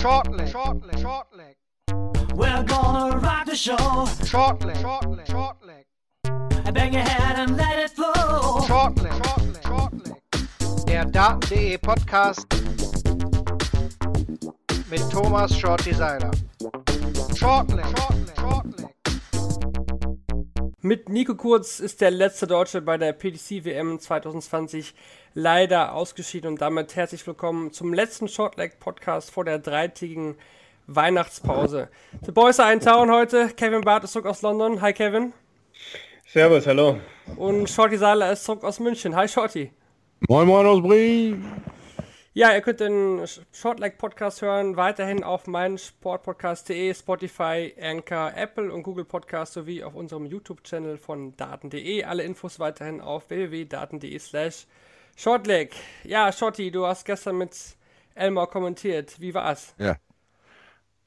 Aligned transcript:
Shortleg, 0.00 0.48
shortleg, 0.50 0.96
shortleg. 0.96 1.56
We're 2.34 2.62
gonna 2.64 3.18
rock 3.18 3.44
the 3.44 3.54
show. 3.54 3.76
Shortleg, 4.24 4.76
shortleg, 4.76 5.26
shortleg. 5.26 5.84
Bang 6.72 6.94
your 6.94 7.02
head 7.02 7.38
and 7.38 7.58
let 7.58 7.78
it 7.78 7.90
flow. 7.90 8.62
Shortleg, 8.66 9.12
shortleg, 9.22 9.62
shortleg. 9.62 10.86
Der 10.86 11.04
Daten.de 11.04 11.76
Podcast 11.76 12.46
mit 14.90 15.02
Thomas 15.10 15.54
Shorty 15.54 15.92
Seiler. 15.92 16.30
Shortleg, 17.36 17.84
shortleg, 17.84 18.36
shortleg. 18.36 18.94
Mit 20.80 21.10
Nico 21.10 21.34
Kurz 21.34 21.78
ist 21.78 22.00
der 22.00 22.10
letzte 22.10 22.46
Deutsche 22.46 22.80
bei 22.80 22.96
der 22.96 23.12
PDC 23.12 23.66
WM 23.66 24.00
2020 24.00 24.94
leider 25.34 25.94
ausgeschieden 25.94 26.48
und 26.48 26.60
damit 26.60 26.96
herzlich 26.96 27.26
willkommen 27.26 27.72
zum 27.72 27.92
letzten 27.94 28.28
Shortleg 28.28 28.80
Podcast 28.80 29.30
vor 29.30 29.44
der 29.44 29.58
dreitägigen 29.58 30.36
Weihnachtspause. 30.86 31.88
The 32.22 32.32
Boys 32.32 32.58
are 32.58 32.72
in 32.72 32.80
town 32.80 33.10
heute. 33.10 33.48
Kevin 33.50 33.82
Barth 33.82 34.04
ist 34.04 34.12
zurück 34.12 34.26
aus 34.26 34.42
London. 34.42 34.80
Hi 34.80 34.92
Kevin. 34.92 35.32
Servus, 36.26 36.66
hallo. 36.66 36.98
Und 37.36 37.70
Shorty 37.70 37.96
Seiler 37.96 38.32
ist 38.32 38.44
zurück 38.44 38.64
aus 38.64 38.80
München. 38.80 39.14
Hi 39.14 39.28
Shorty. 39.28 39.72
Moin 40.28 40.46
Moin 40.46 40.66
aus 40.66 40.82
Brie. 40.82 41.36
Ja, 42.32 42.52
ihr 42.52 42.60
könnt 42.60 42.80
den 42.80 43.24
Shortleg 43.52 43.98
Podcast 43.98 44.40
hören, 44.40 44.76
weiterhin 44.76 45.24
auf 45.24 45.46
meinsportpodcast.de, 45.48 46.94
Spotify, 46.94 47.74
Anchor, 47.80 48.32
Apple 48.36 48.72
und 48.72 48.84
Google 48.84 49.04
Podcast 49.04 49.52
sowie 49.52 49.82
auf 49.82 49.94
unserem 49.94 50.26
YouTube-Channel 50.26 50.96
von 50.96 51.36
daten.de. 51.36 52.04
Alle 52.04 52.22
Infos 52.22 52.60
weiterhin 52.60 53.00
auf 53.00 53.28
www.daten.de 53.30 54.16
slash 54.18 54.66
Shortleg. 55.20 55.74
Ja, 56.04 56.32
Shorty, 56.32 56.70
du 56.70 56.86
hast 56.86 57.04
gestern 57.04 57.36
mit 57.36 57.54
Elmar 58.14 58.46
kommentiert. 58.46 59.20
Wie 59.20 59.34
war's? 59.34 59.74
Ja. 59.76 59.96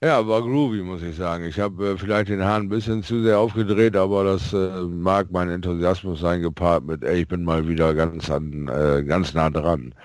Ja, 0.03 0.27
war 0.27 0.41
groovy, 0.41 0.81
muss 0.81 1.01
ich 1.01 1.15
sagen. 1.15 1.45
Ich 1.45 1.61
habe 1.61 1.91
äh, 1.91 1.97
vielleicht 1.97 2.27
den 2.27 2.43
Hahn 2.43 2.63
ein 2.63 2.69
bisschen 2.69 3.03
zu 3.03 3.23
sehr 3.23 3.39
aufgedreht, 3.39 3.95
aber 3.95 4.25
das 4.25 4.51
äh, 4.51 4.81
mag 4.81 5.27
mein 5.31 5.49
Enthusiasmus 5.49 6.19
sein, 6.19 6.41
gepaart 6.41 6.83
mit, 6.85 7.05
ey, 7.05 7.21
ich 7.21 7.27
bin 7.29 7.45
mal 7.45 7.69
wieder 7.69 7.93
ganz 7.93 8.29
an, 8.29 8.67
äh, 8.67 9.01
ganz 9.03 9.33
nah 9.33 9.49
dran. 9.49 9.95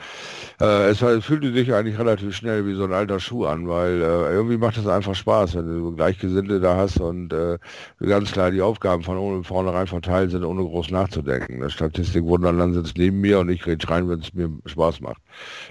Äh, 0.61 0.91
es, 0.91 1.03
es, 1.03 1.25
fühlte 1.25 1.53
sich 1.53 1.75
eigentlich 1.75 1.99
relativ 1.99 2.37
schnell 2.37 2.65
wie 2.65 2.75
so 2.75 2.85
ein 2.85 2.93
alter 2.93 3.19
Schuh 3.19 3.47
an, 3.47 3.67
weil 3.67 4.01
äh, 4.01 4.35
irgendwie 4.35 4.57
macht 4.57 4.77
es 4.77 4.87
einfach 4.87 5.17
Spaß, 5.17 5.57
wenn 5.57 5.67
du 5.67 5.93
Gleichgesinnte 5.97 6.61
da 6.61 6.77
hast 6.77 7.01
und 7.01 7.33
äh, 7.33 7.59
ganz 7.99 8.31
klar 8.31 8.53
die 8.53 8.63
Aufgaben 8.63 9.03
von 9.03 9.43
vornherein 9.43 9.89
verteilt 9.89 10.31
sind, 10.31 10.45
ohne 10.45 10.63
groß 10.63 10.93
nachzudenken. 10.93 11.59
Das 11.59 11.73
Statistikwunderland 11.73 12.75
sitzt 12.75 12.97
neben 12.99 13.21
mir 13.21 13.41
und 13.41 13.49
ich 13.49 13.67
rede 13.67 13.89
rein, 13.91 14.09
wenn 14.09 14.21
es 14.21 14.33
mir 14.33 14.49
Spaß 14.65 15.01
macht. 15.01 15.21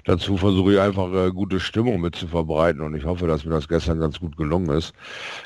Dazu 0.04 0.36
versuche 0.36 0.74
ich 0.74 0.80
einfach 0.80 1.12
äh, 1.12 1.30
gute 1.30 1.60
Stimmung 1.60 2.00
mit 2.00 2.16
zu 2.16 2.26
verbreiten 2.26 2.80
und 2.80 2.94
ich 2.94 3.04
hoffe, 3.04 3.26
dass 3.26 3.44
mir 3.44 3.52
das 3.52 3.68
gestern 3.68 4.00
ganz 4.00 4.20
gut 4.20 4.36
gelungen 4.36 4.70
ist, 4.70 4.92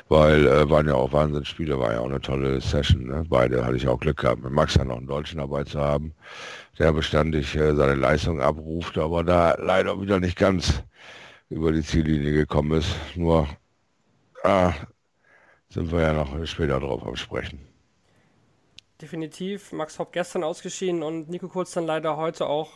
weil 0.09 0.47
äh, 0.47 0.69
waren 0.69 0.87
ja 0.87 0.95
auch 0.95 1.11
Wahnsinnsspiele, 1.11 1.79
war 1.79 1.93
ja 1.93 1.99
auch 1.99 2.09
eine 2.09 2.21
tolle 2.21 2.61
Session. 2.61 3.07
Ne? 3.07 3.23
Beide 3.27 3.65
hatte 3.65 3.77
ich 3.77 3.87
auch 3.87 3.99
Glück 3.99 4.17
gehabt, 4.17 4.43
mit 4.43 4.51
Max 4.51 4.75
ja 4.75 4.85
noch 4.85 4.97
einen 4.97 5.07
Deutschen 5.07 5.39
dabei 5.39 5.63
zu 5.63 5.79
haben 5.79 6.13
der 6.79 6.91
beständig 6.91 7.55
äh, 7.55 7.75
seine 7.75 7.95
Leistung 7.95 8.41
abruft, 8.41 8.97
aber 8.97 9.23
da 9.23 9.55
leider 9.59 10.01
wieder 10.01 10.19
nicht 10.19 10.37
ganz 10.37 10.83
über 11.49 11.71
die 11.71 11.83
Ziellinie 11.83 12.31
gekommen 12.31 12.79
ist. 12.79 12.95
Nur 13.15 13.47
ah, 14.43 14.73
sind 15.69 15.91
wir 15.91 16.01
ja 16.01 16.13
noch 16.13 16.45
später 16.45 16.79
drauf 16.79 17.05
am 17.05 17.15
Sprechen. 17.15 17.59
Definitiv. 19.01 19.71
Max 19.71 19.99
Hopp 19.99 20.13
gestern 20.13 20.43
ausgeschieden 20.43 21.03
und 21.03 21.29
Nico 21.29 21.47
Kurz 21.47 21.73
dann 21.73 21.85
leider 21.85 22.17
heute 22.17 22.47
auch 22.47 22.71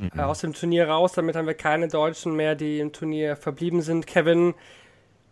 mhm. 0.00 0.10
äh, 0.18 0.22
aus 0.22 0.40
dem 0.40 0.52
Turnier 0.52 0.88
raus. 0.88 1.12
Damit 1.12 1.36
haben 1.36 1.46
wir 1.46 1.54
keine 1.54 1.88
Deutschen 1.88 2.34
mehr, 2.34 2.54
die 2.54 2.80
im 2.80 2.92
Turnier 2.92 3.36
verblieben 3.36 3.82
sind. 3.82 4.06
Kevin, 4.06 4.54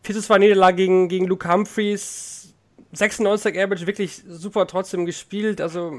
4 0.02 0.20
2 0.20 0.38
Niederlage 0.38 0.76
gegen, 0.76 1.08
gegen 1.08 1.26
Luke 1.26 1.50
Humphreys 1.50 2.54
96 2.92 3.58
Average 3.58 3.86
wirklich 3.86 4.22
super 4.26 4.66
trotzdem 4.66 5.04
gespielt. 5.04 5.60
Also 5.60 5.92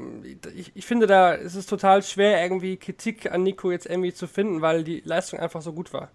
ich, 0.54 0.72
ich 0.74 0.86
finde, 0.86 1.06
da 1.06 1.32
ist 1.32 1.54
es 1.54 1.66
total 1.66 2.02
schwer, 2.02 2.42
irgendwie 2.42 2.76
Kritik 2.76 3.30
an 3.30 3.42
Nico 3.42 3.70
jetzt 3.70 3.86
irgendwie 3.86 4.12
zu 4.12 4.26
finden, 4.26 4.60
weil 4.60 4.82
die 4.82 5.00
Leistung 5.04 5.38
einfach 5.38 5.62
so 5.62 5.72
gut 5.72 5.92
war. 5.92 6.10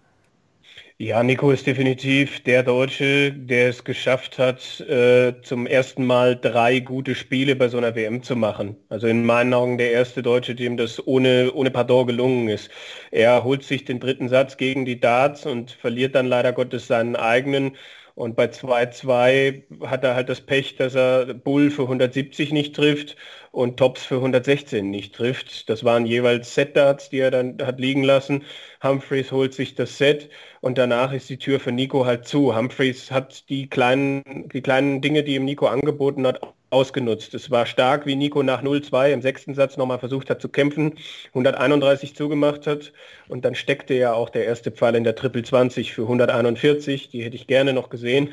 Ja, 0.97 1.24
Nico 1.24 1.52
ist 1.52 1.68
definitiv 1.68 2.41
der 2.44 2.63
Deutsche, 2.63 3.31
der 3.34 3.69
es 3.69 3.84
geschafft 3.84 4.38
hat, 4.38 4.80
äh, 4.81 5.34
zum 5.41 5.68
ersten 5.68 6.06
Mal 6.06 6.38
drei 6.40 6.80
gute 6.80 7.16
Spiele 7.16 7.56
bei 7.56 7.68
so 7.68 7.78
einer 7.78 7.96
WM 7.96 8.24
zu 8.24 8.36
machen. 8.36 8.78
Also 8.90 9.08
in 9.08 9.25
meinen 9.25 9.53
Augen 9.53 9.78
der 9.78 9.91
erste 9.91 10.24
Deutsche, 10.24 10.56
dem 10.56 10.78
das 10.78 11.06
ohne, 11.06 11.52
ohne 11.53 11.69
Pardon 11.72 12.08
gelungen 12.08 12.47
ist. 12.50 12.69
Er 13.12 13.44
holt 13.44 13.64
sich 13.64 13.84
den 13.85 14.00
dritten 14.00 14.30
Satz 14.30 14.56
gegen 14.58 14.85
die 14.85 15.00
Darts 15.00 15.46
und 15.46 15.72
verliert 15.72 16.16
dann 16.16 16.28
leider 16.28 16.53
Gottes 16.53 16.88
seinen 16.88 17.16
eigenen 17.18 17.75
und 18.16 18.35
bei 18.38 18.47
2-2 18.47 19.64
hat 19.85 20.03
er 20.06 20.16
halt 20.16 20.30
das 20.30 20.40
Pech, 20.41 20.75
dass 20.78 20.96
er 20.96 21.34
Bull 21.34 21.69
für 21.69 21.88
170 21.88 22.52
nicht 22.53 22.74
trifft 22.75 23.18
und 23.52 23.78
Tops 23.78 24.06
für 24.06 24.22
116 24.22 24.90
nicht 24.90 25.14
trifft. 25.16 25.69
Das 25.69 25.84
waren 25.84 26.06
jeweils 26.06 26.53
Set-Darts, 26.56 27.09
die 27.09 27.19
er 27.19 27.31
dann 27.31 27.58
hat 27.62 27.80
liegen 27.80 28.03
lassen. 28.03 28.44
Humphreys 28.81 29.31
holt 29.31 29.53
sich 29.53 29.75
das 29.75 29.97
Set 29.97 30.30
und 30.66 30.80
danach 30.80 31.14
ist 31.14 31.30
die 31.30 31.38
Tür 31.38 31.59
für 31.59 31.72
Nico 31.72 32.08
halt 32.08 32.28
zu. 32.28 32.56
Humphreys 32.58 33.12
hat 33.12 33.48
die 33.50 33.70
kleinen, 33.70 34.50
die 34.52 34.64
kleinen 34.64 35.00
Dinge, 35.00 35.24
die 35.24 35.36
ihm 35.36 35.46
Nico 35.46 35.68
angeboten 35.68 36.26
hat, 36.26 36.42
ausgenutzt. 36.72 37.36
Es 37.36 37.52
war 37.52 37.68
stark, 37.68 38.08
wie 38.08 38.16
Nico 38.16 38.42
nach 38.42 38.64
0-2 38.64 39.14
im 39.14 39.22
sechsten 39.22 39.53
Satz 39.53 39.78
nochmal 39.78 40.00
versucht 40.00 40.31
hat 40.31 40.42
zu 40.42 40.50
kämpfen, 40.50 40.96
131 41.30 42.16
zugemacht 42.16 42.66
hat 42.66 42.94
und 43.28 43.46
dann 43.46 43.53
steckte 43.53 43.94
ja 43.94 44.14
auch 44.14 44.31
der 44.31 44.46
erste 44.46 44.72
Pfeil 44.72 44.96
in 44.96 45.03
der 45.03 45.14
Triple 45.14 45.44
20 45.44 45.94
für 45.94 46.02
141, 46.02 47.09
die 47.09 47.24
hätte 47.24 47.36
ich 47.36 47.46
gerne 47.46 47.72
noch 47.72 47.92
gesehen. 47.92 48.30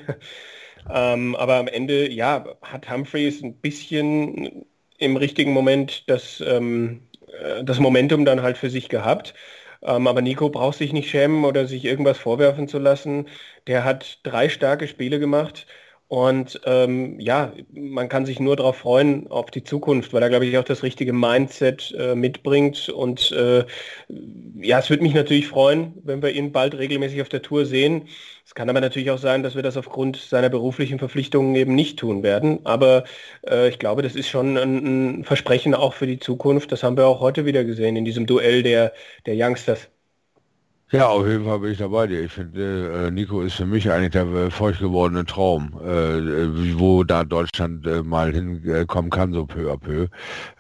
ähm, 0.91 1.37
aber 1.37 1.57
am 1.57 1.69
Ende, 1.69 2.11
ja, 2.11 2.47
hat 2.63 2.91
Humphreys 2.91 3.43
ein 3.43 3.57
bisschen 3.57 4.65
im 4.97 5.19
richtigen 5.19 5.53
Moment 5.53 6.09
das, 6.09 6.43
ähm, 6.47 7.03
äh, 7.43 7.63
das 7.63 7.79
Momentum 7.79 8.25
dann 8.25 8.41
halt 8.41 8.57
für 8.57 8.71
sich 8.71 8.89
gehabt. 8.89 9.35
Ähm, 9.83 10.07
aber 10.07 10.23
Nico 10.23 10.49
braucht 10.51 10.79
sich 10.79 10.93
nicht 10.93 11.11
schämen 11.11 11.45
oder 11.45 11.67
sich 11.67 11.85
irgendwas 11.85 12.19
vorwerfen 12.19 12.69
zu 12.69 12.79
lassen. 12.79 13.29
Der 13.67 13.85
hat 13.85 14.21
drei 14.25 14.49
starke 14.49 14.89
Spiele 14.89 15.19
gemacht 15.19 15.67
und 16.13 16.61
ähm, 16.67 17.19
ja, 17.21 17.55
man 17.73 18.11
kann 18.11 18.27
sich 18.27 18.39
nur 18.39 18.55
darauf 18.57 18.77
freuen, 18.77 19.29
auf 19.29 19.51
die 19.51 19.65
Zukunft, 19.65 20.13
weil 20.13 20.23
er, 20.23 20.29
glaube 20.29 20.45
ich, 20.45 20.59
auch 20.59 20.65
das 20.65 20.83
richtige 20.83 21.15
Mindset 21.15 21.95
äh, 21.99 22.15
mitbringt. 22.15 22.91
Und 22.91 23.33
äh, 23.33 23.65
ja, 24.61 24.79
es 24.79 24.91
würde 24.91 25.05
mich 25.05 25.15
natürlich 25.15 25.49
freuen, 25.49 25.95
wenn 26.05 26.21
wir 26.21 26.33
ihn 26.33 26.53
bald 26.53 26.75
regelmäßig 26.77 27.23
auf 27.23 27.31
der 27.31 27.41
Tour 27.41 27.65
sehen. 27.65 28.09
Es 28.45 28.55
kann 28.55 28.69
aber 28.69 28.83
natürlich 28.83 29.11
auch 29.11 29.17
sein, 29.17 29.43
dass 29.43 29.55
wir 29.55 29.63
das 29.63 29.79
aufgrund 29.79 30.19
seiner 30.19 30.51
beruflichen 30.51 30.99
Verpflichtungen 30.99 31.57
eben 31.57 31.75
nicht 31.75 31.99
tun 31.99 32.23
werden. 32.23 32.61
Aber 32.67 33.05
äh, 33.49 33.71
ich 33.71 33.79
glaube, 33.79 34.03
das 34.03 34.15
ist 34.15 34.29
schon 34.29 34.59
ein, 34.59 35.21
ein 35.21 35.25
Versprechen 35.25 35.75
auch 35.75 35.95
für 35.95 36.07
die 36.07 36.19
Zukunft. 36.19 36.73
Das 36.73 36.83
haben 36.83 36.99
wir 36.99 37.07
auch 37.07 37.21
heute 37.21 37.47
wieder 37.47 37.65
gesehen 37.65 37.97
in 37.97 38.05
diesem 38.05 38.27
Duell 38.27 38.63
der, 38.63 38.93
der 39.25 39.35
Youngsters. 39.35 39.89
Ja, 40.95 41.09
auf 41.09 41.27
jeden 41.27 41.47
Fall 41.47 41.59
bin 41.61 41.73
ich 41.73 41.79
dabei 41.79 42.07
dir. 42.07 42.21
Ich 42.21 42.33
finde, 42.33 43.07
äh, 43.07 43.11
Nico 43.11 43.41
ist 43.41 43.55
für 43.55 43.65
mich 43.65 43.91
eigentlich 43.91 44.11
der 44.11 44.27
äh, 44.27 44.51
feucht 44.51 44.79
gewordene 44.79 45.25
Traum, 45.25 45.73
äh, 45.83 46.79
wo 46.79 47.03
da 47.03 47.25
Deutschland 47.25 47.87
äh, 47.87 48.03
mal 48.03 48.31
hinkommen 48.31 49.11
kann, 49.11 49.33
so 49.33 49.47
peu 49.47 49.73
à 49.73 49.79
peu, 49.79 50.09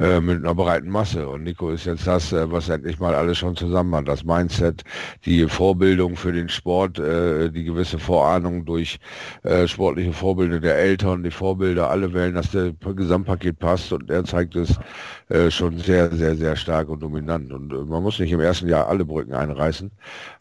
äh, 0.00 0.20
mit 0.22 0.38
einer 0.38 0.54
breiten 0.54 0.88
Masse. 0.88 1.28
Und 1.28 1.42
Nico 1.42 1.68
ist 1.68 1.84
jetzt 1.84 2.06
das, 2.06 2.32
äh, 2.32 2.50
was 2.50 2.70
endlich 2.70 2.98
mal 2.98 3.14
alles 3.14 3.36
schon 3.36 3.56
zusammen 3.56 3.94
hat. 3.94 4.08
Das 4.08 4.24
Mindset, 4.24 4.84
die 5.26 5.46
Vorbildung 5.46 6.16
für 6.16 6.32
den 6.32 6.48
Sport, 6.48 6.96
die 6.96 7.64
gewisse 7.64 7.98
Vorahnung 7.98 8.64
durch 8.64 8.98
sportliche 9.66 10.12
Vorbilder 10.12 10.60
der 10.60 10.76
Eltern, 10.78 11.22
die 11.22 11.30
Vorbilder, 11.30 11.90
alle 11.90 12.12
wählen, 12.14 12.34
dass 12.34 12.50
der 12.52 12.72
Gesamtpaket 12.72 13.58
passt 13.58 13.92
und 13.92 14.10
er 14.10 14.24
zeigt 14.24 14.56
es 14.56 14.78
schon 15.54 15.78
sehr, 15.78 16.10
sehr, 16.14 16.36
sehr 16.36 16.56
stark 16.56 16.88
und 16.88 17.02
dominant. 17.02 17.52
Und 17.52 17.68
man 17.88 18.02
muss 18.02 18.18
nicht 18.18 18.32
im 18.32 18.40
ersten 18.40 18.68
Jahr 18.68 18.88
alle 18.88 19.04
Brücken 19.04 19.34
einreißen. 19.34 19.90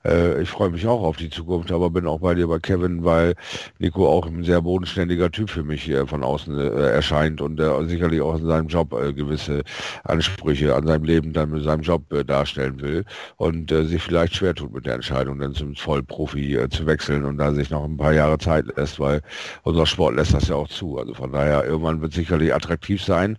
Äh, 0.04 0.42
ich 0.42 0.50
freue 0.50 0.70
mich 0.70 0.88
auch 0.88 1.04
auf 1.04 1.18
die 1.18 1.30
Zukunft, 1.30 1.72
aber 1.72 1.90
bin 1.90 2.08
auch 2.08 2.20
bei 2.20 2.36
dir 2.36 2.48
bei 2.48 2.60
Kevin, 2.60 3.04
weil 3.04 3.36
Nico 3.80 4.08
auch 4.08 4.26
ein 4.26 4.44
sehr 4.44 4.62
bodenständiger 4.62 5.32
Typ 5.32 5.50
für 5.50 5.64
mich 5.64 5.90
äh, 5.90 6.06
von 6.06 6.24
außen 6.24 6.58
äh, 6.58 6.92
erscheint 6.92 7.42
und 7.42 7.58
der 7.58 7.84
sicherlich 7.86 8.22
auch 8.22 8.38
in 8.38 8.46
seinem 8.46 8.68
Job 8.68 8.94
äh, 8.94 9.14
gewisse 9.14 9.64
Ansprüche 10.04 10.76
an 10.76 10.88
seinem 10.88 11.04
Leben 11.04 11.34
dann 11.34 11.52
mit 11.52 11.64
seinem 11.64 11.82
Job 11.82 12.12
äh, 12.14 12.24
darstellen 12.24 12.82
will 12.82 13.06
und 13.38 13.72
äh, 13.72 13.86
sich 13.86 14.02
vielleicht 14.02 14.36
schwer 14.36 14.56
tut 14.56 14.74
mit 14.74 14.86
der 14.86 14.96
Entscheidung, 14.96 15.40
dann 15.40 15.54
zum 15.54 15.76
Vollprofi 15.76 16.60
zu 16.70 16.86
wechseln 16.86 17.26
und 17.26 17.38
da 17.38 17.54
sich 17.54 17.70
noch 17.70 17.84
ein 17.84 17.98
paar 17.98 18.14
Jahre 18.14 18.38
Zeit 18.38 18.66
lässt, 18.76 19.00
weil 19.00 19.22
unser 19.64 19.86
Sport 19.86 20.16
lässt 20.16 20.34
das 20.34 20.48
ja 20.48 20.56
auch 20.56 20.68
zu. 20.68 20.98
Also 20.98 21.14
von 21.14 21.32
daher, 21.32 21.66
irgendwann 21.66 22.02
wird 22.02 22.14
sicherlich 22.14 22.54
attraktiv 22.54 23.04
sein 23.04 23.38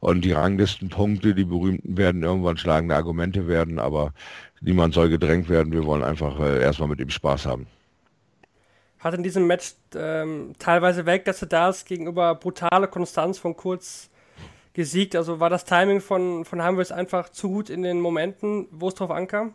und 0.00 0.24
die 0.24 0.32
Ranglistenpunkte, 0.32 1.34
die 1.34 1.44
berühmten 1.44 1.96
werden 1.96 2.22
irgendwann 2.22 2.56
schlagende 2.56 2.94
Argumente 2.94 3.48
werden, 3.48 3.78
aber 3.78 4.12
niemand 4.64 4.94
soll 4.94 5.08
gedrängt 5.08 5.48
werden. 5.48 5.72
Wir 5.72 5.84
wollen 5.84 6.02
einfach 6.02 6.40
äh, 6.40 6.62
erstmal 6.62 6.88
mit 6.88 7.00
ihm 7.00 7.10
Spaß 7.10 7.46
haben. 7.46 7.66
Hat 8.98 9.14
in 9.14 9.22
diesem 9.22 9.46
Match 9.46 9.74
ähm, 9.94 10.54
teilweise 10.58 11.04
weg, 11.06 11.26
dass 11.26 11.42
er 11.42 11.48
da 11.48 11.68
ist, 11.68 11.86
gegenüber 11.86 12.34
brutale 12.34 12.88
Konstanz 12.88 13.38
von 13.38 13.54
Kurz 13.54 14.08
gesiegt. 14.72 15.14
Also 15.14 15.40
war 15.40 15.50
das 15.50 15.64
Timing 15.64 16.00
von, 16.00 16.44
von 16.44 16.62
Hamwils 16.62 16.90
einfach 16.90 17.28
zu 17.28 17.50
gut 17.50 17.70
in 17.70 17.82
den 17.82 18.00
Momenten, 18.00 18.66
wo 18.70 18.88
es 18.88 18.94
drauf 18.94 19.10
ankam? 19.10 19.54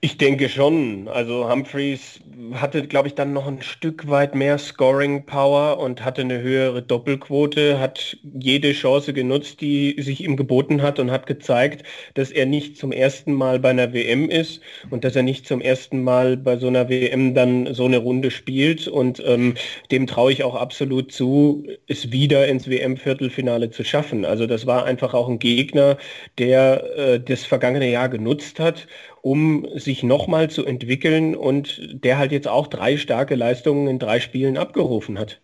Ich 0.00 0.16
denke 0.16 0.48
schon. 0.48 1.08
Also 1.08 1.50
Humphreys 1.50 2.20
hatte, 2.52 2.86
glaube 2.86 3.08
ich, 3.08 3.16
dann 3.16 3.32
noch 3.32 3.48
ein 3.48 3.62
Stück 3.62 4.08
weit 4.08 4.32
mehr 4.36 4.56
Scoring 4.56 5.26
Power 5.26 5.78
und 5.80 6.04
hatte 6.04 6.20
eine 6.20 6.40
höhere 6.40 6.82
Doppelquote, 6.82 7.80
hat 7.80 8.16
jede 8.22 8.72
Chance 8.72 9.12
genutzt, 9.12 9.60
die 9.60 10.00
sich 10.00 10.22
ihm 10.22 10.36
geboten 10.36 10.82
hat 10.82 11.00
und 11.00 11.10
hat 11.10 11.26
gezeigt, 11.26 11.82
dass 12.14 12.30
er 12.30 12.46
nicht 12.46 12.76
zum 12.76 12.92
ersten 12.92 13.32
Mal 13.32 13.58
bei 13.58 13.70
einer 13.70 13.92
WM 13.92 14.30
ist 14.30 14.60
und 14.90 15.02
dass 15.02 15.16
er 15.16 15.24
nicht 15.24 15.48
zum 15.48 15.60
ersten 15.60 16.04
Mal 16.04 16.36
bei 16.36 16.56
so 16.58 16.68
einer 16.68 16.88
WM 16.88 17.34
dann 17.34 17.74
so 17.74 17.86
eine 17.86 17.98
Runde 17.98 18.30
spielt. 18.30 18.86
Und 18.86 19.20
ähm, 19.26 19.54
dem 19.90 20.06
traue 20.06 20.30
ich 20.30 20.44
auch 20.44 20.54
absolut 20.54 21.10
zu, 21.10 21.66
es 21.88 22.12
wieder 22.12 22.46
ins 22.46 22.70
WM-Viertelfinale 22.70 23.70
zu 23.70 23.82
schaffen. 23.82 24.24
Also 24.24 24.46
das 24.46 24.64
war 24.64 24.84
einfach 24.84 25.12
auch 25.12 25.28
ein 25.28 25.40
Gegner, 25.40 25.98
der 26.38 26.84
äh, 26.96 27.20
das 27.20 27.44
vergangene 27.44 27.90
Jahr 27.90 28.08
genutzt 28.08 28.60
hat 28.60 28.86
um 29.22 29.66
sich 29.74 30.02
nochmal 30.02 30.50
zu 30.50 30.64
entwickeln 30.64 31.34
und 31.34 31.80
der 32.04 32.18
halt 32.18 32.32
jetzt 32.32 32.48
auch 32.48 32.66
drei 32.66 32.96
starke 32.96 33.34
Leistungen 33.34 33.88
in 33.88 33.98
drei 33.98 34.20
Spielen 34.20 34.56
abgerufen 34.56 35.18
hat. 35.18 35.40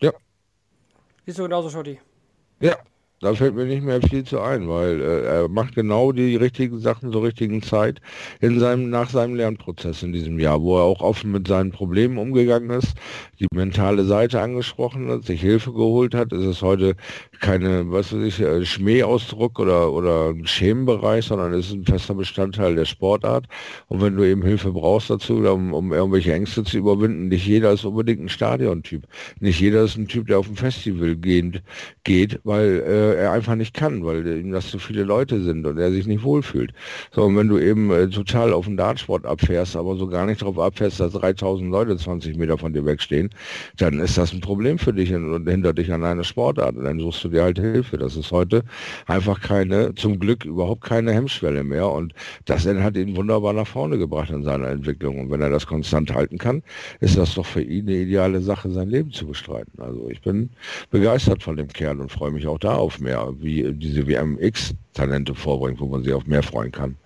Ja. 0.00 0.12
Siehst 1.26 1.38
du 1.38 1.42
genauso, 1.44 1.70
Schotti? 1.70 2.00
Ja, 2.60 2.76
da 3.20 3.34
fällt 3.34 3.54
mir 3.54 3.66
nicht 3.66 3.84
mehr 3.84 4.00
viel 4.00 4.24
zu 4.24 4.40
ein, 4.40 4.66
weil 4.68 5.00
äh, 5.00 5.24
er 5.24 5.48
macht 5.48 5.74
genau 5.74 6.10
die 6.10 6.36
richtigen 6.36 6.80
Sachen 6.80 7.12
zur 7.12 7.22
richtigen 7.22 7.62
Zeit 7.62 8.00
in 8.40 8.58
seinem, 8.58 8.88
nach 8.88 9.10
seinem 9.10 9.34
Lernprozess 9.34 10.02
in 10.02 10.12
diesem 10.12 10.38
Jahr, 10.38 10.62
wo 10.62 10.78
er 10.78 10.84
auch 10.84 11.02
offen 11.02 11.30
mit 11.30 11.46
seinen 11.46 11.70
Problemen 11.70 12.16
umgegangen 12.16 12.70
ist, 12.70 12.94
die 13.38 13.46
mentale 13.52 14.04
Seite 14.04 14.40
angesprochen 14.40 15.08
hat, 15.10 15.24
sich 15.24 15.42
Hilfe 15.42 15.72
geholt 15.72 16.14
hat. 16.14 16.32
Es 16.32 16.44
ist 16.44 16.62
heute 16.62 16.96
keine, 17.40 17.90
was 17.90 18.10
weiß 18.14 18.22
ich, 18.22 18.40
äh, 18.40 18.64
Schmähausdruck 18.64 19.58
oder, 19.58 19.92
oder 19.92 20.34
Schemenbereich, 20.44 21.26
sondern 21.26 21.52
es 21.52 21.66
ist 21.66 21.74
ein 21.74 21.84
fester 21.84 22.14
Bestandteil 22.14 22.74
der 22.74 22.86
Sportart. 22.86 23.46
Und 23.88 24.00
wenn 24.00 24.16
du 24.16 24.24
eben 24.24 24.42
Hilfe 24.42 24.72
brauchst 24.72 25.10
dazu, 25.10 25.34
um, 25.34 25.74
um 25.74 25.92
irgendwelche 25.92 26.32
Ängste 26.32 26.64
zu 26.64 26.78
überwinden, 26.78 27.28
nicht 27.28 27.46
jeder 27.46 27.72
ist 27.72 27.84
unbedingt 27.84 28.22
ein 28.22 28.28
Stadiontyp. 28.30 29.06
Nicht 29.40 29.60
jeder 29.60 29.84
ist 29.84 29.98
ein 29.98 30.08
Typ, 30.08 30.26
der 30.28 30.38
auf 30.38 30.48
ein 30.48 30.56
Festival 30.56 31.16
gehend, 31.16 31.62
geht, 32.04 32.40
weil 32.44 32.80
äh, 32.86 33.09
äh, 33.10 33.20
er 33.20 33.32
einfach 33.32 33.54
nicht 33.54 33.74
kann, 33.74 34.04
weil 34.04 34.26
ihm 34.26 34.52
das 34.52 34.70
zu 34.70 34.78
viele 34.78 35.04
Leute 35.04 35.42
sind 35.42 35.66
und 35.66 35.78
er 35.78 35.90
sich 35.90 36.06
nicht 36.06 36.22
wohlfühlt. 36.22 36.72
So, 37.12 37.24
und 37.24 37.36
wenn 37.36 37.48
du 37.48 37.58
eben 37.58 37.90
äh, 37.90 38.08
total 38.08 38.52
auf 38.52 38.66
den 38.66 38.76
Dartsport 38.76 39.26
abfährst, 39.26 39.76
aber 39.76 39.96
so 39.96 40.06
gar 40.06 40.26
nicht 40.26 40.42
darauf 40.42 40.58
abfährst, 40.58 41.00
dass 41.00 41.12
3000 41.12 41.70
Leute 41.70 41.96
20 41.96 42.36
Meter 42.36 42.58
von 42.58 42.72
dir 42.72 42.84
wegstehen, 42.84 43.30
dann 43.76 43.98
ist 44.00 44.18
das 44.18 44.32
ein 44.32 44.40
Problem 44.40 44.78
für 44.78 44.92
dich 44.92 45.12
und, 45.14 45.48
hindert 45.48 45.78
dich 45.78 45.92
an 45.92 46.04
einer 46.04 46.24
Sportart. 46.24 46.76
Und 46.76 46.84
dann 46.84 46.98
suchst 47.00 47.24
du 47.24 47.28
dir 47.28 47.42
halt 47.42 47.58
Hilfe. 47.58 47.98
Das 47.98 48.16
ist 48.16 48.30
heute 48.30 48.62
einfach 49.06 49.40
keine, 49.40 49.94
zum 49.94 50.18
Glück 50.18 50.44
überhaupt 50.44 50.82
keine 50.82 51.12
Hemmschwelle 51.12 51.64
mehr. 51.64 51.88
Und 51.90 52.14
das 52.44 52.66
hat 52.66 52.96
ihn 52.96 53.16
wunderbar 53.16 53.52
nach 53.52 53.66
vorne 53.66 53.98
gebracht 53.98 54.30
in 54.30 54.42
seiner 54.42 54.68
Entwicklung. 54.68 55.18
Und 55.20 55.30
wenn 55.30 55.40
er 55.40 55.50
das 55.50 55.66
konstant 55.66 56.14
halten 56.14 56.38
kann, 56.38 56.62
ist 57.00 57.16
das 57.16 57.34
doch 57.34 57.46
für 57.46 57.62
ihn 57.62 57.88
eine 57.88 57.98
ideale 57.98 58.40
Sache, 58.40 58.70
sein 58.70 58.88
Leben 58.88 59.10
zu 59.10 59.26
bestreiten. 59.26 59.80
Also 59.80 60.08
ich 60.08 60.20
bin 60.20 60.50
begeistert 60.90 61.42
von 61.42 61.56
dem 61.56 61.68
Kerl 61.68 62.00
und 62.00 62.12
freue 62.12 62.30
mich 62.30 62.46
auch 62.46 62.58
da 62.58 62.74
auf 62.74 62.99
mehr, 63.00 63.32
wie 63.38 63.72
diese 63.72 64.06
WMX-Talente 64.06 65.34
vorbringt, 65.34 65.80
wo 65.80 65.86
man 65.86 66.02
sich 66.02 66.12
auf 66.12 66.26
mehr 66.26 66.42
freuen 66.42 66.72
kann. 66.72 66.96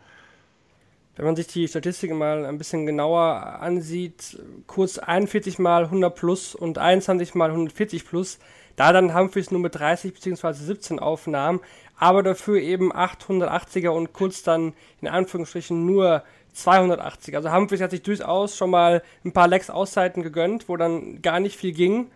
Wenn 1.16 1.26
man 1.26 1.36
sich 1.36 1.46
die 1.46 1.68
Statistiken 1.68 2.18
mal 2.18 2.44
ein 2.44 2.58
bisschen 2.58 2.86
genauer 2.86 3.60
ansieht, 3.60 4.38
kurz 4.66 4.98
41 4.98 5.60
mal 5.60 5.84
100 5.84 6.14
plus 6.14 6.54
und 6.56 6.78
21 6.78 7.34
mal 7.36 7.50
140 7.50 8.04
plus, 8.04 8.38
da 8.74 8.92
dann 8.92 9.14
Humphreys 9.14 9.52
nur 9.52 9.60
mit 9.60 9.76
30 9.76 10.12
bzw. 10.12 10.52
17 10.52 10.98
Aufnahmen, 10.98 11.60
aber 11.96 12.24
dafür 12.24 12.60
eben 12.60 12.92
880er 12.92 13.90
und 13.90 14.12
kurz 14.12 14.42
dann 14.42 14.72
in 15.00 15.06
Anführungsstrichen 15.06 15.86
nur 15.86 16.24
280. 16.54 17.36
Also 17.36 17.52
Humphreys 17.52 17.80
hat 17.80 17.92
sich 17.92 18.02
durchaus 18.02 18.56
schon 18.56 18.70
mal 18.70 19.02
ein 19.24 19.32
paar 19.32 19.46
Lecks 19.46 19.70
Auszeiten 19.70 20.22
gegönnt, 20.22 20.68
wo 20.68 20.76
dann 20.76 21.22
gar 21.22 21.38
nicht 21.38 21.56
viel 21.56 21.72
ging. 21.72 22.10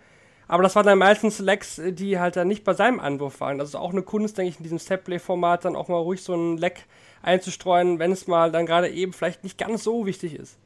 Aber 0.49 0.63
das 0.63 0.75
waren 0.75 0.87
dann 0.87 0.99
meistens 0.99 1.39
Lecks, 1.39 1.81
die 1.91 2.19
halt 2.19 2.37
dann 2.37 2.49
nicht 2.49 2.65
bei 2.65 2.75
seinem 2.75 3.01
Anwurf 3.01 3.41
waren. 3.41 3.59
Das 3.59 3.69
ist 3.69 3.75
auch 3.75 3.93
eine 3.93 4.03
Kunst, 4.03 4.39
denke 4.39 4.51
ich, 4.51 4.57
in 4.57 4.63
diesem 4.65 4.79
Stepplay-Format 4.79 5.65
dann 5.65 5.77
auch 5.77 5.89
mal 5.89 5.99
ruhig 5.99 6.23
so 6.23 6.35
ein 6.35 6.57
Leck 6.57 6.87
einzustreuen, 7.23 7.99
wenn 7.99 8.13
es 8.13 8.27
mal 8.27 8.51
dann 8.51 8.67
gerade 8.67 8.89
eben 8.89 9.13
vielleicht 9.13 9.45
nicht 9.45 9.59
ganz 9.59 9.85
so 9.85 10.07
wichtig 10.07 10.35
ist. 10.35 10.59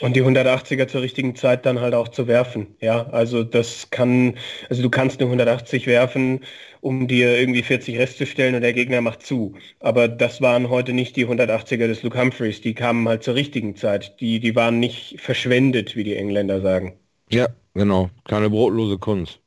Und 0.00 0.16
die 0.16 0.22
180er 0.22 0.88
zur 0.88 1.02
richtigen 1.02 1.36
Zeit 1.36 1.64
dann 1.64 1.80
halt 1.80 1.94
auch 1.94 2.08
zu 2.08 2.26
werfen. 2.26 2.74
Ja, 2.80 3.06
also 3.08 3.44
das 3.44 3.90
kann, 3.90 4.36
also 4.68 4.82
du 4.82 4.90
kannst 4.90 5.20
eine 5.20 5.28
180 5.28 5.86
werfen, 5.86 6.40
um 6.80 7.06
dir 7.06 7.38
irgendwie 7.38 7.62
40 7.62 7.98
Rest 7.98 8.18
zu 8.18 8.26
stellen 8.26 8.54
und 8.54 8.62
der 8.62 8.72
Gegner 8.72 9.00
macht 9.00 9.22
zu. 9.22 9.54
Aber 9.80 10.08
das 10.08 10.40
waren 10.40 10.70
heute 10.70 10.92
nicht 10.92 11.16
die 11.16 11.26
180er 11.26 11.86
des 11.86 12.02
Luke 12.02 12.18
Humphreys, 12.20 12.60
die 12.60 12.74
kamen 12.74 13.06
halt 13.08 13.22
zur 13.22 13.34
richtigen 13.34 13.76
Zeit. 13.76 14.18
Die, 14.20 14.40
die 14.40 14.56
waren 14.56 14.80
nicht 14.80 15.20
verschwendet, 15.20 15.94
wie 15.94 16.04
die 16.04 16.16
Engländer 16.16 16.60
sagen. 16.60 16.98
Ja, 17.30 17.48
Genau, 17.74 18.10
keine 18.24 18.50
brotlose 18.50 18.98
Kunst. 18.98 19.40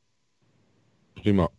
Prima. 1.14 1.50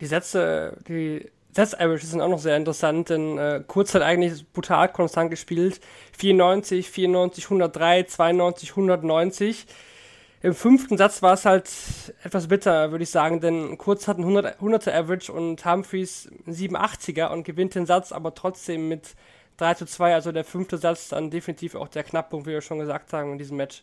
Die 0.00 0.06
Sätze, 0.06 0.78
die 0.86 1.28
Setz-Averages 1.52 2.10
sind 2.10 2.20
auch 2.20 2.28
noch 2.28 2.38
sehr 2.38 2.56
interessant, 2.56 3.10
denn 3.10 3.36
äh, 3.36 3.64
Kurz 3.66 3.94
hat 3.94 4.02
eigentlich 4.02 4.46
brutal 4.52 4.88
konstant 4.92 5.30
gespielt. 5.30 5.80
94, 6.16 6.88
94, 6.88 7.44
103, 7.44 8.04
92, 8.04 8.70
190. 8.70 9.66
Im 10.40 10.54
fünften 10.54 10.96
Satz 10.96 11.20
war 11.20 11.32
es 11.32 11.44
halt 11.44 11.68
etwas 12.22 12.46
bitter, 12.46 12.92
würde 12.92 13.02
ich 13.02 13.10
sagen, 13.10 13.40
denn 13.40 13.76
Kurz 13.76 14.06
hat 14.06 14.18
ein 14.18 14.22
100, 14.22 14.60
100er 14.60 14.92
Average 14.92 15.32
und 15.32 15.64
Humphreys 15.64 16.30
87er 16.46 17.32
und 17.32 17.42
gewinnt 17.42 17.74
den 17.74 17.86
Satz 17.86 18.12
aber 18.12 18.36
trotzdem 18.36 18.88
mit 18.88 19.16
3 19.56 19.74
zu 19.74 19.86
2. 19.86 20.14
Also 20.14 20.30
der 20.30 20.44
fünfte 20.44 20.78
Satz 20.78 21.08
dann 21.08 21.30
definitiv 21.30 21.74
auch 21.74 21.88
der 21.88 22.04
Knackpunkt, 22.04 22.46
wie 22.46 22.52
wir 22.52 22.60
schon 22.60 22.78
gesagt 22.78 23.12
haben, 23.12 23.32
in 23.32 23.38
diesem 23.38 23.56
Match. 23.56 23.82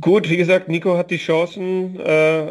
Gut, 0.00 0.30
wie 0.30 0.38
gesagt, 0.38 0.68
Nico 0.68 0.96
hat 0.96 1.10
die 1.10 1.18
Chancen, 1.18 2.00
äh, 2.00 2.02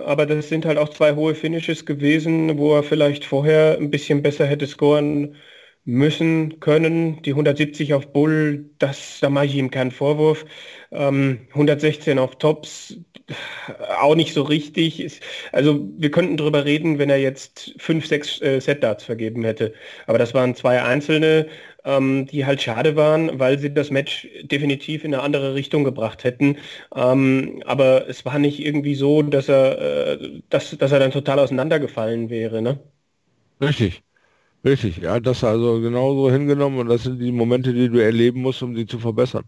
aber 0.05 0.27
das 0.27 0.49
sind 0.49 0.63
halt 0.65 0.77
auch 0.77 0.89
zwei 0.89 1.15
hohe 1.15 1.33
Finishes 1.33 1.85
gewesen, 1.87 2.57
wo 2.59 2.75
er 2.75 2.83
vielleicht 2.83 3.25
vorher 3.25 3.77
ein 3.79 3.89
bisschen 3.89 4.21
besser 4.21 4.45
hätte 4.45 4.67
scoren 4.67 5.35
müssen 5.83 6.59
können. 6.59 7.21
Die 7.23 7.33
170 7.33 7.95
auf 7.95 8.13
Bull, 8.13 8.69
das, 8.77 9.19
da 9.21 9.29
mache 9.31 9.47
ich 9.47 9.55
ihm 9.55 9.71
keinen 9.71 9.89
Vorwurf. 9.91 10.45
Ähm, 10.91 11.47
116 11.51 12.19
auf 12.19 12.35
Tops, 12.37 12.95
auch 13.99 14.15
nicht 14.15 14.33
so 14.33 14.43
richtig. 14.43 15.21
also 15.51 15.79
wir 15.97 16.11
könnten 16.11 16.37
darüber 16.37 16.65
reden, 16.65 16.99
wenn 16.99 17.09
er 17.09 17.17
jetzt 17.19 17.73
fünf, 17.77 18.05
sechs 18.05 18.41
äh, 18.41 18.59
Set-Darts 18.59 19.03
vergeben 19.03 19.43
hätte. 19.43 19.73
Aber 20.07 20.17
das 20.17 20.33
waren 20.33 20.55
zwei 20.55 20.81
einzelne 20.83 21.47
ähm, 21.85 22.27
die 22.27 22.45
halt 22.45 22.61
schade 22.61 22.95
waren, 22.95 23.39
weil 23.39 23.59
sie 23.59 23.73
das 23.73 23.91
Match 23.91 24.27
definitiv 24.43 25.03
in 25.03 25.13
eine 25.13 25.23
andere 25.23 25.55
Richtung 25.55 25.83
gebracht 25.83 26.23
hätten. 26.23 26.57
Ähm, 26.95 27.61
aber 27.65 28.07
es 28.09 28.25
war 28.25 28.39
nicht 28.39 28.59
irgendwie 28.59 28.95
so, 28.95 29.21
dass 29.23 29.49
er, 29.49 30.19
äh, 30.21 30.41
dass, 30.49 30.77
dass 30.77 30.91
er 30.91 30.99
dann 30.99 31.11
total 31.11 31.39
auseinandergefallen 31.39 32.29
wäre. 32.29 32.61
Ne? 32.61 32.79
Richtig. 33.61 34.03
Richtig, 34.63 35.01
er 35.03 35.13
hat 35.13 35.25
das 35.25 35.43
also 35.43 35.81
genauso 35.81 36.31
hingenommen 36.31 36.79
und 36.79 36.87
das 36.87 37.03
sind 37.03 37.19
die 37.19 37.31
Momente, 37.31 37.73
die 37.73 37.89
du 37.89 37.97
erleben 37.99 38.41
musst, 38.41 38.61
um 38.61 38.75
sie 38.75 38.85
zu 38.85 38.99
verbessern. 38.99 39.43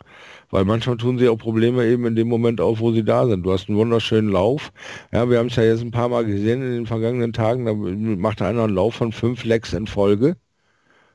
Weil 0.49 0.65
manchmal 0.65 0.97
tun 0.97 1.19
sie 1.19 1.29
auch 1.29 1.37
Probleme 1.37 1.85
eben 1.85 2.07
in 2.07 2.15
dem 2.15 2.27
Moment 2.27 2.59
auf, 2.61 2.79
wo 2.79 2.91
sie 2.91 3.03
da 3.03 3.27
sind. 3.27 3.43
Du 3.43 3.51
hast 3.51 3.69
einen 3.69 3.77
wunderschönen 3.77 4.31
Lauf. 4.31 4.71
Ja, 5.11 5.29
wir 5.29 5.37
haben 5.37 5.47
es 5.47 5.55
ja 5.55 5.63
jetzt 5.63 5.81
ein 5.81 5.91
paar 5.91 6.09
Mal 6.09 6.25
gesehen 6.25 6.63
in 6.63 6.71
den 6.73 6.87
vergangenen 6.87 7.31
Tagen, 7.33 7.65
da 7.65 7.73
macht 7.75 8.41
einer 8.41 8.63
einen 8.63 8.73
Lauf 8.75 8.95
von 8.95 9.11
fünf 9.11 9.43
Lecks 9.43 9.73
in 9.73 9.85
Folge 9.87 10.35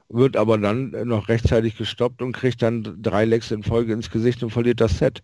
wird 0.09 0.37
aber 0.37 0.59
dann 0.59 0.91
noch 1.05 1.29
rechtzeitig 1.29 1.77
gestoppt 1.77 2.23
und 2.23 2.33
kriegt 2.33 2.62
dann 2.62 2.99
drei 3.03 3.25
Lecks 3.25 3.50
in 3.50 3.62
Folge 3.62 3.93
ins 3.93 4.11
Gesicht 4.11 4.43
und 4.43 4.50
verliert 4.50 4.81
das 4.81 4.99
Set. 4.99 5.23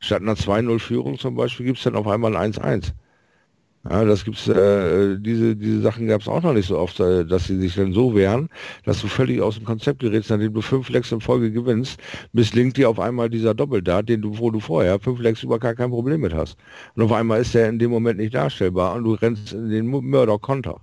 Statt 0.00 0.22
einer 0.22 0.34
2-0-Führung 0.34 1.18
zum 1.18 1.36
Beispiel 1.36 1.66
gibt 1.66 1.78
es 1.78 1.84
dann 1.84 1.96
auf 1.96 2.06
einmal 2.06 2.36
ein 2.36 2.52
1-1. 2.52 2.92
Ja, 3.88 4.04
das 4.04 4.24
gibt's, 4.24 4.48
äh, 4.48 5.16
diese, 5.20 5.54
diese 5.54 5.80
Sachen 5.80 6.08
gab 6.08 6.20
es 6.20 6.28
auch 6.28 6.42
noch 6.42 6.52
nicht 6.52 6.66
so 6.66 6.76
oft, 6.78 6.98
äh, 6.98 7.24
dass 7.24 7.46
sie 7.46 7.56
sich 7.60 7.76
dann 7.76 7.92
so 7.92 8.16
wehren, 8.16 8.48
dass 8.84 9.00
du 9.00 9.06
völlig 9.06 9.40
aus 9.40 9.56
dem 9.56 9.64
Konzept 9.64 10.00
gerätst, 10.00 10.30
nachdem 10.30 10.54
du 10.54 10.60
fünf 10.60 10.88
Lecks 10.88 11.12
in 11.12 11.20
Folge 11.20 11.52
gewinnst, 11.52 12.00
misslingt 12.32 12.76
dir 12.76 12.90
auf 12.90 12.98
einmal 12.98 13.30
dieser 13.30 13.54
Doppeldart, 13.54 14.08
den 14.08 14.22
du, 14.22 14.38
wo 14.38 14.50
du 14.50 14.58
vorher 14.60 14.98
fünf 14.98 15.20
Lecks 15.20 15.42
über 15.44 15.60
gar 15.60 15.74
kein 15.74 15.90
Problem 15.90 16.20
mit 16.22 16.34
hast. 16.34 16.58
Und 16.96 17.02
auf 17.04 17.12
einmal 17.12 17.40
ist 17.40 17.54
der 17.54 17.68
in 17.68 17.78
dem 17.78 17.90
Moment 17.90 18.18
nicht 18.18 18.34
darstellbar 18.34 18.96
und 18.96 19.04
du 19.04 19.14
rennst 19.14 19.52
in 19.52 19.68
den 19.70 19.86
Mörder-Konter. 19.86 20.80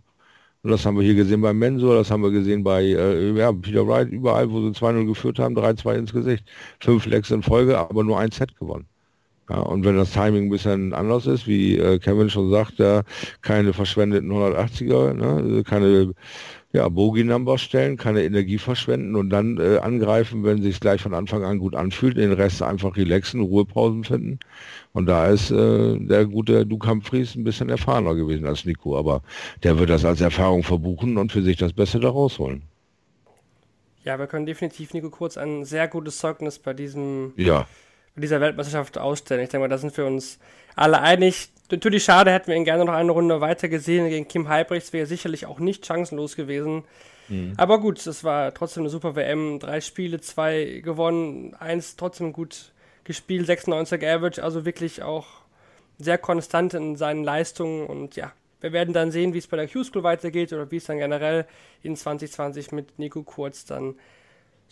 Und 0.63 0.71
das 0.71 0.85
haben 0.85 0.95
wir 0.97 1.03
hier 1.03 1.15
gesehen 1.15 1.41
beim 1.41 1.59
Mensur, 1.59 1.95
das 1.95 2.09
haben 2.09 2.23
wir 2.23 2.31
gesehen 2.31 2.63
bei 2.63 2.83
äh, 2.83 3.31
ja, 3.37 3.51
Peter 3.51 3.85
Wright, 3.85 4.09
überall, 4.09 4.49
wo 4.49 4.61
sie 4.61 4.69
2-0 4.69 5.05
geführt 5.07 5.37
haben, 5.37 5.57
3-2 5.57 5.95
ins 5.95 6.13
Gesicht. 6.13 6.45
Fünf 6.79 7.05
Lecks 7.05 7.31
in 7.31 7.43
Folge, 7.43 7.77
aber 7.77 8.03
nur 8.05 8.17
ein 8.17 8.31
Set 8.31 8.57
gewonnen. 8.57 8.85
Ja, 9.49 9.57
und 9.59 9.83
wenn 9.83 9.97
das 9.97 10.11
Timing 10.11 10.45
ein 10.45 10.49
bisschen 10.49 10.93
anders 10.93 11.27
ist, 11.27 11.47
wie 11.47 11.77
äh, 11.77 11.99
Kevin 11.99 12.29
schon 12.29 12.49
sagt, 12.49 12.79
ja, 12.79 13.03
keine 13.41 13.73
verschwendeten 13.73 14.31
180er, 14.31 15.13
ne, 15.13 15.63
keine 15.63 16.13
ja, 16.73 16.89
Bogie-Number 16.89 17.59
stellen, 17.59 17.97
keine 17.97 18.23
Energie 18.23 18.57
verschwenden 18.57 19.15
und 19.15 19.29
dann 19.29 19.59
äh, 19.59 19.77
angreifen, 19.77 20.43
wenn 20.43 20.63
sich 20.63 20.79
gleich 20.79 21.01
von 21.01 21.13
Anfang 21.13 21.43
an 21.43 21.59
gut 21.59 21.75
anfühlt, 21.75 22.17
den 22.17 22.33
Rest 22.33 22.63
einfach 22.63 22.97
relaxen, 22.97 23.41
Ruhepausen 23.41 24.03
finden. 24.03 24.39
Und 24.91 25.05
da 25.05 25.27
ist 25.27 25.51
äh, 25.51 25.99
der 25.99 26.25
gute 26.25 26.65
Duke 26.65 26.89
Humphries 26.89 27.35
ein 27.35 27.43
bisschen 27.43 27.69
erfahrener 27.69 28.15
gewesen 28.15 28.47
als 28.47 28.65
Nico, 28.65 28.97
aber 28.97 29.21
der 29.61 29.77
wird 29.77 29.91
das 29.91 30.03
als 30.03 30.19
Erfahrung 30.19 30.63
verbuchen 30.63 31.17
und 31.17 31.31
für 31.31 31.43
sich 31.43 31.57
das 31.57 31.73
Beste 31.73 31.99
da 31.99 32.09
rausholen. 32.09 32.63
Ja, 34.03 34.17
wir 34.17 34.25
können 34.25 34.47
definitiv 34.47 34.95
Nico 34.95 35.11
Kurz 35.11 35.37
ein 35.37 35.65
sehr 35.65 35.87
gutes 35.87 36.17
Zeugnis 36.17 36.57
bei 36.57 36.73
diesem 36.73 37.33
Ja, 37.37 37.67
bei 38.15 38.21
dieser 38.21 38.41
Weltmeisterschaft 38.41 38.97
ausstellen. 38.97 39.43
Ich 39.43 39.49
denke 39.49 39.63
mal, 39.63 39.69
da 39.69 39.77
sind 39.77 39.95
wir 39.95 40.05
uns 40.05 40.39
alle 40.75 41.01
einig. 41.01 41.49
Natürlich 41.71 42.03
schade, 42.03 42.31
hätten 42.31 42.47
wir 42.47 42.55
ihn 42.55 42.65
gerne 42.65 42.85
noch 42.85 42.93
eine 42.93 43.11
Runde 43.11 43.41
weiter 43.41 43.67
gesehen. 43.69 44.09
Gegen 44.09 44.27
Kim 44.27 44.47
Halbrechts 44.47 44.93
wäre 44.93 45.05
sicherlich 45.05 45.45
auch 45.45 45.59
nicht 45.59 45.85
chancenlos 45.85 46.35
gewesen. 46.35 46.83
Aber 47.57 47.79
gut, 47.79 48.05
es 48.05 48.23
war 48.23 48.53
trotzdem 48.53 48.83
eine 48.83 48.89
super 48.89 49.15
WM. 49.15 49.59
Drei 49.59 49.81
Spiele, 49.81 50.19
zwei 50.21 50.81
gewonnen, 50.83 51.55
eins 51.55 51.95
trotzdem 51.95 52.33
gut 52.33 52.73
gespielt, 53.03 53.47
96 53.47 54.05
Average, 54.05 54.43
also 54.43 54.65
wirklich 54.65 55.03
auch 55.03 55.27
sehr 55.97 56.17
konstant 56.17 56.73
in 56.73 56.95
seinen 56.95 57.23
Leistungen. 57.23 57.87
Und 57.87 58.15
ja, 58.15 58.33
wir 58.61 58.71
werden 58.73 58.93
dann 58.93 59.11
sehen, 59.11 59.33
wie 59.33 59.37
es 59.37 59.47
bei 59.47 59.57
der 59.57 59.67
Q-School 59.67 60.03
weitergeht 60.03 60.53
oder 60.53 60.69
wie 60.69 60.77
es 60.77 60.85
dann 60.85 60.97
generell 60.97 61.45
in 61.81 61.95
2020 61.95 62.71
mit 62.71 62.99
Nico 62.99 63.23
Kurz 63.23 63.65
dann 63.65 63.95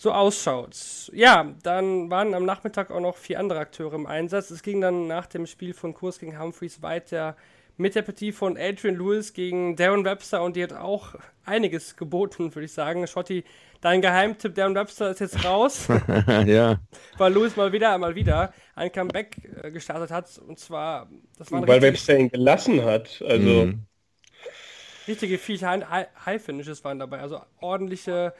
so 0.01 0.11
ausschaut. 0.11 1.11
Ja, 1.13 1.53
dann 1.61 2.09
waren 2.09 2.33
am 2.33 2.43
Nachmittag 2.43 2.89
auch 2.89 2.99
noch 2.99 3.17
vier 3.17 3.39
andere 3.39 3.59
Akteure 3.59 3.93
im 3.93 4.07
Einsatz. 4.07 4.49
Es 4.49 4.63
ging 4.63 4.81
dann 4.81 5.05
nach 5.05 5.27
dem 5.27 5.45
Spiel 5.45 5.75
von 5.75 5.93
Kurs 5.93 6.17
gegen 6.17 6.39
Humphreys 6.39 6.81
weiter 6.81 7.35
mit 7.77 7.93
der 7.93 8.01
Partie 8.01 8.31
von 8.31 8.57
Adrian 8.57 8.95
Lewis 8.95 9.31
gegen 9.33 9.75
Darren 9.75 10.03
Webster 10.03 10.41
und 10.41 10.55
die 10.55 10.63
hat 10.63 10.73
auch 10.73 11.13
einiges 11.45 11.97
geboten, 11.97 12.53
würde 12.55 12.65
ich 12.65 12.73
sagen. 12.73 13.05
Schotti, 13.05 13.43
dein 13.79 14.01
Geheimtipp 14.01 14.55
Darren 14.55 14.73
Webster 14.73 15.11
ist 15.11 15.19
jetzt 15.19 15.45
raus, 15.45 15.87
ja. 16.47 16.79
weil 17.19 17.33
Lewis 17.33 17.55
mal 17.55 17.71
wieder, 17.71 17.95
mal 17.99 18.15
wieder 18.15 18.55
ein 18.73 18.91
Comeback 18.91 19.37
äh, 19.61 19.69
gestartet 19.69 20.09
hat 20.09 20.35
und 20.47 20.57
zwar, 20.57 21.09
das 21.37 21.51
war 21.51 21.67
Weil 21.67 21.81
Webster 21.83 22.17
ihn 22.17 22.29
gelassen 22.29 22.83
hat. 22.83 23.21
Also 23.27 23.65
Mhm. 23.65 23.85
richtige 25.07 25.37
High- 25.37 26.07
High-Finishes 26.25 26.83
waren 26.83 26.97
dabei, 26.97 27.19
also 27.19 27.41
ordentliche 27.59 28.33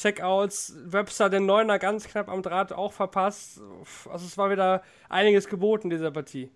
Checkouts. 0.00 0.74
Webster 0.84 1.30
den 1.30 1.46
Neuner 1.46 1.78
ganz 1.78 2.06
knapp 2.06 2.28
am 2.28 2.42
Draht 2.42 2.72
auch 2.72 2.92
verpasst. 2.92 3.60
Also 4.10 4.26
es 4.26 4.36
war 4.36 4.50
wieder 4.50 4.82
einiges 5.08 5.48
geboten 5.48 5.90
dieser 5.90 6.10
Partie. 6.10 6.50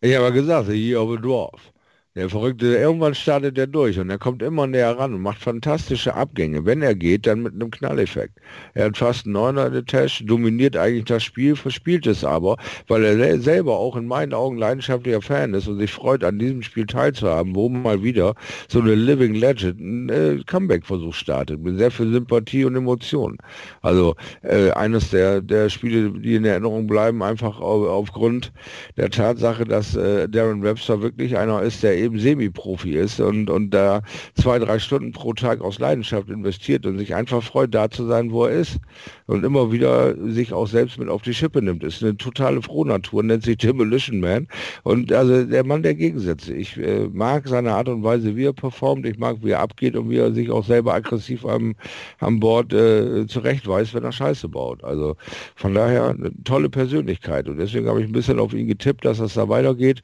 Ich 0.00 0.14
habe 0.16 0.32
gesagt, 0.32 0.66
the 0.66 0.74
year 0.74 1.02
of 1.02 1.16
a 1.16 1.20
dwarf. 1.20 1.72
Der 2.16 2.30
Verrückte, 2.30 2.74
irgendwann 2.74 3.14
startet 3.14 3.58
er 3.58 3.66
durch 3.66 3.98
und 3.98 4.08
er 4.08 4.16
kommt 4.16 4.42
immer 4.42 4.66
näher 4.66 4.98
ran 4.98 5.12
und 5.12 5.20
macht 5.20 5.38
fantastische 5.42 6.14
Abgänge. 6.14 6.64
Wenn 6.64 6.80
er 6.80 6.94
geht, 6.94 7.26
dann 7.26 7.42
mit 7.42 7.52
einem 7.52 7.70
Knalleffekt. 7.70 8.38
Er 8.72 8.86
hat 8.86 8.96
fast 8.96 9.26
einen 9.26 9.34
Neuner 9.34 9.66
in 9.66 9.74
der 9.74 9.84
Tasche, 9.84 10.24
dominiert 10.24 10.78
eigentlich 10.78 11.04
das 11.04 11.22
Spiel, 11.22 11.56
verspielt 11.56 12.06
es 12.06 12.24
aber, 12.24 12.56
weil 12.88 13.04
er 13.04 13.16
sel- 13.18 13.40
selber 13.42 13.76
auch 13.78 13.96
in 13.96 14.06
meinen 14.06 14.32
Augen 14.32 14.56
leidenschaftlicher 14.56 15.20
Fan 15.20 15.52
ist 15.52 15.68
und 15.68 15.78
sich 15.78 15.92
freut, 15.92 16.24
an 16.24 16.38
diesem 16.38 16.62
Spiel 16.62 16.86
teilzuhaben, 16.86 17.54
wo 17.54 17.68
mal 17.68 18.02
wieder 18.02 18.34
so 18.66 18.80
eine 18.80 18.94
Living 18.94 19.34
Legend 19.34 19.78
ein 19.78 20.08
äh, 20.08 20.40
Comeback-Versuch 20.46 21.12
startet, 21.12 21.60
mit 21.60 21.76
sehr 21.76 21.90
viel 21.90 22.10
Sympathie 22.10 22.64
und 22.64 22.76
Emotionen. 22.76 23.36
Also 23.82 24.14
äh, 24.42 24.70
eines 24.70 25.10
der, 25.10 25.42
der 25.42 25.68
Spiele, 25.68 26.10
die 26.12 26.36
in 26.36 26.46
Erinnerung 26.46 26.86
bleiben, 26.86 27.22
einfach 27.22 27.60
au- 27.60 27.88
aufgrund 27.90 28.52
der 28.96 29.10
Tatsache, 29.10 29.66
dass 29.66 29.94
äh, 29.96 30.28
Darren 30.30 30.62
Webster 30.62 31.02
wirklich 31.02 31.36
einer 31.36 31.60
ist, 31.62 31.82
der 31.82 32.05
eben 32.06 32.18
Semi-Profi 32.18 32.96
ist 32.96 33.20
und, 33.20 33.50
und 33.50 33.70
da 33.70 34.02
zwei, 34.34 34.58
drei 34.58 34.78
Stunden 34.78 35.12
pro 35.12 35.34
Tag 35.34 35.60
aus 35.60 35.78
Leidenschaft 35.78 36.30
investiert 36.30 36.86
und 36.86 36.98
sich 36.98 37.14
einfach 37.14 37.42
freut, 37.42 37.74
da 37.74 37.90
zu 37.90 38.06
sein, 38.06 38.30
wo 38.32 38.46
er 38.46 38.60
ist 38.60 38.78
und 39.26 39.44
immer 39.44 39.72
wieder 39.72 40.14
sich 40.30 40.52
auch 40.52 40.66
selbst 40.66 40.98
mit 40.98 41.08
auf 41.08 41.22
die 41.22 41.34
Schippe 41.34 41.60
nimmt. 41.60 41.82
Ist 41.84 42.02
eine 42.02 42.16
totale 42.16 42.62
Frohnatur, 42.62 43.22
nennt 43.22 43.42
sich 43.42 43.58
Demolition 43.58 44.20
Man 44.20 44.46
und 44.84 45.12
also 45.12 45.44
der 45.44 45.64
Mann 45.64 45.82
der 45.82 45.94
Gegensätze. 45.94 46.54
Ich 46.54 46.76
äh, 46.76 47.08
mag 47.12 47.48
seine 47.48 47.72
Art 47.72 47.88
und 47.88 48.02
Weise, 48.02 48.36
wie 48.36 48.44
er 48.44 48.52
performt, 48.52 49.04
ich 49.06 49.18
mag, 49.18 49.38
wie 49.42 49.50
er 49.50 49.60
abgeht 49.60 49.96
und 49.96 50.10
wie 50.10 50.18
er 50.18 50.32
sich 50.32 50.50
auch 50.50 50.64
selber 50.64 50.94
aggressiv 50.94 51.44
am, 51.44 51.74
am 52.20 52.40
Bord 52.40 52.72
äh, 52.72 53.26
zurechtweist, 53.26 53.94
wenn 53.94 54.04
er 54.04 54.12
Scheiße 54.12 54.48
baut. 54.48 54.84
Also 54.84 55.16
von 55.56 55.74
daher 55.74 56.10
eine 56.10 56.30
tolle 56.44 56.70
Persönlichkeit 56.70 57.48
und 57.48 57.58
deswegen 57.58 57.88
habe 57.88 58.00
ich 58.00 58.06
ein 58.06 58.12
bisschen 58.12 58.38
auf 58.38 58.54
ihn 58.54 58.68
getippt, 58.68 59.04
dass 59.04 59.18
es 59.18 59.34
da 59.34 59.48
weitergeht, 59.48 60.02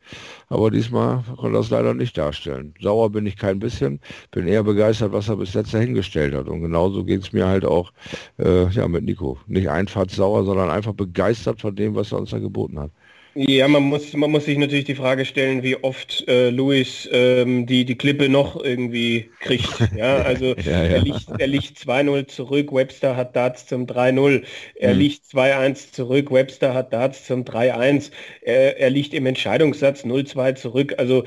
aber 0.48 0.70
diesmal 0.70 1.22
konnte 1.36 1.58
er 1.58 1.60
es 1.60 1.68
leider 1.92 1.98
nicht 2.00 2.16
darstellen. 2.18 2.74
Sauer 2.80 3.10
bin 3.10 3.26
ich 3.26 3.36
kein 3.36 3.58
bisschen, 3.58 4.00
bin 4.30 4.46
eher 4.46 4.62
begeistert, 4.64 5.12
was 5.12 5.28
er 5.28 5.36
bis 5.36 5.54
jetzt 5.54 5.74
dahingestellt 5.74 6.34
hat 6.34 6.48
und 6.48 6.60
genauso 6.62 7.04
geht 7.04 7.22
es 7.22 7.32
mir 7.32 7.46
halt 7.46 7.64
auch 7.64 7.92
äh, 8.38 8.68
ja, 8.70 8.88
mit 8.88 9.04
Nico. 9.04 9.38
Nicht 9.46 9.68
einfach 9.68 10.08
sauer, 10.08 10.44
sondern 10.44 10.70
einfach 10.70 10.92
begeistert 10.94 11.60
von 11.60 11.74
dem, 11.76 11.94
was 11.94 12.12
er 12.12 12.18
uns 12.18 12.30
da 12.30 12.38
geboten 12.38 12.78
hat. 12.78 12.90
Ja, 13.34 13.66
man 13.66 13.84
muss, 13.84 14.12
man 14.12 14.30
muss 14.30 14.44
sich 14.44 14.58
natürlich 14.58 14.84
die 14.84 14.94
Frage 14.94 15.24
stellen, 15.24 15.62
wie 15.62 15.76
oft 15.82 16.22
äh, 16.28 16.50
Luis 16.50 17.08
ähm, 17.10 17.64
die, 17.64 17.86
die 17.86 17.96
Klippe 17.96 18.28
noch 18.28 18.62
irgendwie 18.62 19.30
kriegt. 19.38 19.88
Ja, 19.90 20.20
also 20.20 20.54
Ja, 20.56 20.84
ja. 20.84 20.88
er 20.88 20.98
liegt, 21.00 21.32
er 21.38 21.46
liegt 21.46 21.78
2-0 21.78 22.26
zurück, 22.26 22.72
Webster 22.74 23.16
hat 23.16 23.34
Darts 23.34 23.66
zum 23.66 23.86
3-0. 23.86 24.44
Er 24.74 24.92
Mhm. 24.92 24.98
liegt 24.98 25.24
2-1 25.24 25.92
zurück, 25.92 26.30
Webster 26.30 26.74
hat 26.74 26.92
Darts 26.92 27.24
zum 27.24 27.46
3-1. 27.46 28.10
Er, 28.42 28.78
er 28.78 28.90
liegt 28.90 29.14
im 29.14 29.24
Entscheidungssatz 29.24 30.04
0-2 30.04 30.52
zurück. 30.52 30.94
Also 30.98 31.24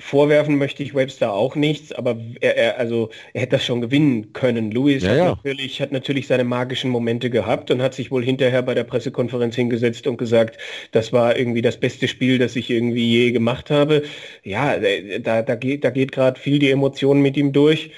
vorwerfen 0.00 0.58
möchte 0.58 0.82
ich 0.82 0.94
Webster 0.94 1.32
auch 1.32 1.54
nichts, 1.56 1.92
aber 1.92 2.16
er, 2.40 2.56
er, 2.56 2.78
also, 2.78 3.10
er 3.32 3.42
hätte 3.42 3.56
das 3.56 3.64
schon 3.64 3.80
gewinnen 3.80 4.32
können. 4.32 4.70
Lewis 4.70 5.02
Ja, 5.02 5.10
hat, 5.10 5.16
ja. 5.16 5.24
Natürlich, 5.30 5.80
hat 5.80 5.92
natürlich 5.92 6.26
seine 6.26 6.44
magischen 6.44 6.90
Momente 6.90 7.30
gehabt 7.30 7.70
und 7.70 7.82
hat 7.82 7.94
sich 7.94 8.10
wohl 8.10 8.24
hinterher 8.24 8.62
bei 8.62 8.74
der 8.74 8.84
Pressekonferenz 8.84 9.54
hingesetzt 9.56 10.06
und 10.06 10.16
gesagt, 10.16 10.58
das 10.92 11.12
war 11.12 11.36
irgendwie 11.36 11.62
das 11.62 11.76
beste 11.78 12.08
Spiel, 12.08 12.38
das 12.38 12.56
ich 12.56 12.70
irgendwie 12.70 13.08
je 13.08 13.32
gemacht 13.32 13.70
habe. 13.70 14.02
Ja, 14.44 14.76
da, 15.20 15.42
da 15.42 15.54
geht, 15.54 15.84
da 15.84 15.90
geht 15.90 16.12
gerade 16.12 16.38
viel 16.40 16.58
die 16.58 16.70
Emotionen 16.70 17.22
mit 17.22 17.36
ihm 17.36 17.52
durch. 17.52 17.90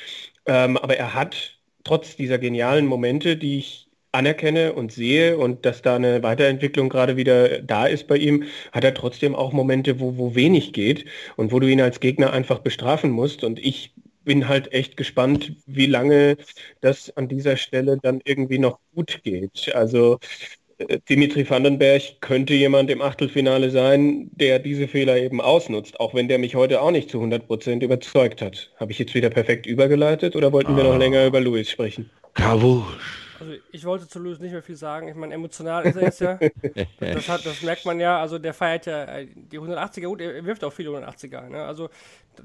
Ähm, 0.46 0.76
aber 0.78 0.96
er 0.96 1.14
hat 1.14 1.58
trotz 1.84 2.16
dieser 2.16 2.38
genialen 2.38 2.86
Momente, 2.86 3.36
die 3.36 3.58
ich 3.58 3.89
anerkenne 4.12 4.72
und 4.72 4.92
sehe 4.92 5.38
und 5.38 5.64
dass 5.64 5.82
da 5.82 5.96
eine 5.96 6.22
Weiterentwicklung 6.22 6.88
gerade 6.88 7.16
wieder 7.16 7.60
da 7.62 7.86
ist 7.86 8.06
bei 8.06 8.16
ihm, 8.16 8.44
hat 8.72 8.84
er 8.84 8.94
trotzdem 8.94 9.34
auch 9.34 9.52
Momente, 9.52 10.00
wo, 10.00 10.16
wo 10.16 10.34
wenig 10.34 10.72
geht 10.72 11.04
und 11.36 11.52
wo 11.52 11.60
du 11.60 11.68
ihn 11.68 11.80
als 11.80 12.00
Gegner 12.00 12.32
einfach 12.32 12.58
bestrafen 12.58 13.10
musst. 13.10 13.44
Und 13.44 13.58
ich 13.58 13.94
bin 14.24 14.48
halt 14.48 14.72
echt 14.72 14.96
gespannt, 14.96 15.52
wie 15.66 15.86
lange 15.86 16.36
das 16.80 17.16
an 17.16 17.28
dieser 17.28 17.56
Stelle 17.56 17.98
dann 18.02 18.20
irgendwie 18.24 18.58
noch 18.58 18.78
gut 18.94 19.20
geht. 19.22 19.74
Also 19.74 20.18
äh, 20.78 20.98
Dimitri 21.08 21.48
Vandenberg 21.48 22.20
könnte 22.20 22.54
jemand 22.54 22.90
im 22.90 23.02
Achtelfinale 23.02 23.70
sein, 23.70 24.30
der 24.32 24.58
diese 24.58 24.88
Fehler 24.88 25.16
eben 25.16 25.40
ausnutzt, 25.40 26.00
auch 26.00 26.14
wenn 26.14 26.28
der 26.28 26.38
mich 26.38 26.54
heute 26.54 26.82
auch 26.82 26.90
nicht 26.90 27.10
zu 27.10 27.22
100% 27.22 27.82
überzeugt 27.82 28.42
hat. 28.42 28.70
Habe 28.76 28.92
ich 28.92 28.98
jetzt 28.98 29.14
wieder 29.14 29.30
perfekt 29.30 29.66
übergeleitet 29.66 30.36
oder 30.36 30.52
wollten 30.52 30.76
wir 30.76 30.84
noch 30.84 30.98
länger 30.98 31.26
über 31.26 31.40
Louis 31.40 31.70
sprechen? 31.70 32.10
Kavusch. 32.34 33.19
Also 33.40 33.54
ich 33.72 33.84
wollte 33.84 34.06
zu 34.06 34.18
Lewis 34.18 34.38
nicht 34.38 34.52
mehr 34.52 34.62
viel 34.62 34.76
sagen. 34.76 35.08
Ich 35.08 35.14
meine, 35.14 35.34
emotional 35.34 35.84
ist 35.86 35.96
er 35.96 36.02
jetzt 36.02 36.20
ja. 36.20 36.38
Das, 37.00 37.28
hat, 37.28 37.44
das 37.46 37.62
merkt 37.62 37.86
man 37.86 37.98
ja. 37.98 38.20
Also 38.20 38.38
der 38.38 38.52
feiert 38.52 38.86
ja 38.86 39.04
äh, 39.04 39.26
die 39.34 39.58
180er. 39.58 40.06
Gut, 40.06 40.20
er 40.20 40.44
wirft 40.44 40.62
auch 40.62 40.72
viele 40.72 40.90
180er. 40.90 41.48
Ne? 41.48 41.64
Also 41.64 41.88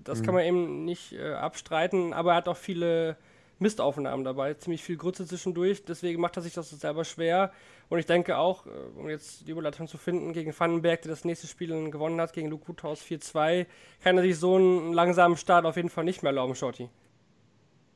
das 0.03 0.23
kann 0.23 0.33
man 0.33 0.43
eben 0.45 0.85
nicht 0.85 1.13
äh, 1.13 1.33
abstreiten. 1.33 2.13
Aber 2.13 2.31
er 2.31 2.37
hat 2.37 2.47
auch 2.47 2.57
viele 2.57 3.17
Mistaufnahmen 3.59 4.23
dabei. 4.23 4.53
Ziemlich 4.53 4.83
viel 4.83 4.97
Grütze 4.97 5.25
zwischendurch. 5.25 5.83
Deswegen 5.83 6.21
macht 6.21 6.37
er 6.37 6.43
sich 6.43 6.53
das 6.53 6.69
selber 6.69 7.03
schwer. 7.03 7.51
Und 7.89 7.99
ich 7.99 8.05
denke 8.05 8.37
auch, 8.37 8.65
äh, 8.65 8.69
um 8.95 9.09
jetzt 9.09 9.47
die 9.47 9.51
Überleitung 9.51 9.87
zu 9.87 9.97
finden, 9.97 10.31
gegen 10.31 10.57
Vandenberg, 10.57 11.01
der 11.01 11.11
das 11.11 11.25
nächste 11.25 11.47
Spiel 11.47 11.91
gewonnen 11.91 12.21
hat, 12.21 12.31
gegen 12.31 12.49
Luke 12.49 12.65
Guthaus 12.65 13.03
4-2, 13.03 13.65
kann 14.01 14.17
er 14.17 14.23
sich 14.23 14.37
so 14.37 14.55
einen 14.55 14.93
langsamen 14.93 15.37
Start 15.37 15.65
auf 15.65 15.75
jeden 15.75 15.89
Fall 15.89 16.05
nicht 16.05 16.23
mehr 16.23 16.31
erlauben, 16.31 16.55
Shorty. 16.55 16.89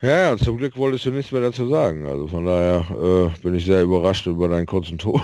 Ja, 0.02 0.38
zum 0.38 0.56
Glück 0.56 0.78
wolltest 0.78 1.06
du 1.06 1.12
nichts 1.12 1.34
mehr 1.34 1.42
dazu 1.42 1.68
sagen. 1.68 2.08
Also 2.08 2.26
von 2.28 2.46
daher 2.46 2.86
äh, 2.90 3.42
bin 3.44 3.54
ich 3.54 3.66
sehr 3.66 3.84
überrascht 3.84 4.26
über 4.28 4.48
deinen 4.48 4.66
kurzen 4.66 4.98
Ton. 4.98 5.22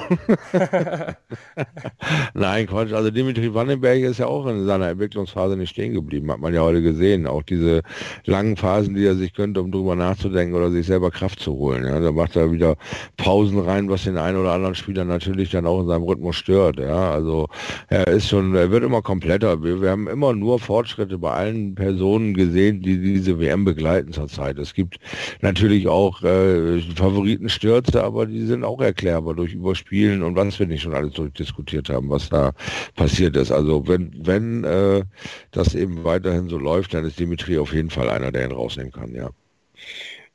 Nein, 2.34 2.68
Quatsch. 2.68 2.92
Also 2.92 3.10
Dimitri 3.10 3.54
Vandenberg 3.54 4.02
ist 4.02 4.18
ja 4.18 4.28
auch 4.28 4.46
in 4.48 4.66
seiner 4.66 4.90
Entwicklungsphase 4.90 5.56
nicht 5.56 5.70
stehen 5.70 5.94
geblieben, 5.94 6.30
hat 6.30 6.42
man 6.42 6.54
ja 6.54 6.60
heute 6.60 6.82
gesehen. 6.82 7.26
Auch 7.26 7.44
diese 7.44 7.84
langen 8.26 8.58
Phasen, 8.58 8.96
die 8.96 9.06
er 9.06 9.16
sich 9.16 9.34
könnte, 9.34 9.62
um 9.62 9.72
drüber 9.72 9.96
nachzudenken 9.96 10.54
oder 10.54 10.70
sich 10.70 10.86
selber 10.86 11.10
Kraft 11.10 11.40
zu 11.40 11.54
holen. 11.54 11.86
Ja, 11.86 12.02
da 12.02 12.12
macht 12.12 12.36
er 12.36 12.52
wieder 12.52 12.76
Pausen 13.16 13.60
rein, 13.60 13.90
was 13.90 14.04
den 14.04 14.18
einen 14.18 14.38
oder 14.38 14.52
anderen 14.52 14.76
Spieler 14.76 15.06
natürlich 15.06 15.52
dann 15.52 15.68
auch 15.68 15.80
in 15.80 15.88
seinem 15.88 16.04
Rhythmus 16.04 16.36
stört. 16.36 16.80
Ja, 16.82 17.12
also 17.12 17.48
er 17.88 18.08
ist 18.08 18.28
schon, 18.28 18.54
er 18.56 18.72
wird 18.72 18.84
immer 18.84 19.02
kompletter. 19.02 19.64
Wir, 19.64 19.82
wir 19.82 19.92
haben 19.92 20.10
immer 20.10 20.34
nur 20.34 20.60
Fortschritte 20.60 21.18
bei 21.18 21.32
allen 21.32 21.76
Personen 21.76 22.34
gesehen, 22.34 22.82
die 22.82 23.02
diese 23.02 23.40
WM 23.40 23.64
begleiten 23.64 24.12
zurzeit. 24.12 24.65
Es 24.66 24.74
gibt 24.74 24.98
natürlich 25.42 25.88
auch 25.88 26.22
äh, 26.24 26.82
Favoritenstürze, 26.96 28.04
aber 28.04 28.26
die 28.26 28.46
sind 28.46 28.64
auch 28.64 28.82
erklärbar 28.82 29.36
durch 29.36 29.54
Überspielen 29.54 30.24
und 30.24 30.36
was 30.36 30.60
wir 30.60 30.68
nicht 30.68 30.82
schon 30.82 30.94
alles 30.94 31.14
durchdiskutiert 31.14 31.90
haben, 31.90 32.10
was 32.10 32.30
da 32.30 32.54
passiert 32.96 33.36
ist. 33.38 33.52
Also 33.52 33.88
wenn, 33.88 34.12
wenn 34.26 34.64
äh, 34.64 35.04
das 35.52 35.76
eben 35.76 36.04
weiterhin 36.04 36.50
so 36.50 36.58
läuft, 36.58 36.94
dann 36.94 37.06
ist 37.06 37.20
Dimitri 37.20 37.58
auf 37.58 37.74
jeden 37.74 37.90
Fall 37.90 38.10
einer, 38.10 38.32
der 38.32 38.46
ihn 38.46 38.52
rausnehmen 38.52 38.92
kann, 38.92 39.14
ja. 39.14 39.30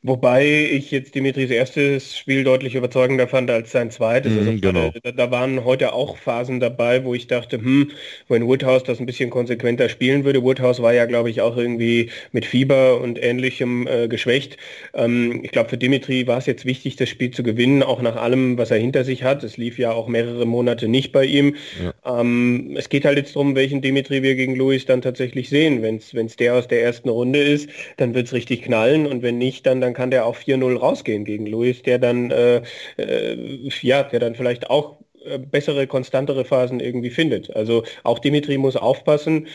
Wobei 0.02 0.46
ich 0.72 0.90
jetzt 0.90 1.14
Dimitris 1.14 1.50
erstes 1.50 2.16
Spiel 2.16 2.42
deutlich 2.42 2.74
überzeugender 2.74 3.28
fand 3.28 3.50
als 3.50 3.70
sein 3.70 3.90
zweites. 3.90 4.34
Also 4.36 4.52
Mhm, 4.52 4.60
genau. 4.60 4.94
da, 5.02 5.12
da 5.12 5.30
waren 5.30 5.64
heute 5.64 5.92
auch 5.92 6.16
Phasen 6.16 6.58
dabei, 6.58 7.04
wo 7.04 7.14
ich 7.14 7.26
dachte, 7.26 7.58
hm, 7.58 7.90
wenn 8.26 8.46
Woodhouse 8.46 8.82
das 8.84 8.98
ein 8.98 9.04
bisschen 9.06 9.28
konsequenter 9.28 9.90
spielen 9.90 10.24
würde. 10.24 10.42
Woodhouse 10.42 10.80
war 10.80 10.94
ja, 10.94 11.04
glaube 11.04 11.28
ich, 11.28 11.42
auch 11.42 11.56
irgendwie 11.56 12.10
mit 12.32 12.46
Fieber 12.46 12.98
und 13.00 13.22
ähnlichem 13.22 13.86
äh, 13.86 14.08
geschwächt. 14.08 14.56
Ähm, 14.94 15.40
ich 15.44 15.50
glaube, 15.52 15.68
für 15.68 15.78
Dimitri 15.78 16.26
war 16.26 16.38
es 16.38 16.46
jetzt 16.46 16.64
wichtig, 16.64 16.96
das 16.96 17.10
Spiel 17.10 17.30
zu 17.30 17.42
gewinnen, 17.42 17.82
auch 17.82 18.00
nach 18.00 18.16
allem, 18.16 18.56
was 18.56 18.70
er 18.70 18.78
hinter 18.78 19.04
sich 19.04 19.22
hat. 19.24 19.44
Es 19.44 19.58
lief 19.58 19.78
ja 19.78 19.92
auch 19.92 20.08
mehrere 20.08 20.46
Monate 20.46 20.88
nicht 20.88 21.12
bei 21.12 21.24
ihm. 21.26 21.56
Ähm, 22.04 22.74
es 22.76 22.88
geht 22.88 23.04
halt 23.04 23.18
jetzt 23.18 23.34
darum, 23.36 23.54
welchen 23.54 23.82
Dimitri 23.82 24.22
wir 24.22 24.34
gegen 24.34 24.56
Luis 24.56 24.86
dann 24.86 25.02
tatsächlich 25.02 25.48
sehen. 25.48 25.82
Wenn 25.82 25.96
es 25.96 26.36
der 26.36 26.54
aus 26.54 26.68
der 26.68 26.82
ersten 26.82 27.08
Runde 27.08 27.40
ist, 27.42 27.68
dann 27.96 28.14
wird 28.14 28.26
es 28.26 28.32
richtig 28.32 28.62
knallen 28.62 29.06
und 29.06 29.22
wenn 29.22 29.38
nicht, 29.38 29.66
dann, 29.66 29.80
dann 29.80 29.89
kann 29.94 30.10
der 30.10 30.26
auch 30.26 30.36
4-0 30.36 30.78
rausgehen 30.78 31.24
gegen 31.24 31.46
Luis, 31.46 31.82
der 31.82 31.98
dann 31.98 32.30
äh, 32.30 32.62
äh, 32.96 33.70
ja, 33.82 34.02
der 34.02 34.20
dann 34.20 34.34
vielleicht 34.34 34.70
auch 34.70 34.98
äh, 35.24 35.38
bessere, 35.38 35.86
konstantere 35.86 36.44
Phasen 36.44 36.80
irgendwie 36.80 37.10
findet. 37.10 37.54
Also 37.54 37.84
auch 38.04 38.18
Dimitri 38.18 38.56
muss 38.56 38.76
aufpassen, 38.76 39.48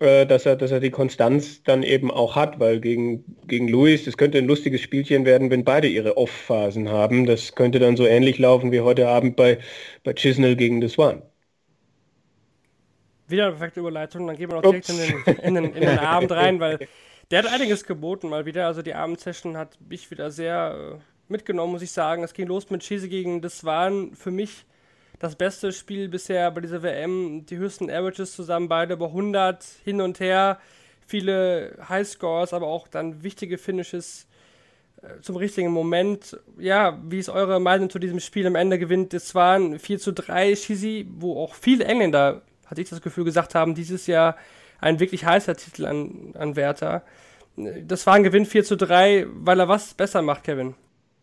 äh, 0.00 0.26
dass 0.26 0.46
er, 0.46 0.56
dass 0.56 0.72
er 0.72 0.80
die 0.80 0.90
Konstanz 0.90 1.62
dann 1.62 1.84
eben 1.84 2.10
auch 2.10 2.34
hat, 2.34 2.58
weil 2.58 2.80
gegen, 2.80 3.24
gegen 3.46 3.68
Luis, 3.68 4.04
das 4.04 4.16
könnte 4.16 4.38
ein 4.38 4.46
lustiges 4.46 4.80
Spielchen 4.80 5.24
werden, 5.24 5.48
wenn 5.50 5.62
beide 5.62 5.86
ihre 5.86 6.16
Off-Phasen 6.16 6.88
haben. 6.88 7.24
Das 7.24 7.54
könnte 7.54 7.78
dann 7.78 7.96
so 7.96 8.04
ähnlich 8.04 8.38
laufen 8.38 8.72
wie 8.72 8.80
heute 8.80 9.06
Abend 9.06 9.36
bei, 9.36 9.58
bei 10.02 10.12
Chisnell 10.12 10.56
gegen 10.56 10.82
The 10.82 10.88
Swan. 10.88 11.22
Wieder 13.28 13.44
eine 13.44 13.52
perfekte 13.52 13.78
Überleitung, 13.78 14.26
dann 14.26 14.36
gehen 14.36 14.50
wir 14.50 14.56
noch 14.56 14.62
direkt 14.62 14.88
in 14.88 14.96
den, 14.96 15.36
in, 15.38 15.54
den, 15.54 15.64
in 15.66 15.80
den 15.82 15.98
Abend 16.00 16.32
rein, 16.32 16.58
weil 16.58 16.80
der 17.32 17.42
hat 17.42 17.50
einiges 17.50 17.84
geboten 17.84 18.28
mal 18.28 18.44
wieder. 18.44 18.66
Also 18.66 18.82
die 18.82 18.94
Abendsession 18.94 19.56
hat 19.56 19.78
mich 19.88 20.10
wieder 20.10 20.30
sehr 20.30 20.98
äh, 20.98 21.32
mitgenommen, 21.32 21.72
muss 21.72 21.82
ich 21.82 21.90
sagen. 21.90 22.22
Es 22.22 22.34
ging 22.34 22.46
los 22.46 22.68
mit 22.68 22.82
Cheese 22.82 23.08
gegen 23.08 23.40
das 23.40 23.64
waren 23.64 24.14
für 24.14 24.30
mich 24.30 24.66
das 25.18 25.34
beste 25.34 25.72
Spiel 25.72 26.08
bisher 26.08 26.50
bei 26.50 26.60
dieser 26.60 26.82
WM. 26.82 27.46
Die 27.46 27.56
höchsten 27.56 27.90
Averages 27.90 28.36
zusammen, 28.36 28.68
beide 28.68 28.94
über 28.94 29.06
100 29.06 29.64
hin 29.82 30.02
und 30.02 30.20
her. 30.20 30.60
Viele 31.06 31.78
Highscores, 31.88 32.52
aber 32.52 32.66
auch 32.66 32.86
dann 32.86 33.22
wichtige 33.22 33.56
Finishes 33.56 34.26
äh, 35.00 35.22
zum 35.22 35.36
richtigen 35.36 35.72
Moment. 35.72 36.38
Ja, 36.58 37.00
wie 37.02 37.18
ist 37.18 37.30
eure 37.30 37.60
Meinung 37.60 37.88
zu 37.88 37.98
diesem 37.98 38.20
Spiel? 38.20 38.46
Am 38.46 38.56
Ende 38.56 38.78
gewinnt 38.78 39.14
es 39.14 39.34
waren 39.34 39.78
4 39.78 39.98
zu 39.98 40.12
3 40.12 40.54
Shisi, 40.54 41.08
wo 41.10 41.42
auch 41.42 41.54
viele 41.54 41.86
Engländer, 41.86 42.42
hatte 42.66 42.82
ich 42.82 42.90
das 42.90 43.00
Gefühl, 43.00 43.24
gesagt 43.24 43.54
haben, 43.54 43.74
dieses 43.74 44.06
Jahr 44.06 44.36
ein 44.82 45.00
wirklich 45.00 45.24
heißer 45.24 45.56
Titel 45.56 45.86
an, 45.86 46.34
an 46.36 46.56
Werther. 46.56 47.04
Das 47.56 48.06
war 48.06 48.14
ein 48.14 48.24
Gewinn 48.24 48.46
4 48.46 48.64
zu 48.64 48.76
3, 48.76 49.26
weil 49.30 49.60
er 49.60 49.68
was 49.68 49.94
besser 49.94 50.22
macht, 50.22 50.44
Kevin. 50.44 50.74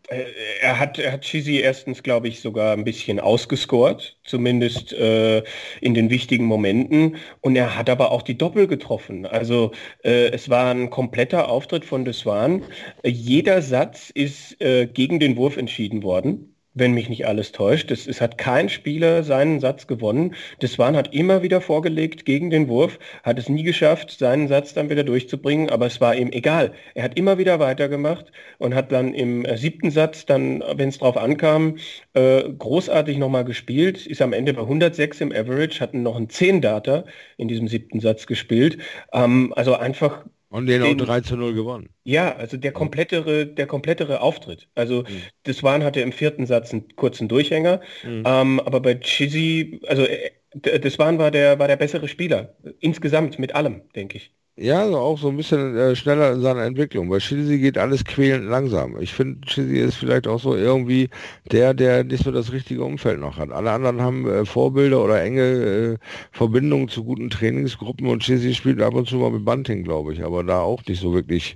Äh, 0.07 0.23
Er 0.61 0.79
hat, 0.79 0.97
er 0.99 1.11
hat 1.13 1.21
Chizzy 1.23 1.57
erstens, 1.59 2.03
glaube 2.03 2.27
ich, 2.27 2.41
sogar 2.41 2.73
ein 2.73 2.83
bisschen 2.83 3.19
ausgescored, 3.19 4.17
zumindest 4.23 4.91
äh, 4.93 5.43
in 5.81 5.93
den 5.93 6.09
wichtigen 6.09 6.45
Momenten. 6.45 7.17
Und 7.41 7.55
er 7.55 7.75
hat 7.77 7.89
aber 7.89 8.11
auch 8.11 8.21
die 8.23 8.37
Doppel 8.37 8.67
getroffen. 8.67 9.25
Also 9.25 9.71
äh, 10.03 10.29
es 10.31 10.49
war 10.49 10.71
ein 10.73 10.89
kompletter 10.89 11.49
Auftritt 11.49 11.85
von 11.85 12.05
Deswan. 12.05 12.63
Jeder 13.05 13.61
Satz 13.61 14.09
ist 14.09 14.59
äh, 14.61 14.87
gegen 14.87 15.19
den 15.19 15.37
Wurf 15.37 15.57
entschieden 15.57 16.03
worden 16.03 16.55
wenn 16.79 16.93
mich 16.93 17.09
nicht 17.09 17.27
alles 17.27 17.51
täuscht. 17.51 17.91
Es, 17.91 18.07
es 18.07 18.21
hat 18.21 18.37
kein 18.37 18.69
Spieler 18.69 19.23
seinen 19.23 19.59
Satz 19.59 19.87
gewonnen. 19.87 20.35
Deswan 20.61 20.95
hat 20.95 21.13
immer 21.13 21.43
wieder 21.43 21.61
vorgelegt 21.61 22.25
gegen 22.25 22.49
den 22.49 22.67
Wurf, 22.67 22.99
hat 23.23 23.37
es 23.37 23.49
nie 23.49 23.63
geschafft, 23.63 24.11
seinen 24.11 24.47
Satz 24.47 24.73
dann 24.73 24.89
wieder 24.89 25.03
durchzubringen, 25.03 25.69
aber 25.69 25.85
es 25.85 26.01
war 26.01 26.15
ihm 26.15 26.31
egal. 26.31 26.73
Er 26.95 27.03
hat 27.03 27.17
immer 27.17 27.37
wieder 27.37 27.59
weitergemacht 27.59 28.31
und 28.57 28.73
hat 28.75 28.91
dann 28.91 29.13
im 29.13 29.45
äh, 29.45 29.57
siebten 29.57 29.91
Satz, 29.91 30.25
dann, 30.25 30.63
wenn 30.75 30.89
es 30.89 30.97
drauf 30.97 31.17
ankam, 31.17 31.77
äh, 32.13 32.43
großartig 32.43 33.17
nochmal 33.17 33.45
gespielt, 33.45 34.05
ist 34.07 34.21
am 34.21 34.33
Ende 34.33 34.53
bei 34.53 34.61
106 34.61 35.21
im 35.21 35.31
Average, 35.31 35.81
hatten 35.81 36.03
noch 36.03 36.15
einen 36.15 36.27
10-Data 36.27 37.03
in 37.37 37.47
diesem 37.47 37.67
siebten 37.67 37.99
Satz 37.99 38.25
gespielt. 38.27 38.77
Ähm, 39.13 39.53
also 39.55 39.75
einfach 39.75 40.25
Und 40.49 40.65
den, 40.67 40.81
Den- 40.81 41.01
auch 41.01 41.05
3 41.05 41.21
zu 41.21 41.35
0 41.37 41.53
gewonnen. 41.53 41.89
ja, 42.03 42.35
also 42.35 42.57
der 42.57 42.71
komplettere, 42.71 43.45
der 43.47 43.67
komplettere 43.67 44.21
Auftritt. 44.21 44.69
Also 44.75 45.05
das 45.43 45.63
waren 45.63 45.83
hatte 45.83 46.01
im 46.01 46.11
vierten 46.11 46.45
Satz 46.45 46.71
einen 46.73 46.95
kurzen 46.95 47.27
Durchhänger, 47.27 47.81
ähm, 48.03 48.59
aber 48.59 48.79
bei 48.81 48.95
Chizzy, 48.95 49.81
also 49.87 50.03
äh, 50.03 50.31
d- 50.53 50.79
das 50.79 50.97
waren 50.99 51.17
war 51.19 51.31
der 51.31 51.59
war 51.59 51.67
der 51.67 51.77
bessere 51.77 52.07
Spieler 52.07 52.55
insgesamt 52.79 53.37
mit 53.39 53.53
allem, 53.55 53.83
denke 53.95 54.17
ich. 54.17 54.33
Ja, 54.61 54.81
also 54.81 54.97
auch 54.97 55.17
so 55.17 55.29
ein 55.29 55.37
bisschen 55.37 55.77
äh, 55.77 55.95
schneller 55.95 56.33
in 56.33 56.41
seiner 56.41 56.63
Entwicklung. 56.65 57.07
Bei 57.07 57.19
Chizzy 57.19 57.59
geht 57.59 57.77
alles 57.77 58.03
quälend 58.03 58.49
langsam. 58.49 58.99
Ich 58.99 59.13
finde, 59.13 59.39
Chizzy 59.47 59.77
ist 59.77 59.95
vielleicht 59.95 60.27
auch 60.27 60.39
so 60.41 60.53
irgendwie 60.53 61.09
der, 61.49 61.73
der 61.73 62.03
nicht 62.03 62.25
so 62.25 62.31
das 62.31 62.51
richtige 62.51 62.83
Umfeld 62.83 63.21
noch 63.21 63.37
hat. 63.37 63.51
Alle 63.51 63.71
anderen 63.71 64.01
haben 64.01 64.27
äh, 64.27 64.43
Vorbilder 64.43 65.01
oder 65.01 65.21
enge 65.21 65.41
äh, 65.43 65.97
Verbindungen 66.33 66.89
zu 66.89 67.05
guten 67.05 67.29
Trainingsgruppen 67.29 68.05
und 68.07 68.21
Chizzy 68.21 68.53
spielt 68.53 68.81
ab 68.81 68.95
und 68.95 69.07
zu 69.07 69.15
mal 69.15 69.31
mit 69.31 69.45
Bunting, 69.45 69.83
glaube 69.85 70.11
ich, 70.11 70.21
aber 70.25 70.43
da 70.43 70.59
auch 70.59 70.85
nicht 70.85 70.99
so 70.99 71.13
wirklich 71.13 71.55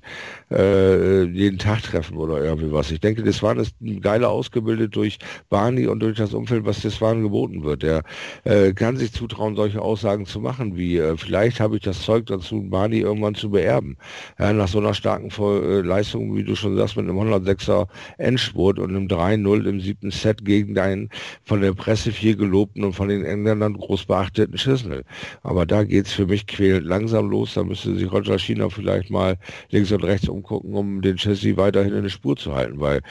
äh, 0.49 1.23
jeden 1.23 1.57
Tag 1.57 1.83
treffen 1.83 2.15
oder 2.15 2.41
irgendwie 2.41 2.71
was. 2.71 2.89
Ich 2.89 3.01
denke, 3.01 3.21
Deswan 3.23 3.59
ist 3.59 3.75
geiler 4.01 4.29
ausgebildet 4.29 4.95
durch 4.95 5.17
Barney 5.49 5.87
und 5.87 5.99
durch 5.99 6.17
das 6.17 6.33
Umfeld, 6.33 6.65
was 6.65 6.79
Deswan 6.79 7.21
geboten 7.21 7.63
wird. 7.65 7.83
Der 7.83 8.03
äh, 8.45 8.71
kann 8.71 8.95
sich 8.95 9.11
zutrauen, 9.11 9.57
solche 9.57 9.81
Aussagen 9.81 10.25
zu 10.25 10.39
machen, 10.39 10.77
wie 10.77 10.97
äh, 10.97 11.17
vielleicht 11.17 11.59
habe 11.59 11.75
ich 11.75 11.81
das 11.83 12.01
Zeug 12.01 12.27
dazu, 12.27 12.63
Barney 12.69 12.92
irgendwann 12.99 13.35
zu 13.35 13.49
beerben. 13.49 13.97
Ja, 14.39 14.53
nach 14.53 14.67
so 14.67 14.79
einer 14.79 14.93
starken 14.93 15.29
äh, 15.29 15.81
Leistung, 15.81 16.35
wie 16.35 16.43
du 16.43 16.55
schon 16.55 16.75
sagst, 16.77 16.97
mit 16.97 17.07
einem 17.07 17.17
106er 17.17 17.87
Endspurt 18.17 18.79
und 18.79 18.89
einem 18.89 19.07
3-0 19.07 19.67
im 19.67 19.79
siebten 19.79 20.11
Set 20.11 20.45
gegen 20.45 20.75
deinen 20.75 21.09
von 21.43 21.61
der 21.61 21.73
Presse 21.73 22.11
viel 22.11 22.35
gelobten 22.35 22.83
und 22.83 22.93
von 22.93 23.09
den 23.09 23.25
Engländern 23.25 23.73
groß 23.73 24.05
beachteten 24.05 24.57
Schissel. 24.57 25.03
Aber 25.43 25.65
da 25.65 25.83
geht's 25.83 26.13
für 26.13 26.27
mich 26.27 26.47
quälend 26.47 26.85
langsam 26.85 27.29
los. 27.29 27.53
Da 27.53 27.63
müsste 27.63 27.95
sich 27.95 28.11
Roger 28.11 28.39
China 28.39 28.69
vielleicht 28.69 29.09
mal 29.09 29.37
links 29.69 29.91
und 29.91 30.03
rechts 30.03 30.27
umgucken, 30.27 30.73
um 30.73 31.01
den 31.01 31.17
Chassis 31.17 31.57
weiterhin 31.57 31.93
in 31.93 32.03
der 32.03 32.09
Spur 32.09 32.35
zu 32.35 32.53
halten, 32.53 32.79
weil 32.79 33.01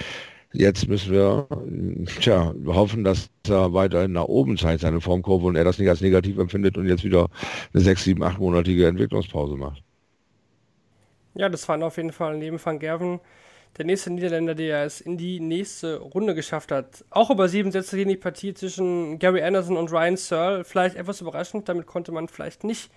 Jetzt 0.53 0.89
müssen 0.89 1.13
wir 1.13 1.47
tja, 2.21 2.55
hoffen, 2.67 3.05
dass 3.05 3.31
er 3.49 3.73
weiterhin 3.73 4.13
nach 4.13 4.25
oben 4.25 4.59
zeigt, 4.59 4.83
seine 4.83 5.01
Formkurve, 5.01 5.47
und 5.47 5.57
er 5.57 5.65
das 5.65 5.79
nicht 5.79 5.89
als 5.89 6.01
negativ 6.01 6.39
empfindet 6.39 6.77
und 6.77 6.87
jetzt 6.87 7.05
wieder 7.05 7.29
eine 7.73 7.83
sechs, 7.83 8.05
sieben, 8.05 8.23
achtmonatige 8.23 8.87
Entwicklungspause 8.87 9.57
macht. 9.57 9.83
Ja, 11.35 11.49
das 11.49 11.67
war 11.69 11.83
auf 11.83 11.97
jeden 11.97 12.13
Fall 12.13 12.37
neben 12.37 12.63
Van 12.63 12.79
Gerven 12.79 13.21
der 13.79 13.87
nächste 13.87 14.11
Niederländer, 14.11 14.55
der 14.55 14.85
es 14.85 15.01
in 15.01 15.17
die 15.17 15.41
nächste 15.41 15.99
Runde 15.99 16.35
geschafft 16.35 16.71
hat. 16.71 17.05
Auch 17.09 17.31
über 17.31 17.49
sieben 17.49 17.73
Sätze 17.73 17.97
ging 17.97 18.09
die 18.09 18.17
Partie 18.17 18.53
zwischen 18.53 19.19
Gary 19.19 19.43
Anderson 19.43 19.79
und 19.79 19.91
Ryan 19.91 20.17
Searle. 20.19 20.65
Vielleicht 20.65 20.97
etwas 20.97 21.23
überraschend, 21.23 21.69
damit 21.69 21.87
konnte 21.87 22.13
man 22.13 22.29
vielleicht 22.29 22.65
nicht 22.65 22.91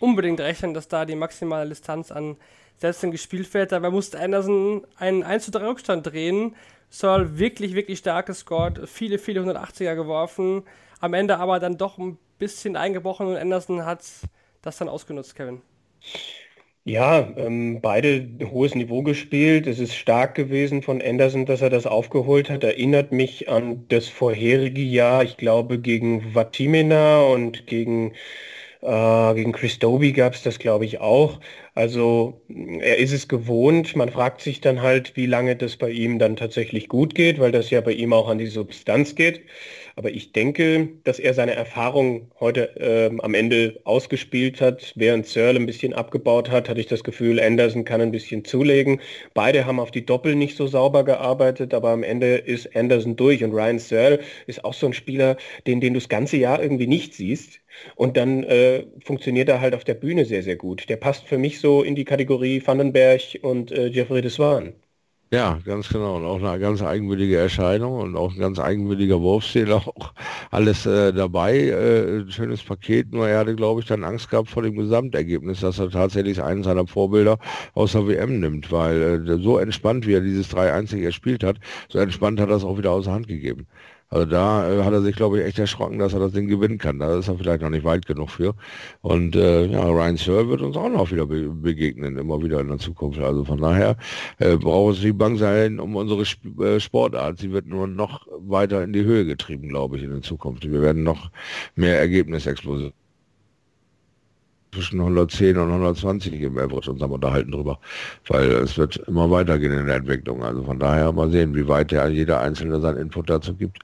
unbedingt 0.00 0.40
rechnen, 0.40 0.74
dass 0.74 0.88
da 0.88 1.04
die 1.04 1.14
maximale 1.14 1.68
Distanz 1.68 2.10
an 2.10 2.36
Sätzen 2.78 3.10
gespielt 3.10 3.54
wird. 3.54 3.72
Dabei 3.72 3.90
musste 3.90 4.20
Anderson 4.20 4.84
einen 4.96 5.22
1 5.22 5.44
zu 5.44 5.50
3 5.52 5.66
Rückstand 5.66 6.06
drehen. 6.06 6.56
Searle 6.90 7.38
wirklich, 7.38 7.74
wirklich 7.74 7.98
stark 7.98 8.26
gescored, 8.26 8.88
viele, 8.88 9.18
viele 9.18 9.40
180er 9.40 9.94
geworfen. 9.96 10.62
Am 11.00 11.14
Ende 11.14 11.38
aber 11.38 11.60
dann 11.60 11.78
doch 11.78 11.98
ein 11.98 12.18
bisschen 12.38 12.76
eingebrochen 12.76 13.26
und 13.26 13.36
Anderson 13.36 13.84
hat 13.84 14.02
das 14.62 14.78
dann 14.78 14.88
ausgenutzt, 14.88 15.34
Kevin. 15.36 15.62
Ja, 16.84 17.28
ähm, 17.36 17.80
beide 17.82 18.28
hohes 18.50 18.74
Niveau 18.76 19.02
gespielt. 19.02 19.66
Es 19.66 19.80
ist 19.80 19.94
stark 19.96 20.36
gewesen 20.36 20.82
von 20.82 21.02
Anderson, 21.02 21.44
dass 21.44 21.60
er 21.60 21.68
das 21.70 21.84
aufgeholt 21.86 22.48
hat. 22.48 22.62
Erinnert 22.62 23.10
mich 23.10 23.48
an 23.48 23.86
das 23.88 24.06
vorherige 24.08 24.80
Jahr, 24.82 25.24
ich 25.24 25.36
glaube 25.36 25.80
gegen 25.80 26.32
Vatimena 26.34 27.22
und 27.22 27.66
gegen, 27.66 28.12
äh, 28.82 29.34
gegen 29.34 29.52
Chris 29.52 29.78
Doby 29.80 30.12
gab 30.12 30.34
es 30.34 30.42
das, 30.44 30.58
glaube 30.60 30.84
ich, 30.86 31.00
auch. 31.00 31.40
Also 31.76 32.40
er 32.80 32.96
ist 32.98 33.12
es 33.12 33.28
gewohnt. 33.28 33.94
Man 33.96 34.08
fragt 34.10 34.40
sich 34.40 34.60
dann 34.62 34.80
halt, 34.82 35.14
wie 35.14 35.26
lange 35.26 35.56
das 35.56 35.76
bei 35.76 35.90
ihm 35.90 36.18
dann 36.18 36.34
tatsächlich 36.36 36.88
gut 36.88 37.14
geht, 37.14 37.38
weil 37.38 37.52
das 37.52 37.70
ja 37.70 37.80
bei 37.82 37.92
ihm 37.92 38.12
auch 38.14 38.28
an 38.28 38.38
die 38.38 38.46
Substanz 38.46 39.14
geht. 39.14 39.42
Aber 39.98 40.10
ich 40.10 40.32
denke, 40.32 40.90
dass 41.04 41.18
er 41.18 41.32
seine 41.32 41.54
Erfahrung 41.54 42.30
heute 42.38 42.70
ähm, 42.78 43.18
am 43.22 43.32
Ende 43.32 43.80
ausgespielt 43.84 44.60
hat. 44.60 44.92
Während 44.94 45.26
Searle 45.26 45.58
ein 45.58 45.64
bisschen 45.64 45.94
abgebaut 45.94 46.50
hat, 46.50 46.68
hatte 46.68 46.80
ich 46.80 46.86
das 46.86 47.02
Gefühl, 47.02 47.40
Anderson 47.40 47.86
kann 47.86 48.02
ein 48.02 48.12
bisschen 48.12 48.44
zulegen. 48.44 49.00
Beide 49.32 49.64
haben 49.64 49.80
auf 49.80 49.90
die 49.90 50.04
Doppel 50.04 50.34
nicht 50.34 50.54
so 50.56 50.66
sauber 50.66 51.02
gearbeitet, 51.04 51.72
aber 51.72 51.90
am 51.90 52.02
Ende 52.02 52.36
ist 52.36 52.76
Anderson 52.76 53.16
durch. 53.16 53.42
Und 53.42 53.52
Ryan 53.52 53.78
Searle 53.78 54.20
ist 54.46 54.64
auch 54.66 54.74
so 54.74 54.86
ein 54.86 54.92
Spieler, 54.92 55.38
den, 55.66 55.80
den 55.80 55.94
du 55.94 56.00
das 56.00 56.10
ganze 56.10 56.36
Jahr 56.36 56.62
irgendwie 56.62 56.86
nicht 56.86 57.14
siehst. 57.14 57.60
Und 57.94 58.18
dann 58.18 58.44
äh, 58.44 58.84
funktioniert 59.02 59.48
er 59.48 59.62
halt 59.62 59.74
auf 59.74 59.84
der 59.84 59.94
Bühne 59.94 60.26
sehr, 60.26 60.42
sehr 60.42 60.56
gut. 60.56 60.90
Der 60.90 60.96
passt 60.96 61.26
für 61.26 61.38
mich 61.38 61.58
so 61.58 61.82
in 61.82 61.94
die 61.94 62.04
Kategorie 62.04 62.62
Vandenberg 62.64 63.38
und 63.40 63.72
äh, 63.72 63.86
Jeffrey 63.86 64.20
de 64.20 64.30
Swan. 64.30 64.74
Ja, 65.32 65.58
ganz 65.64 65.88
genau. 65.88 66.16
Und 66.16 66.24
auch 66.24 66.40
eine 66.40 66.60
ganz 66.60 66.82
eigenwillige 66.82 67.36
Erscheinung 67.36 67.98
und 67.98 68.16
auch 68.16 68.32
ein 68.32 68.38
ganz 68.38 68.60
eigenwilliger 68.60 69.20
Wurfstil 69.20 69.72
auch 69.72 70.14
alles 70.52 70.86
äh, 70.86 71.12
dabei. 71.12 71.56
Äh, 71.58 72.20
ein 72.20 72.30
schönes 72.30 72.62
Paket, 72.62 73.12
nur 73.12 73.28
er 73.28 73.40
hatte, 73.40 73.56
glaube 73.56 73.80
ich, 73.80 73.86
dann 73.88 74.04
Angst 74.04 74.30
gehabt 74.30 74.48
vor 74.48 74.62
dem 74.62 74.76
Gesamtergebnis, 74.76 75.60
dass 75.60 75.80
er 75.80 75.90
tatsächlich 75.90 76.40
einen 76.40 76.62
seiner 76.62 76.86
Vorbilder 76.86 77.38
aus 77.74 77.92
der 77.92 78.06
WM 78.06 78.38
nimmt, 78.38 78.70
weil 78.70 79.28
äh, 79.28 79.42
so 79.42 79.58
entspannt, 79.58 80.06
wie 80.06 80.14
er 80.14 80.20
dieses 80.20 80.48
3-1 80.54 81.00
gespielt 81.00 81.42
hat, 81.42 81.56
so 81.88 81.98
entspannt 81.98 82.38
hat 82.38 82.48
er 82.50 82.56
es 82.56 82.64
auch 82.64 82.78
wieder 82.78 82.92
aus 82.92 83.04
der 83.06 83.14
Hand 83.14 83.26
gegeben. 83.26 83.66
Also 84.08 84.24
da 84.24 84.70
äh, 84.70 84.84
hat 84.84 84.92
er 84.92 85.02
sich, 85.02 85.16
glaube 85.16 85.38
ich, 85.40 85.46
echt 85.46 85.58
erschrocken, 85.58 85.98
dass 85.98 86.12
er 86.12 86.20
das 86.20 86.32
Ding 86.32 86.46
gewinnen 86.46 86.78
kann. 86.78 86.98
Da 86.98 87.18
ist 87.18 87.28
er 87.28 87.36
vielleicht 87.36 87.62
noch 87.62 87.70
nicht 87.70 87.84
weit 87.84 88.06
genug 88.06 88.30
für. 88.30 88.54
Und 89.00 89.34
äh, 89.34 89.66
ja, 89.66 89.84
Ryan 89.84 90.16
Searle 90.16 90.48
wird 90.48 90.62
uns 90.62 90.76
auch 90.76 90.88
noch 90.88 91.10
wieder 91.10 91.26
be 91.26 91.48
begegnen, 91.48 92.16
immer 92.16 92.42
wieder 92.42 92.60
in 92.60 92.68
der 92.68 92.78
Zukunft. 92.78 93.18
Also 93.20 93.44
von 93.44 93.60
daher 93.60 93.96
äh, 94.38 94.56
braucht 94.56 94.96
es 94.96 95.00
die 95.00 95.12
Bank 95.12 95.38
sein 95.38 95.80
um 95.80 95.96
unsere 95.96 96.22
Sp 96.22 96.46
äh, 96.62 96.78
Sportart. 96.80 97.38
Sie 97.38 97.52
wird 97.52 97.66
nur 97.66 97.86
noch 97.88 98.26
weiter 98.38 98.84
in 98.84 98.92
die 98.92 99.04
Höhe 99.04 99.24
getrieben, 99.24 99.68
glaube 99.68 99.96
ich, 99.96 100.04
in 100.04 100.10
der 100.10 100.22
Zukunft. 100.22 100.70
Wir 100.70 100.82
werden 100.82 101.02
noch 101.02 101.30
mehr 101.74 101.98
Ergebnisexplosionen 101.98 102.92
zwischen 104.72 105.00
110 105.00 105.56
und 105.56 105.68
120 105.68 106.40
im 106.42 106.58
Average 106.58 106.90
uns 106.90 107.02
am 107.02 107.12
unterhalten 107.12 107.50
drüber, 107.50 107.78
weil 108.28 108.50
es 108.52 108.76
wird 108.76 108.96
immer 109.08 109.30
weitergehen 109.30 109.72
in 109.72 109.86
der 109.86 109.96
Entwicklung. 109.96 110.42
Also 110.44 110.62
von 110.64 110.78
daher 110.78 111.12
mal 111.12 111.30
sehen, 111.30 111.54
wie 111.54 111.66
weit 111.66 111.92
ja 111.92 112.06
jeder 112.08 112.40
Einzelne 112.40 112.80
seinen 112.80 112.98
Input 112.98 113.30
dazu 113.30 113.54
gibt. 113.54 113.78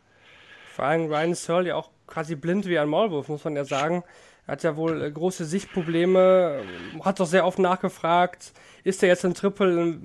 Vor 0.72 0.87
allem 0.87 1.06
Ryan 1.06 1.35
Searle 1.35 1.68
ja 1.68 1.76
auch 1.76 1.90
quasi 2.06 2.35
blind 2.35 2.66
wie 2.66 2.78
ein 2.78 2.88
Maulwurf, 2.88 3.28
muss 3.28 3.44
man 3.44 3.56
ja 3.56 3.64
sagen. 3.64 4.02
Er 4.46 4.52
hat 4.52 4.62
ja 4.64 4.76
wohl 4.76 5.02
äh, 5.02 5.11
große 5.11 5.44
Sichtprobleme, 5.44 6.62
hat 7.00 7.20
doch 7.20 7.26
sehr 7.26 7.46
oft 7.46 7.58
nachgefragt, 7.58 8.52
ist 8.82 9.02
er 9.02 9.11
jetzt 9.11 9.24
ein 9.24 9.35
Triple? 9.35 9.98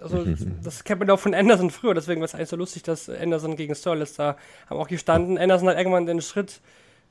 Also, 0.00 0.24
das 0.62 0.84
kennt 0.84 1.00
man 1.00 1.10
auch 1.10 1.18
von 1.18 1.34
Anderson 1.34 1.70
früher, 1.70 1.94
deswegen 1.94 2.20
war 2.20 2.26
es 2.26 2.34
eigentlich 2.34 2.48
so 2.48 2.56
lustig, 2.56 2.82
dass 2.84 3.10
Anderson 3.10 3.56
gegen 3.56 3.74
Searle 3.74 4.02
ist. 4.02 4.18
Da 4.18 4.36
haben 4.70 4.78
auch 4.78 4.88
gestanden. 4.88 5.36
Anderson 5.36 5.68
hat 5.68 5.76
irgendwann 5.76 6.06
den 6.06 6.22
Schritt 6.22 6.60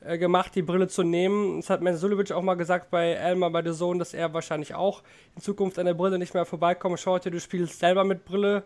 äh, 0.02 0.18
gemacht, 0.18 0.56
die 0.56 0.64
Brille 0.64 0.88
zu 0.88 1.04
nehmen. 1.04 1.58
Das 1.58 1.70
hat 1.70 1.82
Mensulovic 1.82 2.32
auch 2.32 2.42
mal 2.42 2.56
gesagt 2.56 2.90
bei 2.90 3.12
Elmar 3.12 3.52
bei 3.52 3.64
The 3.64 3.78
Zone, 3.78 4.00
dass 4.00 4.14
er 4.14 4.34
wahrscheinlich 4.34 4.74
auch 4.74 5.04
in 5.36 5.42
Zukunft 5.42 5.78
an 5.78 5.86
der 5.86 5.94
Brille 5.94 6.18
nicht 6.18 6.34
mehr 6.34 6.46
vorbeikommt. 6.46 7.00
Schaut 7.00 7.26
dir, 7.26 7.32
du 7.32 7.40
spielst 7.40 7.80
selber 7.80 8.04
mit 8.04 8.26
Brille. 8.26 8.64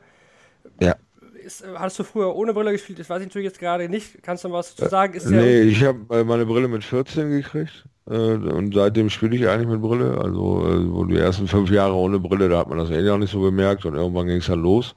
Ja 0.79 0.95
ist, 1.37 1.65
hast 1.75 1.99
du 1.99 2.03
früher 2.03 2.35
ohne 2.35 2.53
Brille 2.53 2.71
gespielt? 2.71 2.99
Das 2.99 3.09
weiß 3.09 3.21
ich 3.21 3.27
natürlich 3.27 3.47
jetzt 3.47 3.59
gerade 3.59 3.89
nicht. 3.89 4.21
Kannst 4.23 4.43
du 4.43 4.51
was 4.51 4.75
zu 4.75 4.87
sagen? 4.87 5.13
Ist 5.13 5.29
nee, 5.29 5.61
ich 5.61 5.83
habe 5.83 5.99
äh, 6.15 6.23
meine 6.23 6.45
Brille 6.45 6.67
mit 6.67 6.83
14 6.83 7.29
gekriegt. 7.29 7.85
Äh, 8.09 8.13
und 8.13 8.73
seitdem 8.73 9.09
spiele 9.09 9.35
ich 9.35 9.47
eigentlich 9.47 9.67
mit 9.67 9.81
Brille. 9.81 10.17
Also 10.17 10.65
äh, 10.65 10.93
wo 10.93 11.05
die 11.05 11.17
ersten 11.17 11.47
fünf 11.47 11.69
Jahre 11.69 11.93
ohne 11.93 12.19
Brille, 12.19 12.49
da 12.49 12.59
hat 12.59 12.69
man 12.69 12.77
das 12.77 12.89
eh 12.89 13.01
noch 13.01 13.17
nicht 13.17 13.31
so 13.31 13.41
bemerkt 13.41 13.85
und 13.85 13.95
irgendwann 13.95 14.27
ging 14.27 14.37
es 14.37 14.47
dann 14.47 14.61
los. 14.61 14.95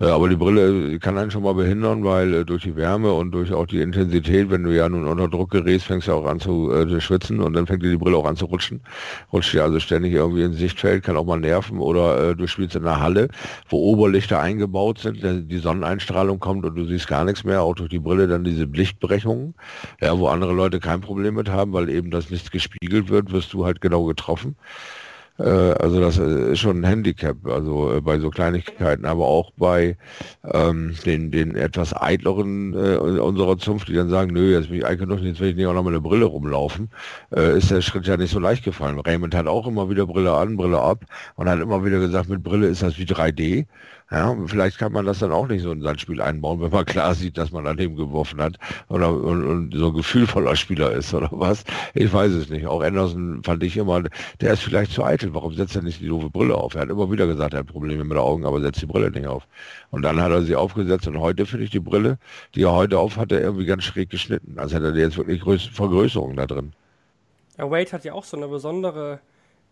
Äh, 0.00 0.06
aber 0.06 0.28
die 0.28 0.36
Brille 0.36 0.98
kann 1.00 1.18
einen 1.18 1.30
schon 1.30 1.42
mal 1.42 1.54
behindern, 1.54 2.04
weil 2.04 2.44
durch 2.44 2.62
die 2.62 2.76
Wärme 2.76 3.12
und 3.12 3.32
durch 3.32 3.52
auch 3.52 3.66
die 3.66 3.80
Intensität, 3.80 4.50
wenn 4.50 4.62
du 4.62 4.74
ja 4.74 4.88
nun 4.88 5.06
unter 5.06 5.28
Druck 5.28 5.50
gerätst, 5.50 5.86
fängst 5.86 6.08
du 6.08 6.12
auch 6.12 6.26
an 6.26 6.40
zu, 6.40 6.68
zu 6.88 7.00
schwitzen 7.00 7.40
und 7.40 7.54
dann 7.54 7.66
fängt 7.66 7.82
dir 7.82 7.90
die 7.90 7.96
Brille 7.96 8.16
auch 8.16 8.26
an 8.26 8.36
zu 8.36 8.46
rutschen. 8.46 8.80
Rutscht 9.32 9.54
dir 9.54 9.64
also 9.64 9.80
ständig 9.80 10.12
irgendwie 10.12 10.42
ins 10.42 10.58
Sichtfeld, 10.58 11.02
kann 11.02 11.16
auch 11.16 11.24
mal 11.24 11.40
nerven 11.40 11.78
oder 11.78 12.34
du 12.34 12.46
spielst 12.46 12.76
in 12.76 12.86
einer 12.86 13.00
Halle, 13.00 13.28
wo 13.68 13.78
Oberlichter 13.78 14.40
eingebaut 14.40 14.98
sind, 14.98 15.22
die 15.22 15.58
Sonneneinstrahlung 15.58 16.38
kommt 16.38 16.64
und 16.64 16.74
du 16.74 16.84
siehst 16.84 17.08
gar 17.08 17.24
nichts 17.24 17.44
mehr, 17.44 17.62
auch 17.62 17.74
durch 17.74 17.88
die 17.88 17.98
Brille 17.98 18.28
dann 18.28 18.44
diese 18.44 18.64
Lichtbrechungen, 18.64 19.54
ja, 20.00 20.18
wo 20.18 20.28
andere 20.28 20.52
Leute 20.52 20.80
kein 20.80 21.00
Problem 21.00 21.34
mit 21.34 21.48
haben, 21.48 21.72
weil 21.72 21.88
eben 21.88 22.10
das 22.10 22.30
nicht 22.30 22.35
nichts 22.36 22.50
gespiegelt 22.50 23.08
wird, 23.08 23.32
wirst 23.32 23.52
du 23.52 23.64
halt 23.64 23.80
genau 23.80 24.04
getroffen. 24.04 24.56
Äh, 25.38 25.42
also 25.42 26.00
das 26.00 26.18
äh, 26.18 26.52
ist 26.52 26.60
schon 26.60 26.80
ein 26.80 26.84
Handicap, 26.84 27.36
also 27.46 27.96
äh, 27.96 28.00
bei 28.00 28.18
so 28.18 28.30
Kleinigkeiten, 28.30 29.04
aber 29.04 29.26
auch 29.26 29.52
bei 29.56 29.96
ähm, 30.44 30.94
den, 31.04 31.30
den 31.30 31.56
etwas 31.56 31.94
eitleren 31.94 32.74
äh, 32.74 32.96
unserer 32.96 33.58
Zunft, 33.58 33.88
die 33.88 33.94
dann 33.94 34.08
sagen, 34.08 34.32
nö, 34.32 34.52
jetzt 34.52 34.68
bin 34.68 34.78
ich 34.78 34.86
alt 34.86 34.98
genug, 34.98 35.20
jetzt 35.20 35.40
will 35.40 35.50
ich 35.50 35.56
nicht 35.56 35.66
auch 35.66 35.74
noch 35.74 35.82
mit 35.82 35.92
einer 35.92 36.00
Brille 36.00 36.24
rumlaufen, 36.24 36.90
äh, 37.34 37.58
ist 37.58 37.70
der 37.70 37.82
Schritt 37.82 38.06
ja 38.06 38.16
nicht 38.16 38.32
so 38.32 38.38
leicht 38.38 38.64
gefallen. 38.64 38.98
Raymond 38.98 39.34
hat 39.34 39.46
auch 39.46 39.66
immer 39.66 39.90
wieder 39.90 40.06
Brille 40.06 40.32
an, 40.32 40.56
Brille 40.56 40.80
ab 40.80 41.04
und 41.34 41.48
hat 41.48 41.60
immer 41.60 41.84
wieder 41.84 41.98
gesagt, 41.98 42.28
mit 42.28 42.42
Brille 42.42 42.68
ist 42.68 42.82
das 42.82 42.98
wie 42.98 43.04
3D. 43.04 43.66
Ja, 44.08 44.36
vielleicht 44.46 44.78
kann 44.78 44.92
man 44.92 45.04
das 45.04 45.18
dann 45.18 45.32
auch 45.32 45.48
nicht 45.48 45.62
so 45.62 45.72
in 45.72 45.82
sein 45.82 45.98
Spiel 45.98 46.22
einbauen, 46.22 46.60
wenn 46.60 46.70
man 46.70 46.84
klar 46.84 47.12
sieht, 47.16 47.36
dass 47.36 47.50
man 47.50 47.64
daneben 47.64 47.96
geworfen 47.96 48.40
hat 48.40 48.56
oder 48.88 49.12
und, 49.12 49.44
und 49.44 49.74
so 49.74 49.88
ein 49.88 49.94
gefühlvoller 49.94 50.54
Spieler 50.54 50.92
ist 50.92 51.12
oder 51.12 51.28
was. 51.32 51.64
Ich 51.92 52.12
weiß 52.12 52.30
es 52.32 52.48
nicht. 52.48 52.68
Auch 52.68 52.82
Anderson 52.82 53.42
fand 53.42 53.64
ich 53.64 53.76
immer, 53.76 54.04
der 54.40 54.52
ist 54.52 54.62
vielleicht 54.62 54.92
zu 54.92 55.02
eitel. 55.02 55.34
Warum 55.34 55.54
setzt 55.54 55.74
er 55.74 55.82
nicht 55.82 56.00
die 56.00 56.06
doofe 56.06 56.30
Brille 56.30 56.54
auf? 56.54 56.76
Er 56.76 56.82
hat 56.82 56.90
immer 56.90 57.10
wieder 57.10 57.26
gesagt, 57.26 57.54
er 57.54 57.60
hat 57.60 57.66
Probleme 57.66 58.04
mit 58.04 58.12
den 58.12 58.18
Augen, 58.18 58.46
aber 58.46 58.60
setzt 58.60 58.80
die 58.80 58.86
Brille 58.86 59.10
nicht 59.10 59.26
auf. 59.26 59.48
Und 59.90 60.02
dann 60.02 60.20
hat 60.22 60.30
er 60.30 60.42
sie 60.42 60.54
aufgesetzt 60.54 61.08
und 61.08 61.18
heute 61.18 61.44
finde 61.44 61.64
ich 61.64 61.70
die 61.70 61.80
Brille, 61.80 62.18
die 62.54 62.62
er 62.62 62.72
heute 62.72 63.00
auf 63.00 63.16
hat, 63.16 63.32
er 63.32 63.40
irgendwie 63.40 63.66
ganz 63.66 63.82
schräg 63.82 64.08
geschnitten. 64.08 64.56
Also 64.60 64.76
hätte 64.76 64.86
er 64.86 64.94
jetzt 64.94 65.16
wirklich 65.16 65.42
Vergrößerungen 65.72 66.36
da 66.36 66.46
drin. 66.46 66.74
Ja, 67.58 67.68
Wade 67.72 67.90
hat 67.90 68.04
ja 68.04 68.12
auch 68.12 68.24
so 68.24 68.36
eine 68.36 68.46
besondere 68.46 69.18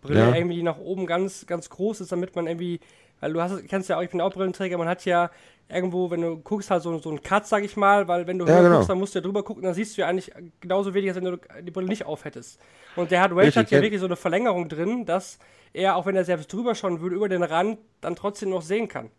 Brille, 0.02 0.18
ja. 0.18 0.34
irgendwie 0.34 0.56
die 0.56 0.62
nach 0.64 0.78
oben 0.78 1.06
ganz, 1.06 1.46
ganz 1.46 1.70
groß 1.70 2.00
ist, 2.00 2.10
damit 2.10 2.34
man 2.34 2.48
irgendwie 2.48 2.80
weil 3.24 3.32
du 3.32 3.40
hast, 3.40 3.66
kennst 3.68 3.88
ja 3.88 3.96
auch, 3.96 4.02
ich 4.02 4.10
bin 4.10 4.20
auch 4.20 4.30
Brillenträger, 4.30 4.76
man 4.76 4.86
hat 4.86 5.04
ja 5.06 5.30
irgendwo, 5.68 6.10
wenn 6.10 6.20
du 6.20 6.36
guckst, 6.36 6.70
halt 6.70 6.82
so, 6.82 6.98
so 6.98 7.08
einen 7.08 7.22
Cut, 7.22 7.46
sag 7.46 7.64
ich 7.64 7.74
mal, 7.74 8.06
weil 8.06 8.26
wenn 8.26 8.38
du 8.38 8.44
ja, 8.44 8.60
genau. 8.60 8.74
guckst, 8.74 8.90
dann 8.90 8.98
musst 8.98 9.14
du 9.14 9.18
ja 9.18 9.22
drüber 9.22 9.42
gucken, 9.42 9.62
dann 9.62 9.72
siehst 9.72 9.96
du 9.96 10.02
ja 10.02 10.08
eigentlich 10.08 10.30
genauso 10.60 10.92
wenig, 10.92 11.08
als 11.08 11.16
wenn 11.16 11.24
du 11.24 11.38
die 11.62 11.70
Brille 11.70 11.88
nicht 11.88 12.04
auf 12.04 12.26
hättest. 12.26 12.60
Und 12.96 13.10
der 13.10 13.22
hat 13.22 13.34
Wade 13.34 13.50
hat 13.50 13.70
ja 13.70 13.80
wirklich 13.80 14.00
so 14.00 14.06
eine 14.06 14.16
Verlängerung 14.16 14.68
drin, 14.68 15.06
dass 15.06 15.38
er, 15.72 15.96
auch 15.96 16.04
wenn 16.04 16.16
er 16.16 16.24
selbst 16.24 16.52
drüber 16.52 16.74
schauen 16.74 17.00
würde, 17.00 17.16
über 17.16 17.30
den 17.30 17.42
Rand, 17.42 17.78
dann 18.02 18.14
trotzdem 18.14 18.50
noch 18.50 18.62
sehen 18.62 18.88
kann. 18.88 19.10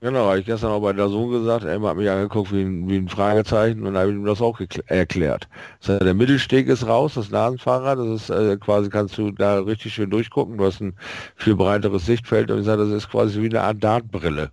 Genau, 0.00 0.26
habe 0.26 0.38
ich 0.40 0.46
gestern 0.46 0.72
auch 0.72 0.80
bei 0.82 0.92
der 0.92 1.08
Sohn 1.08 1.30
gesagt, 1.30 1.64
er 1.64 1.80
hat 1.80 1.96
mich 1.96 2.08
angeguckt 2.10 2.52
wie 2.52 2.60
ein, 2.62 2.88
wie 2.88 2.96
ein 2.96 3.08
Fragezeichen 3.08 3.86
und 3.86 3.96
habe 3.96 4.10
ihm 4.10 4.24
das 4.26 4.42
auch 4.42 4.60
erklärt. 4.86 5.48
Das 5.80 5.98
der 5.98 6.14
Mittelsteg 6.14 6.68
ist 6.68 6.86
raus, 6.86 7.14
das 7.14 7.30
Nasenfahrrad, 7.30 7.98
das 7.98 8.22
ist 8.22 8.30
äh, 8.30 8.56
quasi, 8.58 8.90
kannst 8.90 9.16
du 9.16 9.30
da 9.32 9.58
richtig 9.60 9.94
schön 9.94 10.10
durchgucken, 10.10 10.58
du 10.58 10.66
hast 10.66 10.80
ein 10.82 10.96
viel 11.34 11.56
breiteres 11.56 12.04
Sichtfeld 12.04 12.50
und 12.50 12.60
ich 12.60 12.66
sage, 12.66 12.84
das 12.84 12.92
ist 12.92 13.10
quasi 13.10 13.40
wie 13.40 13.46
eine 13.46 13.62
Art 13.62 13.82
Dartbrille. 13.82 14.50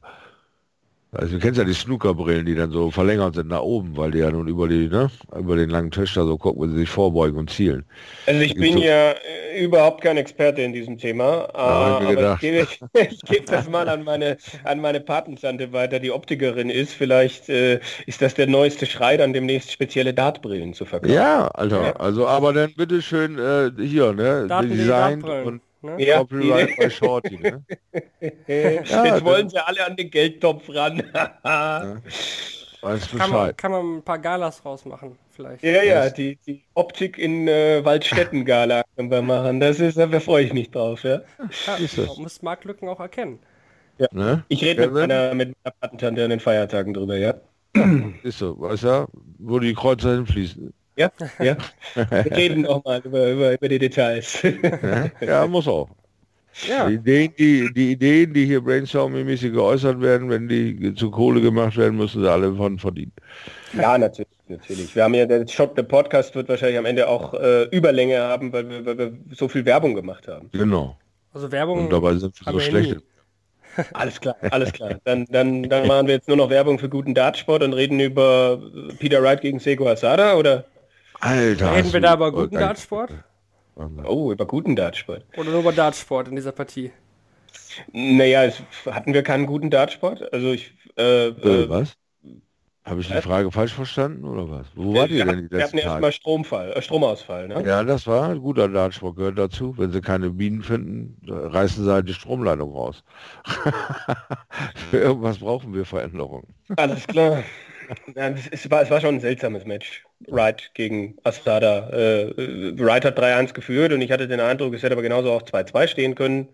Also 1.15 1.35
du 1.35 1.39
kennst 1.39 1.59
ja 1.59 1.63
die 1.63 1.73
Snookerbrillen, 1.73 2.45
die 2.45 2.55
dann 2.55 2.71
so 2.71 2.89
verlängert 2.89 3.35
sind 3.35 3.49
nach 3.49 3.61
oben, 3.61 3.95
weil 3.95 4.11
die 4.11 4.19
ja 4.19 4.31
nun 4.31 4.47
über 4.47 4.67
die, 4.67 4.87
ne, 4.87 5.11
über 5.37 5.55
den 5.55 5.69
langen 5.69 5.91
Tisch 5.91 6.13
da 6.15 6.25
so 6.25 6.37
gucken, 6.37 6.63
wenn 6.63 6.71
sie 6.71 6.79
sich 6.79 6.89
vorbeugen 6.89 7.37
und 7.37 7.49
zielen. 7.51 7.85
Also 8.25 8.41
ich 8.41 8.55
bin 8.55 8.73
so 8.73 8.79
ja 8.79 9.11
äh, 9.11 9.63
überhaupt 9.63 10.01
kein 10.01 10.17
Experte 10.17 10.63
in 10.63 10.73
diesem 10.73 10.97
Thema, 10.97 11.47
äh, 11.53 11.57
aber 11.57 12.33
ich 12.33 12.39
gebe, 12.39 12.67
ich 13.11 13.21
gebe 13.21 13.45
das 13.45 13.69
mal 13.69 13.87
an 13.89 14.03
meine, 14.03 14.37
an 14.63 14.81
meine 14.81 14.99
Patentante 14.99 15.71
weiter, 15.71 15.99
die 15.99 16.11
Optikerin 16.11 16.69
ist. 16.69 16.93
Vielleicht 16.93 17.47
äh, 17.49 17.79
ist 18.07 18.21
das 18.21 18.33
der 18.33 18.47
neueste 18.47 18.85
Schrei, 18.87 19.15
dann 19.17 19.33
demnächst 19.33 19.71
spezielle 19.71 20.13
Dartbrillen 20.13 20.73
zu 20.73 20.85
verkaufen. 20.85 21.13
Ja, 21.13 21.47
Alter, 21.49 21.83
ja. 21.83 21.95
also 21.97 22.27
aber 22.27 22.53
dann 22.53 22.73
bitteschön 22.73 23.37
äh, 23.37 23.71
hier, 23.79 24.13
ne, 24.13 24.47
Design 24.63 25.23
und 25.23 25.61
Ne? 25.83 26.01
Ja, 26.01 26.19
Copyright 26.19 26.77
bei 26.77 26.89
Shorty. 26.89 27.37
Ne? 27.37 27.63
ja, 28.47 29.05
Jetzt 29.05 29.25
wollen 29.25 29.49
sie 29.49 29.65
alle 29.65 29.85
an 29.85 29.97
den 29.97 30.09
Geldtopf 30.09 30.69
ran. 30.69 31.03
ja. 31.13 31.99
kann, 33.17 33.31
man, 33.31 33.57
kann 33.57 33.71
man 33.71 33.97
ein 33.97 34.01
paar 34.01 34.19
Galas 34.19 34.63
rausmachen, 34.63 35.17
vielleicht. 35.31 35.61
Ja, 35.61 35.83
ja, 35.83 36.09
die, 36.09 36.37
die 36.47 36.63
Optik 36.73 37.17
in 37.17 37.49
äh, 37.49 37.83
Waldstätten-Gala 37.83 38.83
können 38.95 39.11
wir 39.11 39.21
machen. 39.21 39.59
Das 39.59 39.81
ist, 39.81 39.97
da 39.97 40.07
freue 40.21 40.45
ich 40.45 40.53
mich 40.53 40.71
drauf, 40.71 41.03
ja. 41.03 41.21
ja 41.67 41.77
man 42.05 42.21
muss 42.21 42.41
Marktlücken 42.41 42.87
auch 42.87 43.01
erkennen. 43.01 43.39
Ja. 43.97 44.07
Ne? 44.11 44.45
Ich 44.47 44.63
rede 44.63 44.83
mit 44.83 44.93
meiner, 44.93 45.33
mit 45.33 45.53
meiner 45.63 45.75
Patentante 45.81 46.23
an 46.23 46.29
den 46.29 46.39
Feiertagen 46.39 46.93
drüber, 46.93 47.17
ja. 47.17 47.35
Ist 48.23 48.37
so, 48.37 48.59
weißt 48.59 48.83
du, 48.83 49.07
wo 49.39 49.59
die 49.59 49.73
Kreuzer 49.73 50.15
hinfließen. 50.15 50.73
Ja, 50.95 51.11
ja. 51.39 51.57
Wir 51.95 52.31
reden 52.31 52.61
nochmal 52.61 53.01
über, 53.03 53.31
über, 53.31 53.53
über 53.53 53.69
die 53.69 53.79
Details. 53.79 54.43
ja, 55.21 55.47
muss 55.47 55.67
auch. 55.67 55.89
Ja. 56.67 56.87
Die, 56.87 56.95
Ideen, 56.95 57.33
die, 57.37 57.73
die 57.73 57.91
Ideen, 57.93 58.33
die 58.33 58.45
hier 58.45 58.61
brainstorming-mäßig 58.61 59.53
geäußert 59.53 59.99
werden, 60.01 60.29
wenn 60.29 60.47
die 60.47 60.93
zu 60.93 61.09
Kohle 61.09 61.41
gemacht 61.41 61.77
werden, 61.77 61.97
müssen 61.97 62.21
sie 62.21 62.31
alle 62.31 62.55
von 62.55 62.77
verdienen. 62.77 63.11
Ja, 63.73 63.97
natürlich. 63.97 64.29
Natürlich. 64.47 64.95
Wir 64.95 65.03
haben 65.03 65.13
ja, 65.15 65.25
der 65.25 65.47
Shot, 65.47 65.77
der 65.77 65.83
Podcast 65.83 66.35
wird 66.35 66.49
wahrscheinlich 66.49 66.77
am 66.77 66.85
Ende 66.85 67.07
auch 67.07 67.33
äh, 67.33 67.63
Überlänge 67.75 68.19
haben, 68.19 68.53
weil 68.53 68.69
wir, 68.69 68.85
weil 68.85 68.97
wir 68.97 69.13
so 69.33 69.47
viel 69.47 69.65
Werbung 69.65 69.95
gemacht 69.95 70.27
haben. 70.27 70.49
Genau. 70.51 70.97
Also 71.33 71.51
Werbung. 71.51 71.85
Und 71.85 71.91
dabei 71.91 72.13
sind 72.15 72.39
wir 72.39 72.53
so 72.53 72.59
schlecht. 72.59 72.97
Alles 73.93 74.21
klar, 74.21 74.35
alles 74.51 74.71
klar. 74.71 74.99
Dann, 75.03 75.25
dann, 75.31 75.63
dann 75.63 75.87
machen 75.87 76.05
wir 76.05 76.13
jetzt 76.13 76.27
nur 76.27 76.37
noch 76.37 76.51
Werbung 76.51 76.77
für 76.77 76.89
guten 76.89 77.15
Dartsport 77.15 77.63
und 77.63 77.73
reden 77.73 77.99
über 77.99 78.61
Peter 78.99 79.23
Wright 79.23 79.41
gegen 79.41 79.59
Sego 79.59 79.87
Asada, 79.87 80.35
oder? 80.35 80.65
Alter. 81.23 81.73
Reden 81.73 81.93
wir 81.93 82.01
da 82.01 82.15
über 82.15 82.31
guten 82.33 82.55
Dartsport? 82.55 83.11
Oh, 83.75 84.31
über 84.31 84.45
guten 84.45 84.75
Dartsport. 84.75 85.25
Oder 85.37 85.51
nur 85.51 85.61
über 85.61 85.71
Dartsport 85.71 86.27
in 86.27 86.35
dieser 86.35 86.51
Partie? 86.51 86.91
Naja, 87.93 88.43
es, 88.43 88.61
hatten 88.85 89.13
wir 89.13 89.23
keinen 89.23 89.45
guten 89.45 89.69
Dartsport? 89.69 90.33
Also 90.33 90.51
ich. 90.51 90.73
Äh, 90.97 91.27
äh, 91.27 91.69
was? 91.69 91.95
Habe 92.83 92.99
ich 92.99 93.07
die 93.07 93.21
Frage 93.21 93.49
falsch 93.49 93.73
verstanden 93.73 94.25
oder 94.25 94.49
was? 94.49 94.67
Wo 94.75 94.93
wart 94.93 95.09
ihr 95.09 95.23
denn 95.23 95.47
die 95.47 95.51
Wir 95.51 95.63
hatten 95.63 95.77
letzten 95.77 95.77
erstmal 95.77 96.01
Tage? 96.01 96.11
Stromausfall, 96.11 96.73
äh, 96.73 96.81
Stromausfall. 96.81 97.47
Ne? 97.47 97.63
Ja, 97.65 97.83
das 97.85 98.05
war 98.05 98.27
ein 98.29 98.41
guter 98.41 98.67
Dartspruch, 98.67 99.15
gehört 99.15 99.39
dazu. 99.39 99.77
Wenn 99.77 99.91
sie 99.91 100.01
keine 100.01 100.29
Bienen 100.29 100.61
finden, 100.61 101.17
reißen 101.25 101.85
sie 101.85 101.91
halt 101.91 102.09
die 102.09 102.13
Stromleitung 102.13 102.73
raus. 102.73 103.05
Für 104.89 104.97
irgendwas 104.97 105.37
brauchen 105.37 105.73
wir 105.73 105.85
Veränderungen. 105.85 106.53
Alles 106.75 107.07
klar. 107.07 107.43
Ja, 108.15 108.29
es, 108.29 108.47
es, 108.47 108.69
war, 108.69 108.81
es 108.81 108.89
war 108.89 108.99
schon 108.99 109.15
ein 109.15 109.21
seltsames 109.21 109.65
Match. 109.65 110.03
Wright 110.29 110.71
gegen 110.73 111.17
Asada. 111.23 111.89
Äh, 111.91 112.77
Wright 112.79 113.05
hat 113.05 113.17
3-1 113.17 113.53
geführt 113.53 113.93
und 113.93 114.01
ich 114.01 114.11
hatte 114.11 114.27
den 114.27 114.39
Eindruck, 114.39 114.73
es 114.73 114.83
hätte 114.83 114.93
aber 114.93 115.01
genauso 115.01 115.31
auch 115.31 115.43
2-2 115.43 115.87
stehen 115.87 116.15
können. 116.15 116.49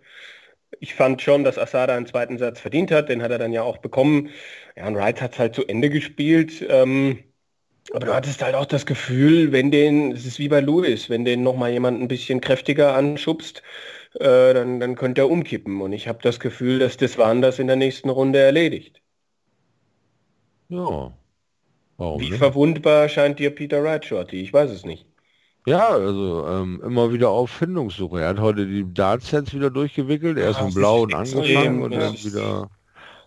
Ich 0.80 0.96
fand 0.96 1.22
schon, 1.22 1.44
dass 1.44 1.58
Asada 1.58 1.96
einen 1.96 2.08
zweiten 2.08 2.38
Satz 2.38 2.60
verdient 2.60 2.92
hat, 2.92 3.10
den 3.10 3.22
hat 3.24 3.32
er 3.32 3.40
dann 3.40 3.54
ja 3.54 3.64
auch 3.64 3.78
bekommen. 3.80 4.30
Ja, 4.78 4.88
und 4.88 4.96
Wright 4.96 5.22
hat 5.22 5.40
halt 5.40 5.56
zu 5.56 5.66
Ende 5.68 5.90
gespielt. 5.90 6.66
Ähm, 6.70 7.20
aber 7.94 8.06
du 8.08 8.14
hattest 8.16 8.42
halt 8.44 8.56
auch 8.56 8.66
das 8.66 8.86
Gefühl, 8.86 9.52
wenn 9.52 9.72
den, 9.72 10.12
es 10.14 10.26
ist 10.26 10.40
wie 10.40 10.50
bei 10.50 10.60
Lewis, 10.62 11.10
wenn 11.10 11.26
den 11.26 11.44
nochmal 11.44 11.72
jemand 11.72 12.02
ein 12.02 12.08
bisschen 12.08 12.42
kräftiger 12.42 12.96
anschubst, 12.96 13.64
äh, 14.16 14.54
dann, 14.54 14.80
dann 14.80 14.96
könnte 14.96 15.22
er 15.22 15.30
umkippen. 15.32 15.82
Und 15.82 15.94
ich 15.94 16.08
habe 16.08 16.20
das 16.24 16.40
Gefühl, 16.40 16.80
dass 16.80 16.98
das 16.98 17.18
waren 17.18 17.42
das 17.42 17.60
in 17.60 17.68
der 17.68 17.76
nächsten 17.78 18.10
Runde 18.10 18.40
erledigt. 18.40 19.02
Ja. 20.70 21.19
Warum 22.00 22.24
Wie 22.24 22.30
nicht? 22.30 22.54
verwundbar 22.54 23.10
scheint 23.10 23.40
dir 23.40 23.50
Peter 23.56 23.84
Wright, 23.84 24.06
Shorty? 24.06 24.42
Ich 24.42 24.54
weiß 24.54 24.70
es 24.70 24.86
nicht. 24.86 25.08
Ja, 25.66 25.90
also 25.90 26.48
ähm, 26.48 26.82
immer 26.84 27.12
wieder 27.14 27.30
auf 27.30 27.52
Findungssuche. 27.52 28.22
Er 28.22 28.30
hat 28.30 28.40
heute 28.40 28.66
die 28.66 28.92
Dartsets 28.94 29.54
wieder 29.54 29.70
durchgewickelt. 29.70 30.38
Erst 30.38 30.60
Ja, 30.60 30.60
von 30.60 30.74
das 30.74 30.74
blauen 30.74 31.14
ist 31.14 31.14
angefangen 31.14 31.82
und 31.82 31.98
dann 31.98 32.24
wieder 32.24 32.70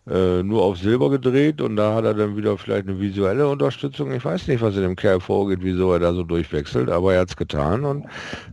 äh, 0.08 0.42
nur 0.42 0.62
auf 0.62 0.78
Silber 0.78 1.10
gedreht 1.10 1.60
und 1.60 1.76
da 1.76 1.94
hat 1.94 2.04
er 2.04 2.14
dann 2.14 2.36
wieder 2.36 2.58
vielleicht 2.58 2.88
eine 2.88 2.98
visuelle 2.98 3.46
Unterstützung. 3.48 4.12
Ich 4.12 4.24
weiß 4.24 4.48
nicht, 4.48 4.60
was 4.60 4.74
in 4.74 4.82
dem 4.82 4.96
Kerl 4.96 5.20
vorgeht, 5.20 5.60
wieso 5.62 5.92
er 5.92 6.00
da 6.00 6.12
so 6.12 6.24
durchwechselt, 6.24 6.90
aber 6.90 7.14
er 7.14 7.20
hat 7.20 7.28
es 7.28 7.36
getan 7.36 7.84
und 7.84 8.06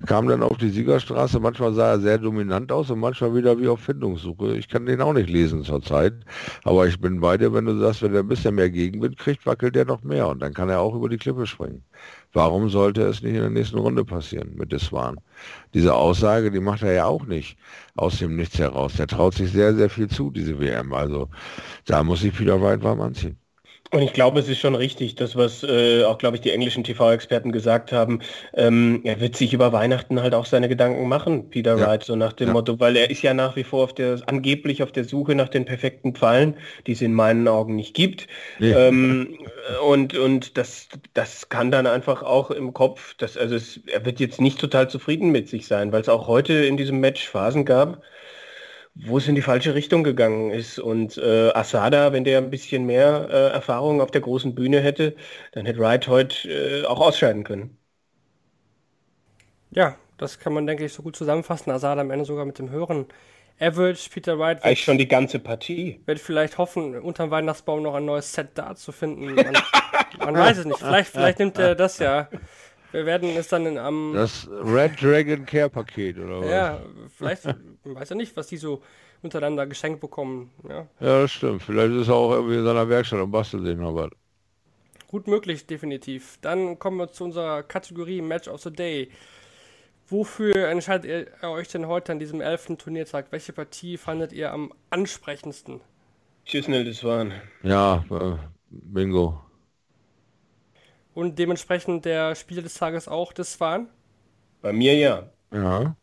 kam 0.06 0.28
dann 0.28 0.44
auf 0.44 0.58
die 0.58 0.70
Siegerstraße. 0.70 1.40
Manchmal 1.40 1.74
sah 1.74 1.92
er 1.94 2.00
sehr 2.00 2.20
dominant 2.20 2.72
aus 2.72 2.92
und 2.92 3.00
manchmal 3.00 3.34
wieder 3.34 3.60
wie 3.60 3.68
auf 3.68 3.80
Findungssuche. 3.80 4.58
Ich 4.58 4.68
kann 4.68 4.86
den 4.86 5.02
auch 5.02 5.14
nicht 5.14 5.30
lesen 5.30 5.64
zurzeit, 5.64 6.14
aber 6.64 6.88
ich 6.88 7.00
bin 7.00 7.20
bei 7.20 7.38
dir, 7.38 7.52
wenn 7.52 7.66
du 7.66 7.78
sagst, 7.80 8.04
wenn 8.04 8.14
er 8.14 8.20
ein 8.20 8.28
bisschen 8.28 8.54
mehr 8.54 8.70
Gegenwind 8.70 9.18
kriegt, 9.18 9.46
wackelt 9.48 9.76
er 9.76 9.86
noch 9.86 10.04
mehr 10.04 10.28
und 10.28 10.42
dann 10.42 10.54
kann 10.54 10.70
er 10.70 10.82
auch 10.82 10.94
über 10.94 11.10
die 11.10 11.18
Klippe 11.18 11.48
springen. 11.48 11.84
Warum 12.34 12.70
sollte 12.70 13.02
es 13.04 13.22
nicht 13.24 13.34
in 13.36 13.42
der 13.42 13.50
nächsten 13.50 13.80
Runde 13.80 14.06
passieren 14.06 14.54
mit 14.56 14.72
Deswan? 14.72 15.20
Diese 15.74 15.96
Aussage, 15.96 16.52
die 16.52 16.60
macht 16.60 16.84
er 16.84 16.94
ja 16.94 17.06
auch 17.06 17.26
nicht 17.26 17.58
aus 17.96 18.20
dem 18.20 18.36
Nichts 18.36 18.60
heraus. 18.60 18.94
Der 18.98 19.08
traut 19.08 19.34
sich 19.36 19.52
sehr, 19.52 19.76
sehr 19.76 19.90
viel 19.90 20.08
zu, 20.10 20.30
diese 20.32 20.60
WM. 20.60 20.94
Also 20.94 21.30
da 21.86 22.04
muss 22.04 22.22
sich 22.22 22.34
Peter 22.36 22.62
Wright 22.62 22.84
warm 22.84 23.02
anziehen. 23.02 23.38
Und 23.92 24.04
ich 24.04 24.14
glaube, 24.14 24.40
es 24.40 24.48
ist 24.48 24.60
schon 24.60 24.76
richtig, 24.76 25.16
das, 25.16 25.36
was 25.36 25.64
äh, 25.64 26.04
auch, 26.04 26.20
glaube 26.20 26.36
ich, 26.36 26.42
die 26.42 26.52
englischen 26.52 26.84
TV-Experten 26.84 27.52
gesagt 27.52 27.92
haben. 27.92 28.20
Ähm, 28.54 29.02
er 29.04 29.20
wird 29.20 29.36
sich 29.36 29.52
über 29.52 29.74
Weihnachten 29.74 30.22
halt 30.22 30.36
auch 30.36 30.46
seine 30.46 30.70
Gedanken 30.70 31.08
machen, 31.08 31.50
Peter 31.50 31.76
Ja. 31.76 31.88
Wright, 31.88 32.04
so 32.04 32.16
nach 32.16 32.34
dem 32.34 32.50
Ja. 32.50 32.54
Motto, 32.54 32.80
weil 32.80 32.96
er 32.96 33.10
ist 33.10 33.24
ja 33.24 33.34
nach 33.34 33.56
wie 33.56 33.64
vor 33.64 33.84
auf 33.86 33.94
der, 33.96 34.22
angeblich 34.28 34.84
auf 34.84 34.92
der 34.92 35.06
Suche 35.06 35.34
nach 35.34 35.50
den 35.50 35.66
perfekten 35.66 36.14
Pfeilen, 36.14 36.56
die 36.86 36.92
es 36.92 37.02
in 37.02 37.14
meinen 37.16 37.48
Augen 37.48 37.76
nicht 37.76 37.96
gibt. 37.96 38.28
Nee. 38.60 38.74
Ähm, 38.74 39.40
und 39.84 40.16
und 40.16 40.58
das, 40.58 40.88
das 41.14 41.50
kann 41.50 41.72
dann 41.72 41.88
einfach 41.88 42.22
auch 42.22 42.52
im 42.52 42.74
Kopf, 42.74 43.16
das, 43.18 43.38
also 43.38 43.56
es, 43.56 43.80
er 43.88 44.06
wird 44.06 44.20
jetzt 44.20 44.40
nicht 44.40 44.60
total 44.60 44.90
zufrieden 44.90 45.32
mit 45.32 45.50
sich 45.50 45.66
sein, 45.68 45.92
weil 45.92 46.02
es 46.02 46.10
auch 46.10 46.28
heute 46.28 46.54
in 46.54 46.78
diesem 46.78 47.00
Match 47.00 47.28
Phasen 47.28 47.66
gab, 47.66 48.02
wo 49.06 49.18
es 49.18 49.28
in 49.28 49.36
die 49.36 49.42
falsche 49.42 49.76
Richtung 49.76 50.04
gegangen 50.04 50.52
ist. 50.52 50.80
Und 50.80 51.18
äh, 51.18 51.52
Asada, 51.54 52.14
wenn 52.14 52.24
der 52.24 52.40
ein 52.40 52.50
bisschen 52.50 52.86
mehr 52.86 53.28
äh, 53.32 53.54
Erfahrung 53.54 54.02
auf 54.02 54.12
der 54.12 54.22
großen 54.22 54.56
Bühne 54.56 54.82
hätte, 54.82 55.16
dann 55.54 55.66
hätte 55.66 55.80
Wright 55.80 56.08
heute 56.08 56.50
äh, 56.50 56.86
auch 56.86 57.00
ausscheiden 57.00 57.44
können. 57.44 57.78
Ja, 59.72 59.98
das 60.18 60.40
kann 60.40 60.54
man, 60.54 60.68
denke 60.68 60.86
ich, 60.86 60.94
so 60.94 61.04
gut 61.04 61.16
zusammenfassen. 61.16 61.72
Asada 61.72 62.02
am 62.02 62.12
Ende 62.12 62.26
sogar 62.26 62.46
mit 62.46 62.60
dem 62.60 62.70
höheren 62.70 63.08
Average. 63.60 64.10
Peter 64.12 64.38
Wright 64.40 64.64
Eigentlich 64.64 64.80
wird, 64.80 64.80
schon 64.80 64.98
die 64.98 65.08
ganze 65.08 65.40
Partie. 65.40 66.02
wird 66.06 66.20
vielleicht 66.20 66.58
hoffen, 66.58 67.00
unterm 67.00 67.32
Weihnachtsbaum 67.32 67.84
noch 67.84 67.96
ein 67.96 68.06
neues 68.06 68.34
Set 68.34 68.50
da 68.56 68.76
zu 68.76 68.92
finden. 68.92 69.36
Man, 69.36 69.64
man 70.20 70.38
weiß 70.38 70.60
es 70.60 70.66
nicht. 70.66 70.80
Vielleicht, 70.80 71.12
vielleicht 71.12 71.40
nimmt 71.40 71.58
er 71.60 71.76
das 71.76 72.00
ja. 72.00 72.30
Wir 72.92 73.06
werden 73.06 73.30
es 73.38 73.48
dann 73.48 73.66
in, 73.66 73.78
am... 73.78 74.14
Das 74.14 74.48
Red 74.50 75.02
Dragon 75.02 75.46
Care 75.46 75.70
Paket 75.70 76.18
oder 76.18 76.42
was? 76.42 76.50
ja, 76.50 76.80
vielleicht, 77.16 77.46
weiß 77.84 78.10
ja 78.10 78.16
nicht, 78.16 78.36
was 78.36 78.48
die 78.48 78.58
so 78.58 78.82
untereinander 79.22 79.68
geschenkt 79.68 80.00
bekommen. 80.00 80.52
Ja, 80.68 80.88
Ja, 81.00 81.22
das 81.22 81.32
stimmt. 81.32 81.62
Vielleicht 81.62 81.94
ist 81.94 82.08
er 82.08 82.16
auch 82.16 82.32
irgendwie 82.32 82.56
in 82.56 82.64
seiner 82.64 82.88
Werkstatt 82.90 83.20
und 83.20 83.32
bastelt 83.32 83.66
den 83.66 83.80
noch 83.80 83.96
was. 83.96 84.10
gut 85.08 85.28
möglich, 85.28 85.68
definitiv. 85.68 86.40
Dann 86.42 86.80
kommen 86.80 86.98
wir 86.98 87.12
zu 87.12 87.26
unserer 87.26 87.64
Kategorie 87.64 88.22
Match 88.22 88.48
of 88.48 88.62
the 88.62 88.72
Day. 88.72 89.10
Wofür 90.08 90.68
entscheidet 90.70 91.06
ihr 91.44 91.50
euch 91.50 91.68
denn 91.68 91.88
heute 91.88 92.12
an 92.14 92.20
diesem 92.20 92.42
elften 92.42 92.80
Turniertag? 92.80 93.28
Welche 93.32 93.54
Partie 93.54 93.98
fandet 93.98 94.34
ihr 94.34 94.52
am 94.52 94.74
ansprechendsten? 94.90 95.82
Tschüss, 96.46 96.68
Nil, 96.68 96.86
das 96.86 97.04
waren. 97.04 97.34
Ja, 97.62 98.04
äh, 98.10 98.38
Bingo. 98.72 99.40
Und 101.14 101.38
dementsprechend 101.40 102.06
der 102.06 102.36
Spieler 102.36 102.62
des 102.62 102.76
Tages 102.76 103.08
auch 103.08 103.34
das 103.34 103.60
waren? 103.60 103.88
Bei 104.62 104.72
mir 104.74 104.96
ja. 104.96 105.24
Ja. 105.52 105.96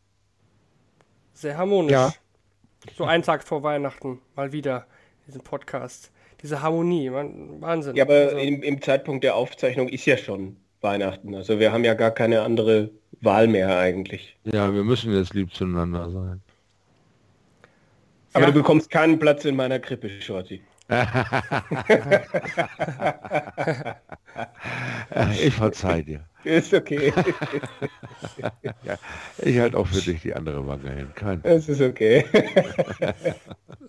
Sehr 1.32 1.56
harmonisch. 1.56 1.92
Ja. 1.92 2.12
So 2.96 3.04
einen 3.04 3.22
Tag 3.22 3.42
vor 3.44 3.62
Weihnachten, 3.62 4.20
mal 4.34 4.52
wieder, 4.52 4.86
diesen 5.26 5.42
Podcast. 5.42 6.12
Diese 6.42 6.62
Harmonie, 6.62 7.10
man, 7.10 7.60
Wahnsinn. 7.60 7.96
Ja, 7.96 8.04
aber 8.04 8.14
Also, 8.14 8.36
im, 8.38 8.62
im 8.62 8.82
Zeitpunkt 8.82 9.24
der 9.24 9.34
Aufzeichnung 9.36 9.88
ist 9.88 10.04
ja 10.06 10.16
schon 10.16 10.56
Weihnachten. 10.80 11.34
Also 11.34 11.58
wir 11.58 11.72
haben 11.72 11.84
ja 11.84 11.94
gar 11.94 12.10
keine 12.10 12.42
andere 12.42 12.90
Wahl 13.20 13.48
mehr 13.48 13.78
eigentlich. 13.78 14.36
Ja, 14.44 14.72
wir 14.72 14.84
müssen 14.84 15.12
jetzt 15.14 15.34
lieb 15.34 15.52
zueinander 15.54 16.10
sein. 16.10 16.42
Aber 18.34 18.44
Ja. 18.44 18.50
du 18.50 18.58
bekommst 18.58 18.90
keinen 18.90 19.18
Platz 19.18 19.44
in 19.46 19.56
meiner 19.56 19.78
Krippe, 19.78 20.10
Shorty. 20.20 20.60
Ich 25.42 25.54
verzeih 25.54 26.02
dir. 26.02 26.20
Ist 26.44 26.72
okay. 26.74 27.12
Ich 29.38 29.58
halte 29.58 29.76
auch 29.76 29.86
für 29.86 30.00
dich 30.00 30.22
die 30.22 30.34
andere 30.34 30.66
Wange 30.66 30.90
hin. 30.90 31.08
Kein. 31.14 31.40
Es 31.42 31.68
ist 31.68 31.80
okay. 31.80 32.24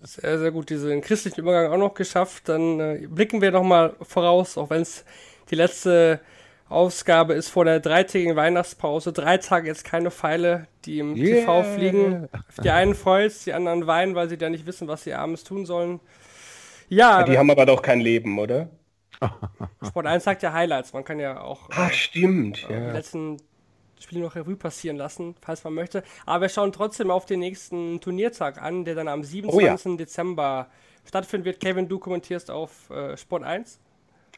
sehr, 0.02 0.40
sehr 0.40 0.52
gut 0.52 0.70
diesen 0.70 1.02
christlichen 1.02 1.42
Übergang 1.42 1.72
auch 1.72 1.78
noch 1.78 1.94
geschafft. 1.94 2.50
Dann 2.50 2.80
äh, 2.80 3.08
blicken 3.08 3.42
wir 3.42 3.52
nochmal 3.52 3.94
voraus, 4.02 4.58
auch 4.58 4.70
wenn 4.70 4.82
es 4.82 5.06
die 5.52 5.56
letzte 5.56 6.20
Ausgabe 6.70 7.34
ist 7.34 7.50
vor 7.50 7.66
der 7.66 7.80
dreitägigen 7.80 8.36
Weihnachtspause. 8.36 9.14
Drei 9.14 9.38
Tage 9.38 9.68
jetzt 9.68 9.86
keine 9.86 10.12
Pfeile, 10.12 10.68
die 10.86 11.00
im 11.00 11.16
Yeah. 11.16 11.42
TV 11.42 11.64
fliegen. 11.64 12.30
Die 12.64 12.72
einen 12.72 12.96
freut's, 12.96 13.44
die 13.44 13.54
anderen 13.54 13.88
weinen, 13.88 14.16
weil 14.16 14.30
sie 14.30 14.38
da 14.38 14.50
nicht 14.50 14.66
wissen, 14.66 14.88
was 14.88 15.04
sie 15.04 15.14
abends 15.14 15.44
tun 15.44 15.66
sollen. 15.66 16.00
Ja, 16.90 17.24
Die 17.24 17.38
haben 17.38 17.50
aber 17.52 17.66
doch 17.66 17.82
kein 17.82 18.00
Leben, 18.00 18.40
oder? 18.40 18.70
Sport 19.86 20.06
1 20.06 20.24
sagt 20.24 20.44
ja 20.44 20.54
Highlights. 20.54 20.94
Man 20.94 21.04
kann 21.04 21.20
ja 21.20 21.42
auch 21.42 21.70
Ah, 21.72 21.90
stimmt. 21.90 22.66
die 22.70 22.74
Ja. 22.74 22.92
letzten 22.92 23.38
Spiele 24.00 24.22
noch 24.22 24.36
Revue 24.36 24.56
passieren 24.56 24.96
lassen, 24.98 25.36
falls 25.42 25.64
man 25.64 25.74
möchte. 25.74 26.04
Aber 26.26 26.42
wir 26.44 26.50
schauen 26.50 26.72
trotzdem 26.72 27.10
auf 27.10 27.26
den 27.26 27.40
nächsten 27.40 28.00
Turniertag 28.00 28.62
an, 28.62 28.86
der 28.86 28.96
dann 28.96 29.08
am 29.08 29.24
27. 29.24 29.98
Dezember 29.98 30.68
stattfinden 31.06 31.46
wird. 31.46 31.60
Kevin, 31.60 31.88
du 31.90 31.98
kommentierst 32.00 32.52
auf 32.52 32.90
äh, 32.92 33.18
Sport 33.18 33.44
1. 33.44 33.80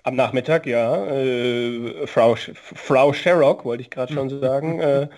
Am 0.03 0.15
Nachmittag, 0.15 0.65
ja. 0.65 1.05
Äh, 1.07 2.07
Frau, 2.07 2.33
Sch- 2.33 2.55
Frau 2.55 3.13
Sherrock, 3.13 3.65
wollte 3.65 3.81
ich 3.83 3.89
gerade 3.89 4.12
schon 4.12 4.29
sagen. 4.41 4.79
Äh, 4.79 5.09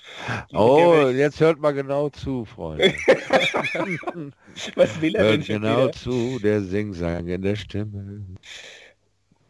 Oh, 0.53 1.07
jetzt 1.09 1.39
hört 1.39 1.59
mal 1.59 1.73
genau 1.73 2.09
zu, 2.09 2.45
Freunde. 2.45 2.93
was 4.75 4.99
will 5.01 5.15
er 5.15 5.25
denn 5.25 5.41
Hört 5.41 5.43
schon 5.43 5.63
genau 5.63 5.65
wieder? 5.65 5.91
zu, 5.91 6.39
der 6.39 6.61
Singsang 6.61 7.27
in 7.27 7.41
der 7.41 7.55
Stimme. 7.55 8.25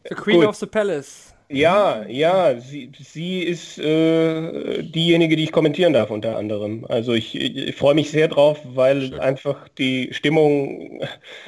The 0.10 0.16
Queen 0.16 0.44
Gut. 0.44 0.46
of 0.46 0.56
the 0.58 0.68
Palace. 0.68 1.34
Ja, 1.54 2.06
ja, 2.08 2.58
sie, 2.62 2.92
sie 2.98 3.42
ist 3.44 3.78
äh, 3.78 4.84
diejenige, 4.84 5.36
die 5.36 5.44
ich 5.44 5.52
kommentieren 5.52 5.92
darf 5.92 6.10
unter 6.10 6.38
anderem. 6.38 6.86
Also 6.88 7.12
ich, 7.14 7.36
ich 7.36 7.76
freue 7.76 7.94
mich 7.94 8.10
sehr 8.10 8.30
drauf, 8.30 8.62
weil 8.64 9.20
einfach 9.20 9.68
die 9.68 10.14
Stimmung 10.14 11.02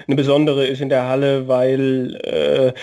eine 0.06 0.15
besondere 0.17 0.67
ist 0.67 0.82
in 0.82 0.89
der 0.89 1.08
Halle, 1.08 1.48
weil 1.48 2.15
äh, 2.26 2.74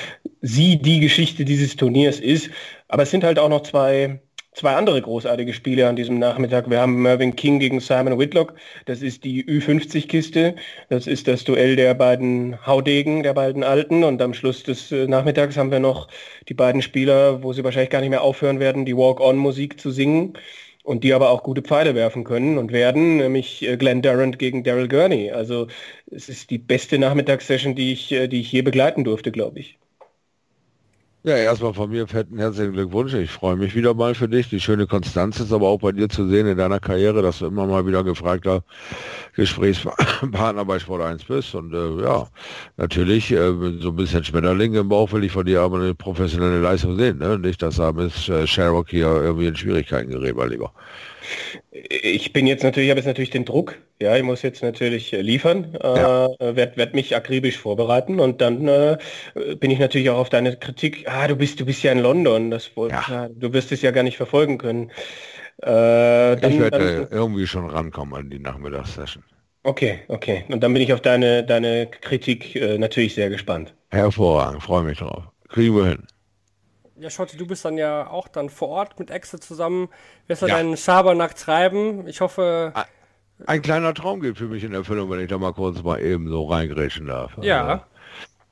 sie 0.42 0.78
die 0.78 1.00
Geschichte 1.00 1.44
dieses 1.44 1.76
Turniers 1.76 2.20
ist. 2.20 2.50
Aber 2.88 3.02
es 3.02 3.10
sind 3.10 3.24
halt 3.24 3.38
auch 3.38 3.48
noch 3.48 3.62
zwei, 3.62 4.20
zwei 4.52 4.74
andere 4.74 5.00
großartige 5.00 5.52
Spiele 5.52 5.88
an 5.88 5.96
diesem 5.96 6.18
Nachmittag. 6.18 6.70
Wir 6.70 6.80
haben 6.80 7.02
Mervyn 7.02 7.36
King 7.36 7.58
gegen 7.60 7.80
Simon 7.80 8.18
Whitlock. 8.18 8.54
Das 8.86 9.02
ist 9.02 9.24
die 9.24 9.44
Ü50-Kiste. 9.44 10.56
Das 10.88 11.06
ist 11.06 11.28
das 11.28 11.44
Duell 11.44 11.76
der 11.76 11.94
beiden 11.94 12.64
Haudegen, 12.66 13.22
der 13.22 13.34
beiden 13.34 13.64
Alten. 13.64 14.04
Und 14.04 14.20
am 14.22 14.34
Schluss 14.34 14.62
des 14.62 14.90
äh, 14.92 15.06
Nachmittags 15.06 15.56
haben 15.56 15.70
wir 15.70 15.80
noch 15.80 16.08
die 16.48 16.54
beiden 16.54 16.82
Spieler, 16.82 17.42
wo 17.42 17.52
sie 17.52 17.64
wahrscheinlich 17.64 17.90
gar 17.90 18.00
nicht 18.00 18.10
mehr 18.10 18.22
aufhören 18.22 18.60
werden, 18.60 18.84
die 18.84 18.96
Walk-on-Musik 18.96 19.80
zu 19.80 19.90
singen. 19.90 20.34
Und 20.82 21.04
die 21.04 21.12
aber 21.12 21.30
auch 21.30 21.42
gute 21.42 21.60
Pfeile 21.60 21.94
werfen 21.94 22.24
können 22.24 22.56
und 22.56 22.72
werden, 22.72 23.18
nämlich 23.18 23.62
äh, 23.68 23.76
Glenn 23.76 24.00
Durant 24.00 24.38
gegen 24.38 24.64
Daryl 24.64 24.88
Gurney. 24.88 25.30
Also 25.30 25.66
es 26.10 26.30
ist 26.30 26.50
die 26.50 26.58
beste 26.58 26.98
Nachmittagssession, 26.98 27.74
die 27.74 27.92
ich, 27.92 28.10
äh, 28.12 28.28
die 28.28 28.40
ich 28.40 28.50
je 28.50 28.62
begleiten 28.62 29.04
durfte, 29.04 29.30
glaube 29.30 29.60
ich. 29.60 29.78
Ja, 31.22 31.36
erstmal 31.36 31.74
von 31.74 31.90
mir 31.90 32.08
fetten 32.08 32.38
herzlichen 32.38 32.72
Glückwunsch. 32.72 33.12
Ich 33.12 33.30
freue 33.30 33.54
mich 33.54 33.74
wieder 33.74 33.92
mal 33.92 34.14
für 34.14 34.26
dich. 34.26 34.48
Die 34.48 34.58
schöne 34.58 34.86
Konstanz 34.86 35.38
ist 35.38 35.52
aber 35.52 35.68
auch 35.68 35.80
bei 35.80 35.92
dir 35.92 36.08
zu 36.08 36.26
sehen 36.26 36.46
in 36.46 36.56
deiner 36.56 36.80
Karriere, 36.80 37.20
dass 37.20 37.40
du 37.40 37.46
immer 37.46 37.66
mal 37.66 37.86
wieder 37.86 38.02
gefragter 38.02 38.64
Gesprächspartner 39.36 40.64
bei 40.64 40.78
Sport 40.78 41.02
1 41.02 41.24
bist. 41.24 41.54
Und 41.54 41.74
äh, 41.74 42.02
ja, 42.02 42.26
natürlich 42.78 43.30
äh, 43.32 43.52
so 43.80 43.90
ein 43.90 43.96
bisschen 43.96 44.24
Schmetterling 44.24 44.72
im 44.72 44.88
Bauch 44.88 45.12
will 45.12 45.22
ich 45.22 45.32
von 45.32 45.44
dir 45.44 45.60
aber 45.60 45.76
eine 45.76 45.94
professionelle 45.94 46.60
Leistung 46.60 46.96
sehen. 46.96 47.18
Ne? 47.18 47.38
Nicht, 47.38 47.60
dass 47.60 47.76
da 47.76 47.92
mit 47.92 48.26
äh, 48.30 48.46
Sherrock 48.46 48.88
hier 48.88 49.08
irgendwie 49.08 49.48
in 49.48 49.56
Schwierigkeiten 49.56 50.08
gerät, 50.08 50.34
mein 50.34 50.48
Lieber. 50.48 50.72
Ich 51.70 52.32
bin 52.32 52.46
jetzt 52.46 52.62
natürlich, 52.62 52.90
habe 52.90 52.98
jetzt 52.98 53.06
natürlich 53.06 53.30
den 53.30 53.44
Druck. 53.44 53.76
Ja, 54.00 54.16
ich 54.16 54.22
muss 54.22 54.42
jetzt 54.42 54.62
natürlich 54.62 55.12
liefern, 55.12 55.76
ja. 55.82 56.26
äh, 56.26 56.56
werde 56.56 56.76
werd 56.76 56.94
mich 56.94 57.14
akribisch 57.14 57.58
vorbereiten 57.58 58.18
und 58.18 58.40
dann 58.40 58.66
äh, 58.66 58.98
bin 59.56 59.70
ich 59.70 59.78
natürlich 59.78 60.10
auch 60.10 60.18
auf 60.18 60.30
deine 60.30 60.56
Kritik. 60.56 61.04
Ah, 61.06 61.28
du 61.28 61.36
bist, 61.36 61.60
du 61.60 61.66
bist 61.66 61.82
ja 61.82 61.92
in 61.92 61.98
London. 61.98 62.50
Das, 62.50 62.70
ja. 62.76 63.28
du 63.28 63.52
wirst 63.52 63.72
es 63.72 63.82
ja 63.82 63.90
gar 63.90 64.02
nicht 64.02 64.16
verfolgen 64.16 64.58
können. 64.58 64.90
Äh, 65.62 66.36
dann, 66.36 66.52
ich 66.52 66.58
werde 66.58 67.08
irgendwie 67.10 67.46
schon 67.46 67.68
rankommen 67.68 68.14
an 68.14 68.30
die 68.30 68.38
Nachmittagssession. 68.38 69.22
Okay, 69.62 70.00
okay. 70.08 70.44
Und 70.48 70.62
dann 70.62 70.72
bin 70.72 70.82
ich 70.82 70.92
auf 70.92 71.02
deine, 71.02 71.44
deine 71.44 71.86
Kritik 71.86 72.56
äh, 72.56 72.78
natürlich 72.78 73.14
sehr 73.14 73.28
gespannt. 73.28 73.74
Hervorragend, 73.90 74.62
freue 74.62 74.84
mich 74.84 74.98
drauf. 74.98 75.24
Kriegen 75.48 75.76
wir 75.76 75.86
hin. 75.86 76.06
Ja, 77.00 77.08
Schotti, 77.08 77.38
du 77.38 77.46
bist 77.46 77.64
dann 77.64 77.78
ja 77.78 78.08
auch 78.08 78.28
dann 78.28 78.50
vor 78.50 78.68
Ort 78.68 78.98
mit 78.98 79.10
Exe 79.10 79.40
zusammen. 79.40 79.88
Wirst 80.26 80.42
du 80.42 80.46
ja. 80.46 80.56
deinen 80.56 80.76
Schabernack 80.76 81.34
treiben? 81.34 82.06
Ich 82.06 82.20
hoffe. 82.20 82.74
Ein 83.46 83.62
kleiner 83.62 83.94
Traum 83.94 84.20
geht 84.20 84.36
für 84.36 84.48
mich 84.48 84.62
in 84.64 84.74
Erfüllung, 84.74 85.10
wenn 85.10 85.20
ich 85.20 85.28
da 85.28 85.38
mal 85.38 85.54
kurz 85.54 85.82
mal 85.82 85.98
eben 85.98 86.28
so 86.28 86.44
reingrätschen 86.44 87.06
darf. 87.06 87.32
Ja. 87.40 87.66
Also, 87.66 87.82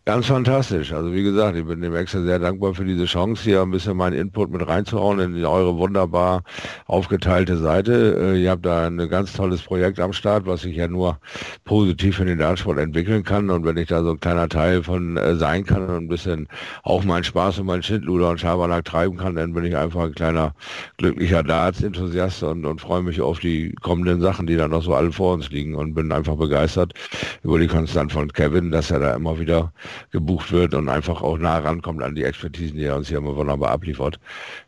Ganz 0.09 0.25
fantastisch. 0.25 0.91
Also 0.95 1.13
wie 1.13 1.23
gesagt, 1.23 1.55
ich 1.55 1.67
bin 1.67 1.83
dem 1.83 1.95
Extra 1.95 2.23
sehr 2.23 2.39
dankbar 2.39 2.73
für 2.73 2.87
diese 2.87 3.05
Chance, 3.05 3.43
hier 3.43 3.61
ein 3.61 3.71
bisschen 3.71 3.95
meinen 3.95 4.19
Input 4.19 4.51
mit 4.51 4.67
reinzuhauen 4.67 5.21
in 5.21 5.45
eure 5.45 5.77
wunderbar 5.77 6.45
aufgeteilte 6.87 7.59
Seite. 7.59 8.17
Äh, 8.19 8.43
ihr 8.43 8.53
habt 8.53 8.65
da 8.65 8.87
ein 8.87 8.97
ganz 9.11 9.35
tolles 9.35 9.61
Projekt 9.61 10.01
am 10.01 10.15
Start, 10.15 10.47
was 10.47 10.63
sich 10.63 10.77
ja 10.77 10.89
nur 10.89 11.19
positiv 11.67 12.21
in 12.21 12.27
den 12.27 12.39
Dartsport 12.39 12.79
entwickeln 12.79 13.23
kann. 13.23 13.51
Und 13.51 13.67
wenn 13.67 13.77
ich 13.77 13.89
da 13.89 14.03
so 14.03 14.13
ein 14.13 14.19
kleiner 14.19 14.49
Teil 14.49 14.83
von 14.83 15.19
äh, 15.19 15.37
sein 15.37 15.67
kann 15.67 15.83
und 15.83 15.97
ein 16.05 16.09
bisschen 16.09 16.49
auch 16.85 17.05
meinen 17.05 17.25
Spaß 17.25 17.59
und 17.59 17.67
meinen 17.67 17.83
Schindluder 17.83 18.31
und 18.31 18.41
Schabernack 18.41 18.87
treiben 18.87 19.19
kann, 19.19 19.35
dann 19.35 19.53
bin 19.53 19.67
ich 19.67 19.77
einfach 19.77 20.05
ein 20.05 20.15
kleiner 20.15 20.55
glücklicher 20.97 21.43
Darts-Enthusiast 21.43 22.45
und, 22.45 22.65
und 22.65 22.81
freue 22.81 23.03
mich 23.03 23.21
auf 23.21 23.41
die 23.41 23.75
kommenden 23.83 24.23
Sachen, 24.23 24.47
die 24.47 24.57
dann 24.57 24.71
noch 24.71 24.83
so 24.83 24.95
alle 24.95 25.13
vor 25.13 25.35
uns 25.35 25.51
liegen 25.51 25.75
und 25.75 25.93
bin 25.93 26.11
einfach 26.13 26.37
begeistert 26.37 26.95
über 27.43 27.59
die 27.59 27.67
Konstant 27.67 28.11
von 28.11 28.33
Kevin, 28.33 28.71
dass 28.71 28.91
er 28.91 29.01
da 29.01 29.15
immer 29.15 29.39
wieder 29.39 29.71
gebucht 30.11 30.53
wird 30.53 30.75
und 30.75 30.89
einfach 30.89 31.23
auch 31.23 31.39
nah 31.39 31.59
rankommt 31.59 32.03
an 32.03 32.15
die 32.15 32.25
Expertisen, 32.25 32.77
die 32.77 32.85
er 32.85 32.97
uns 32.97 33.09
hier 33.09 33.19
immer 33.19 33.37
wunderbar 33.37 33.71
abliefert. 33.71 34.19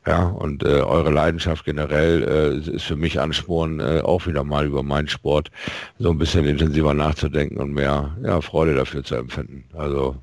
Ja, 0.06 0.24
und 0.24 0.62
äh, 0.62 0.80
eure 0.80 1.10
Leidenschaft 1.10 1.64
generell 1.64 2.22
äh, 2.66 2.70
ist 2.74 2.84
für 2.84 2.96
mich 2.96 3.20
Ansporn, 3.20 3.80
äh, 3.80 4.00
auch 4.02 4.26
wieder 4.26 4.44
mal 4.44 4.66
über 4.66 4.82
meinen 4.82 5.08
Sport 5.08 5.50
so 5.98 6.10
ein 6.10 6.18
bisschen 6.18 6.46
intensiver 6.46 6.94
nachzudenken 6.94 7.58
und 7.58 7.72
mehr 7.72 8.16
ja, 8.22 8.40
Freude 8.40 8.74
dafür 8.74 9.04
zu 9.04 9.16
empfinden. 9.16 9.64
Also 9.74 10.16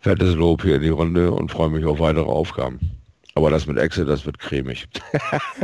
fettes 0.00 0.34
Lob 0.34 0.62
hier 0.62 0.76
in 0.76 0.82
die 0.82 0.88
Runde 0.88 1.30
und 1.30 1.50
freue 1.50 1.70
mich 1.70 1.84
auf 1.84 1.98
weitere 1.98 2.24
Aufgaben. 2.24 2.78
Aber 3.34 3.50
das 3.50 3.66
mit 3.66 3.78
Excel, 3.78 4.04
das 4.04 4.24
wird 4.26 4.38
cremig. 4.38 4.86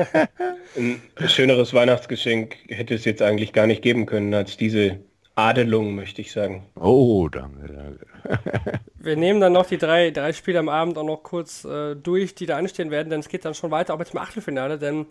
Ein 0.77 1.01
schöneres 1.29 1.73
Weihnachtsgeschenk 1.73 2.57
hätte 2.69 2.95
es 2.95 3.05
jetzt 3.05 3.23
eigentlich 3.23 3.53
gar 3.53 3.67
nicht 3.67 3.83
geben 3.83 4.07
können 4.07 4.35
als 4.35 4.57
diese 4.57 4.99
Adelung, 5.49 5.95
möchte 5.95 6.21
ich 6.21 6.33
sagen. 6.33 6.67
Oh, 6.75 7.29
danke, 7.29 7.73
danke. 7.73 8.07
Wir 8.99 9.17
nehmen 9.17 9.41
dann 9.41 9.53
noch 9.53 9.67
die 9.67 9.79
drei, 9.79 10.11
drei 10.11 10.33
Spiele 10.33 10.59
am 10.59 10.69
Abend 10.69 10.99
auch 10.99 11.05
noch 11.05 11.23
kurz 11.23 11.65
äh, 11.65 11.97
durch, 11.97 12.35
die 12.35 12.47
da 12.47 12.57
anstehen 12.57 12.91
werden, 12.91 13.11
denn 13.11 13.21
es 13.21 13.29
geht 13.29 13.45
dann 13.45 13.55
schon 13.55 13.71
weiter, 13.71 13.95
auch 13.95 13.99
mit 13.99 14.13
dem 14.13 14.19
Achtelfinale, 14.19 14.79
denn 14.79 15.07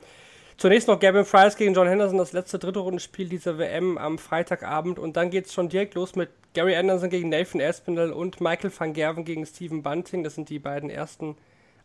zunächst 0.57 0.87
noch 0.87 0.99
Gavin 0.99 1.25
Price 1.25 1.55
gegen 1.57 1.73
John 1.73 1.87
Henderson, 1.87 2.17
das 2.17 2.33
letzte 2.33 2.59
dritte 2.59 2.79
Rundenspiel 2.79 3.29
dieser 3.29 3.57
WM 3.57 3.97
am 3.97 4.17
Freitagabend 4.17 4.99
und 4.99 5.17
dann 5.17 5.29
geht 5.29 5.47
es 5.47 5.53
schon 5.53 5.69
direkt 5.69 5.95
los 5.95 6.15
mit 6.15 6.29
Gary 6.53 6.75
Anderson 6.75 7.09
gegen 7.09 7.29
Nathan 7.29 7.61
Aspinall 7.61 8.11
und 8.11 8.41
Michael 8.41 8.71
van 8.77 8.93
Gerven 8.93 9.25
gegen 9.25 9.45
Stephen 9.45 9.83
Bunting. 9.83 10.23
Das 10.23 10.35
sind 10.35 10.49
die 10.49 10.59
beiden 10.59 10.89
ersten 10.89 11.35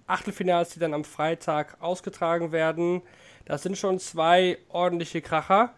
Achtelfinals, 0.07 0.71
die 0.71 0.81
dann 0.81 0.95
am 0.95 1.05
Freitag 1.05 1.77
ausgetragen 1.81 2.53
werden. 2.53 3.03
Das 3.45 3.63
sind 3.63 3.77
schon 3.77 3.99
zwei 3.99 4.59
ordentliche 4.69 5.21
Kracher. 5.21 5.73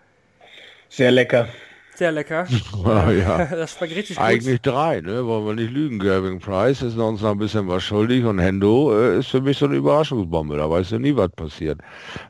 Sehr 0.89 1.11
lecker. 1.11 1.49
Sehr 1.97 2.13
lecker. 2.13 2.47
ja, 2.85 3.11
ja. 3.11 3.47
Das 3.51 3.73
schmeckt 3.73 3.97
richtig 3.97 4.17
gut. 4.17 4.25
Eigentlich 4.25 4.61
drei, 4.61 5.01
ne? 5.01 5.27
Wollen 5.27 5.47
wir 5.47 5.55
nicht 5.55 5.73
lügen. 5.73 5.99
Gerving 5.99 6.41
Price 6.41 6.83
ist 6.83 6.99
uns 6.99 7.23
noch 7.23 7.31
ein 7.31 7.39
bisschen 7.39 7.67
was 7.69 7.83
schuldig 7.83 8.25
und 8.25 8.39
Hendo 8.39 8.93
äh, 8.95 9.19
ist 9.19 9.29
für 9.29 9.41
mich 9.41 9.57
so 9.57 9.65
eine 9.65 9.77
Überraschungsbombe. 9.77 10.59
Da 10.59 10.69
weißt 10.69 10.93
du 10.93 10.99
nie, 10.99 11.17
was 11.17 11.31
passiert. 11.31 11.81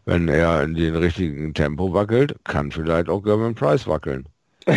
Wenn 0.05 0.29
er 0.29 0.63
in 0.63 0.75
den 0.75 0.95
richtigen 0.95 1.53
Tempo 1.53 1.93
wackelt, 1.93 2.37
kann 2.45 2.71
vielleicht 2.71 3.09
auch 3.09 3.23
Gerving 3.23 3.55
Price 3.55 3.87
wackeln. 3.87 4.29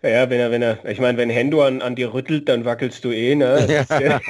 Ja, 0.00 0.30
wenn 0.30 0.38
er, 0.38 0.50
wenn 0.52 0.62
er, 0.62 0.84
ich 0.88 1.00
meine, 1.00 1.18
wenn 1.18 1.28
Hendo 1.28 1.62
an, 1.64 1.82
an 1.82 1.96
dir 1.96 2.14
rüttelt, 2.14 2.48
dann 2.48 2.64
wackelst 2.64 3.04
du 3.04 3.10
eh, 3.10 3.34
ne? 3.34 3.66
Das, 3.66 3.88
ja. 3.88 4.20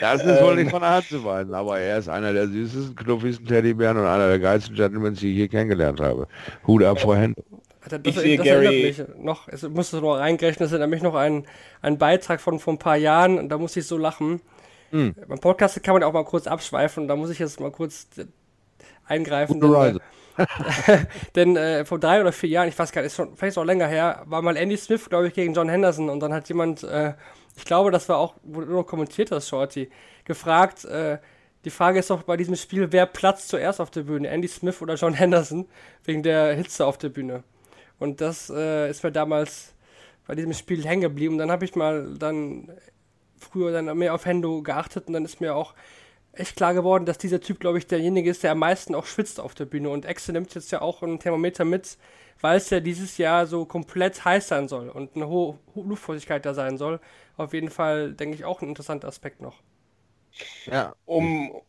das 0.00 0.24
ist 0.24 0.42
wohl 0.42 0.56
nicht 0.56 0.70
von 0.70 0.80
der 0.80 0.90
Hand 0.90 1.08
zu 1.08 1.22
weisen, 1.22 1.52
aber 1.52 1.78
er 1.78 1.98
ist 1.98 2.08
einer 2.08 2.32
der 2.32 2.48
süßesten, 2.48 2.96
knuffigsten 2.96 3.46
Teddybären 3.46 3.98
und 3.98 4.06
einer 4.06 4.28
der 4.28 4.38
geilsten 4.38 4.74
Gentlemen, 4.74 5.14
die 5.14 5.32
ich 5.32 5.36
je 5.36 5.48
kennengelernt 5.48 6.00
habe. 6.00 6.26
Hut 6.66 6.82
ab 6.82 7.00
vor 7.00 7.16
Hendo. 7.16 7.42
Das, 7.88 8.00
ich 8.04 8.14
sehe 8.16 8.38
Gary 8.38 8.82
mich 8.82 9.02
noch, 9.18 9.48
es 9.48 9.62
musste 9.62 10.00
noch 10.00 10.14
reingerechnet, 10.14 10.60
das 10.60 10.72
ist 10.72 10.78
nämlich 10.78 11.02
noch 11.02 11.14
ein, 11.14 11.46
ein 11.82 11.98
Beitrag 11.98 12.40
von 12.40 12.58
vor 12.58 12.74
ein 12.74 12.78
paar 12.78 12.96
Jahren 12.96 13.38
und 13.38 13.48
da 13.48 13.58
muss 13.58 13.76
ich 13.76 13.86
so 13.86 13.96
lachen. 13.96 14.40
Hm. 14.90 15.14
Beim 15.26 15.38
Podcast 15.38 15.82
kann 15.82 15.94
man 15.94 16.02
auch 16.02 16.12
mal 16.12 16.24
kurz 16.24 16.46
abschweifen 16.46 17.02
und 17.04 17.08
da 17.08 17.16
muss 17.16 17.30
ich 17.30 17.38
jetzt 17.38 17.60
mal 17.60 17.70
kurz 17.70 18.06
eingreifen. 19.06 19.60
Denn, 19.60 19.74
äh, 19.74 20.98
denn 21.34 21.56
äh, 21.56 21.84
vor 21.84 21.98
drei 21.98 22.20
oder 22.20 22.32
vier 22.32 22.48
Jahren, 22.48 22.68
ich 22.68 22.78
weiß 22.78 22.92
gar 22.92 23.02
nicht, 23.02 23.08
ist 23.08 23.16
schon 23.16 23.36
vielleicht 23.36 23.58
auch 23.58 23.64
länger 23.64 23.86
her, 23.86 24.22
war 24.26 24.42
mal 24.42 24.56
Andy 24.56 24.76
Smith, 24.76 25.08
glaube 25.08 25.28
ich, 25.28 25.34
gegen 25.34 25.54
John 25.54 25.68
Henderson 25.68 26.08
und 26.08 26.20
dann 26.20 26.32
hat 26.32 26.48
jemand, 26.48 26.82
äh, 26.84 27.14
ich 27.56 27.64
glaube, 27.64 27.90
das 27.90 28.08
war 28.08 28.18
auch, 28.18 28.34
wo 28.42 28.60
du 28.60 28.72
noch 28.72 28.84
kommentiert 28.84 29.30
hast, 29.30 29.48
Shorty, 29.48 29.90
gefragt, 30.24 30.84
äh, 30.84 31.18
die 31.64 31.70
Frage 31.70 31.98
ist 31.98 32.10
doch 32.10 32.22
bei 32.22 32.36
diesem 32.36 32.54
Spiel, 32.54 32.92
wer 32.92 33.04
platzt 33.06 33.48
zuerst 33.48 33.80
auf 33.80 33.90
der 33.90 34.02
Bühne, 34.02 34.28
Andy 34.28 34.48
Smith 34.48 34.80
oder 34.80 34.94
John 34.94 35.12
Henderson, 35.12 35.66
wegen 36.04 36.22
der 36.22 36.54
Hitze 36.54 36.86
auf 36.86 36.98
der 36.98 37.08
Bühne. 37.08 37.42
Und 37.98 38.20
das 38.20 38.50
äh, 38.50 38.90
ist 38.90 39.02
mir 39.04 39.12
damals 39.12 39.74
bei 40.26 40.34
diesem 40.34 40.52
Spiel 40.54 40.84
hängen 40.84 41.02
geblieben. 41.02 41.38
Dann 41.38 41.50
habe 41.50 41.64
ich 41.64 41.74
mal 41.74 42.14
dann 42.18 42.70
früher 43.38 43.72
dann 43.72 43.96
mehr 43.98 44.14
auf 44.14 44.26
Hendo 44.26 44.62
geachtet 44.62 45.06
und 45.06 45.12
dann 45.14 45.24
ist 45.24 45.40
mir 45.40 45.54
auch 45.54 45.74
echt 46.32 46.56
klar 46.56 46.74
geworden, 46.74 47.04
dass 47.06 47.18
dieser 47.18 47.40
Typ, 47.40 47.60
glaube 47.60 47.78
ich, 47.78 47.86
derjenige 47.86 48.30
ist, 48.30 48.42
der 48.42 48.52
am 48.52 48.58
meisten 48.58 48.94
auch 48.94 49.06
schwitzt 49.06 49.40
auf 49.40 49.54
der 49.54 49.66
Bühne. 49.66 49.90
Und 49.90 50.06
Exe 50.06 50.32
nimmt 50.32 50.54
jetzt 50.54 50.70
ja 50.70 50.80
auch 50.82 51.02
ein 51.02 51.18
Thermometer 51.18 51.64
mit, 51.64 51.98
weil 52.40 52.56
es 52.58 52.70
ja 52.70 52.80
dieses 52.80 53.18
Jahr 53.18 53.46
so 53.46 53.64
komplett 53.64 54.24
heiß 54.24 54.48
sein 54.48 54.68
soll 54.68 54.88
und 54.90 55.16
eine 55.16 55.28
hohe 55.28 55.58
Luftfeuchtigkeit 55.74 56.46
da 56.46 56.54
sein 56.54 56.78
soll. 56.78 57.00
Auf 57.36 57.52
jeden 57.52 57.70
Fall, 57.70 58.12
denke 58.14 58.36
ich, 58.36 58.44
auch 58.44 58.62
ein 58.62 58.68
interessanter 58.68 59.08
Aspekt 59.08 59.40
noch. 59.40 59.56
Ja, 60.66 60.94
um, 61.04 61.60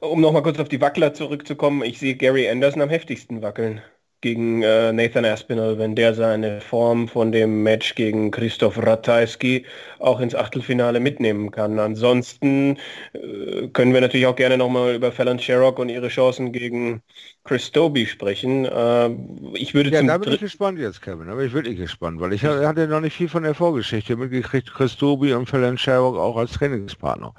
um 0.00 0.20
nochmal 0.20 0.42
kurz 0.42 0.58
auf 0.58 0.68
die 0.68 0.80
Wackler 0.80 1.14
zurückzukommen, 1.14 1.82
ich 1.82 1.98
sehe 1.98 2.16
Gary 2.16 2.48
Anderson 2.48 2.82
am 2.82 2.90
heftigsten 2.90 3.42
wackeln 3.42 3.82
gegen 4.22 4.62
äh, 4.62 4.92
Nathan 4.92 5.24
Aspinall, 5.24 5.78
wenn 5.78 5.94
der 5.94 6.14
seine 6.14 6.60
Form 6.60 7.08
von 7.08 7.32
dem 7.32 7.62
Match 7.62 7.94
gegen 7.96 8.30
Christoph 8.30 8.78
Ratajski 8.78 9.66
auch 9.98 10.20
ins 10.20 10.34
Achtelfinale 10.34 11.00
mitnehmen 11.00 11.50
kann. 11.50 11.78
Ansonsten 11.78 12.78
äh, 13.12 13.68
können 13.72 13.92
wir 13.92 14.00
natürlich 14.00 14.26
auch 14.26 14.36
gerne 14.36 14.56
nochmal 14.56 14.94
über 14.94 15.12
Fallon 15.12 15.38
Sherrock 15.38 15.78
und 15.80 15.88
ihre 15.88 16.08
Chancen 16.08 16.52
gegen 16.52 17.02
Chris 17.44 17.72
Doby 17.72 18.06
sprechen. 18.06 18.64
Äh, 18.64 19.10
ich 19.54 19.74
würde 19.74 19.90
ja, 19.90 20.02
da 20.02 20.18
bin 20.18 20.32
ich 20.32 20.40
gespannt 20.40 20.78
jetzt, 20.78 21.02
Kevin. 21.02 21.26
Da 21.26 21.34
bin 21.34 21.46
ich 21.48 21.52
wirklich 21.52 21.76
gespannt, 21.76 22.20
weil 22.20 22.32
ich 22.32 22.44
hatte 22.44 22.86
noch 22.86 23.00
nicht 23.00 23.16
viel 23.16 23.28
von 23.28 23.42
der 23.42 23.54
Vorgeschichte 23.54 24.16
mitgekriegt. 24.16 24.72
Chris 24.72 24.96
Doby 24.96 25.34
und 25.34 25.46
Fallon 25.46 25.76
Sherrock 25.76 26.16
auch 26.16 26.36
als 26.36 26.52
Trainingspartner. 26.52 27.34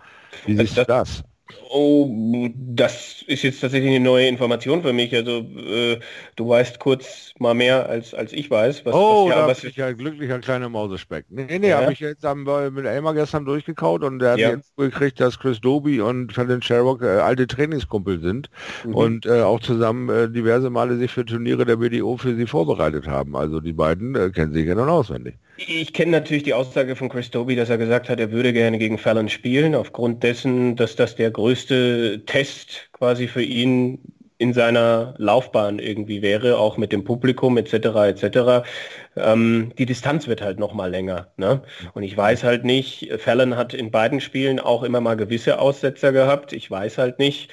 Wie 0.45 0.57
siehst 0.57 0.77
du 0.77 0.83
das? 0.83 1.23
Oh, 1.69 2.09
das 2.55 3.23
ist 3.27 3.43
jetzt 3.43 3.59
tatsächlich 3.59 3.89
eine 3.89 4.03
neue 4.03 4.27
Information 4.27 4.81
für 4.81 4.93
mich. 4.93 5.13
Also 5.13 5.39
äh, 5.39 5.99
du 6.35 6.47
weißt 6.47 6.79
kurz 6.79 7.33
mal 7.37 7.53
mehr 7.53 7.89
als, 7.89 8.13
als 8.13 8.31
ich 8.31 8.49
weiß. 8.49 8.85
Was, 8.85 8.93
oh, 8.93 9.25
was, 9.25 9.29
ja, 9.29 9.41
da 9.41 9.47
was 9.47 9.63
ich 9.63 9.75
ja 9.75 9.91
glücklicher 9.91 10.39
kleiner 10.39 10.69
Mausespeck. 10.69 11.25
Nee, 11.29 11.59
nee, 11.59 11.69
ja. 11.69 11.81
habe 11.81 11.91
ich 11.91 11.99
jetzt 11.99 12.25
am, 12.25 12.43
mit 12.43 12.85
Elmar 12.85 13.13
gestern 13.13 13.45
durchgekaut 13.45 14.03
und 14.03 14.19
der 14.19 14.31
hat 14.31 14.39
ja. 14.39 14.51
jetzt 14.51 14.75
gekriegt, 14.77 15.19
dass 15.19 15.37
Chris 15.37 15.59
Doby 15.59 15.99
und 15.99 16.31
Fallon 16.31 16.61
Sherrock 16.61 17.01
äh, 17.01 17.07
alte 17.07 17.45
Trainingskumpel 17.45 18.21
sind 18.21 18.49
mhm. 18.85 18.95
und 18.95 19.25
äh, 19.25 19.41
auch 19.41 19.59
zusammen 19.59 20.09
äh, 20.09 20.29
diverse 20.29 20.69
Male 20.69 20.97
sich 20.97 21.11
für 21.11 21.25
Turniere 21.25 21.65
der 21.65 21.77
BDO 21.77 22.17
für 22.17 22.35
sie 22.35 22.47
vorbereitet 22.47 23.07
haben. 23.07 23.35
Also 23.35 23.59
die 23.59 23.73
beiden 23.73 24.15
äh, 24.15 24.29
kennen 24.29 24.53
sich 24.53 24.65
ja 24.65 24.75
nun 24.75 24.89
auswendig. 24.89 25.35
Ich 25.55 25.93
kenne 25.93 26.11
natürlich 26.11 26.43
die 26.43 26.53
Aussage 26.55 26.95
von 26.95 27.09
Chris 27.09 27.29
Doby, 27.29 27.55
dass 27.55 27.69
er 27.69 27.77
gesagt 27.77 28.09
hat, 28.09 28.19
er 28.19 28.31
würde 28.31 28.53
gerne 28.53 28.79
gegen 28.79 28.97
Fallon 28.97 29.29
spielen, 29.29 29.75
aufgrund 29.75 30.23
dessen, 30.23 30.75
dass 30.75 30.95
das 30.95 31.15
der 31.15 31.29
größte 31.29 32.23
Test 32.25 32.89
quasi 32.91 33.27
für 33.27 33.43
ihn 33.43 33.99
in 34.39 34.53
seiner 34.53 35.13
Laufbahn 35.17 35.77
irgendwie 35.77 36.23
wäre, 36.23 36.57
auch 36.57 36.77
mit 36.77 36.91
dem 36.91 37.03
Publikum 37.03 37.57
etc. 37.57 37.73
etc. 37.73 38.67
Ähm, 39.15 39.71
die 39.77 39.85
Distanz 39.85 40.27
wird 40.27 40.41
halt 40.41 40.57
noch 40.57 40.73
mal 40.73 40.89
länger. 40.89 41.31
Ne? 41.37 41.61
Und 41.93 42.01
ich 42.03 42.17
weiß 42.17 42.43
halt 42.43 42.65
nicht, 42.65 43.11
Fallon 43.19 43.55
hat 43.55 43.75
in 43.75 43.91
beiden 43.91 44.21
Spielen 44.21 44.59
auch 44.59 44.81
immer 44.81 45.01
mal 45.01 45.15
gewisse 45.15 45.59
Aussetzer 45.59 46.11
gehabt. 46.11 46.51
Ich 46.51 46.69
weiß 46.69 46.97
halt 46.97 47.19
nicht, 47.19 47.51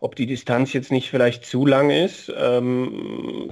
ob 0.00 0.16
die 0.16 0.26
Distanz 0.26 0.74
jetzt 0.74 0.92
nicht 0.92 1.10
vielleicht 1.10 1.46
zu 1.46 1.64
lang 1.64 1.90
ist. 1.90 2.30
Ähm, 2.38 3.50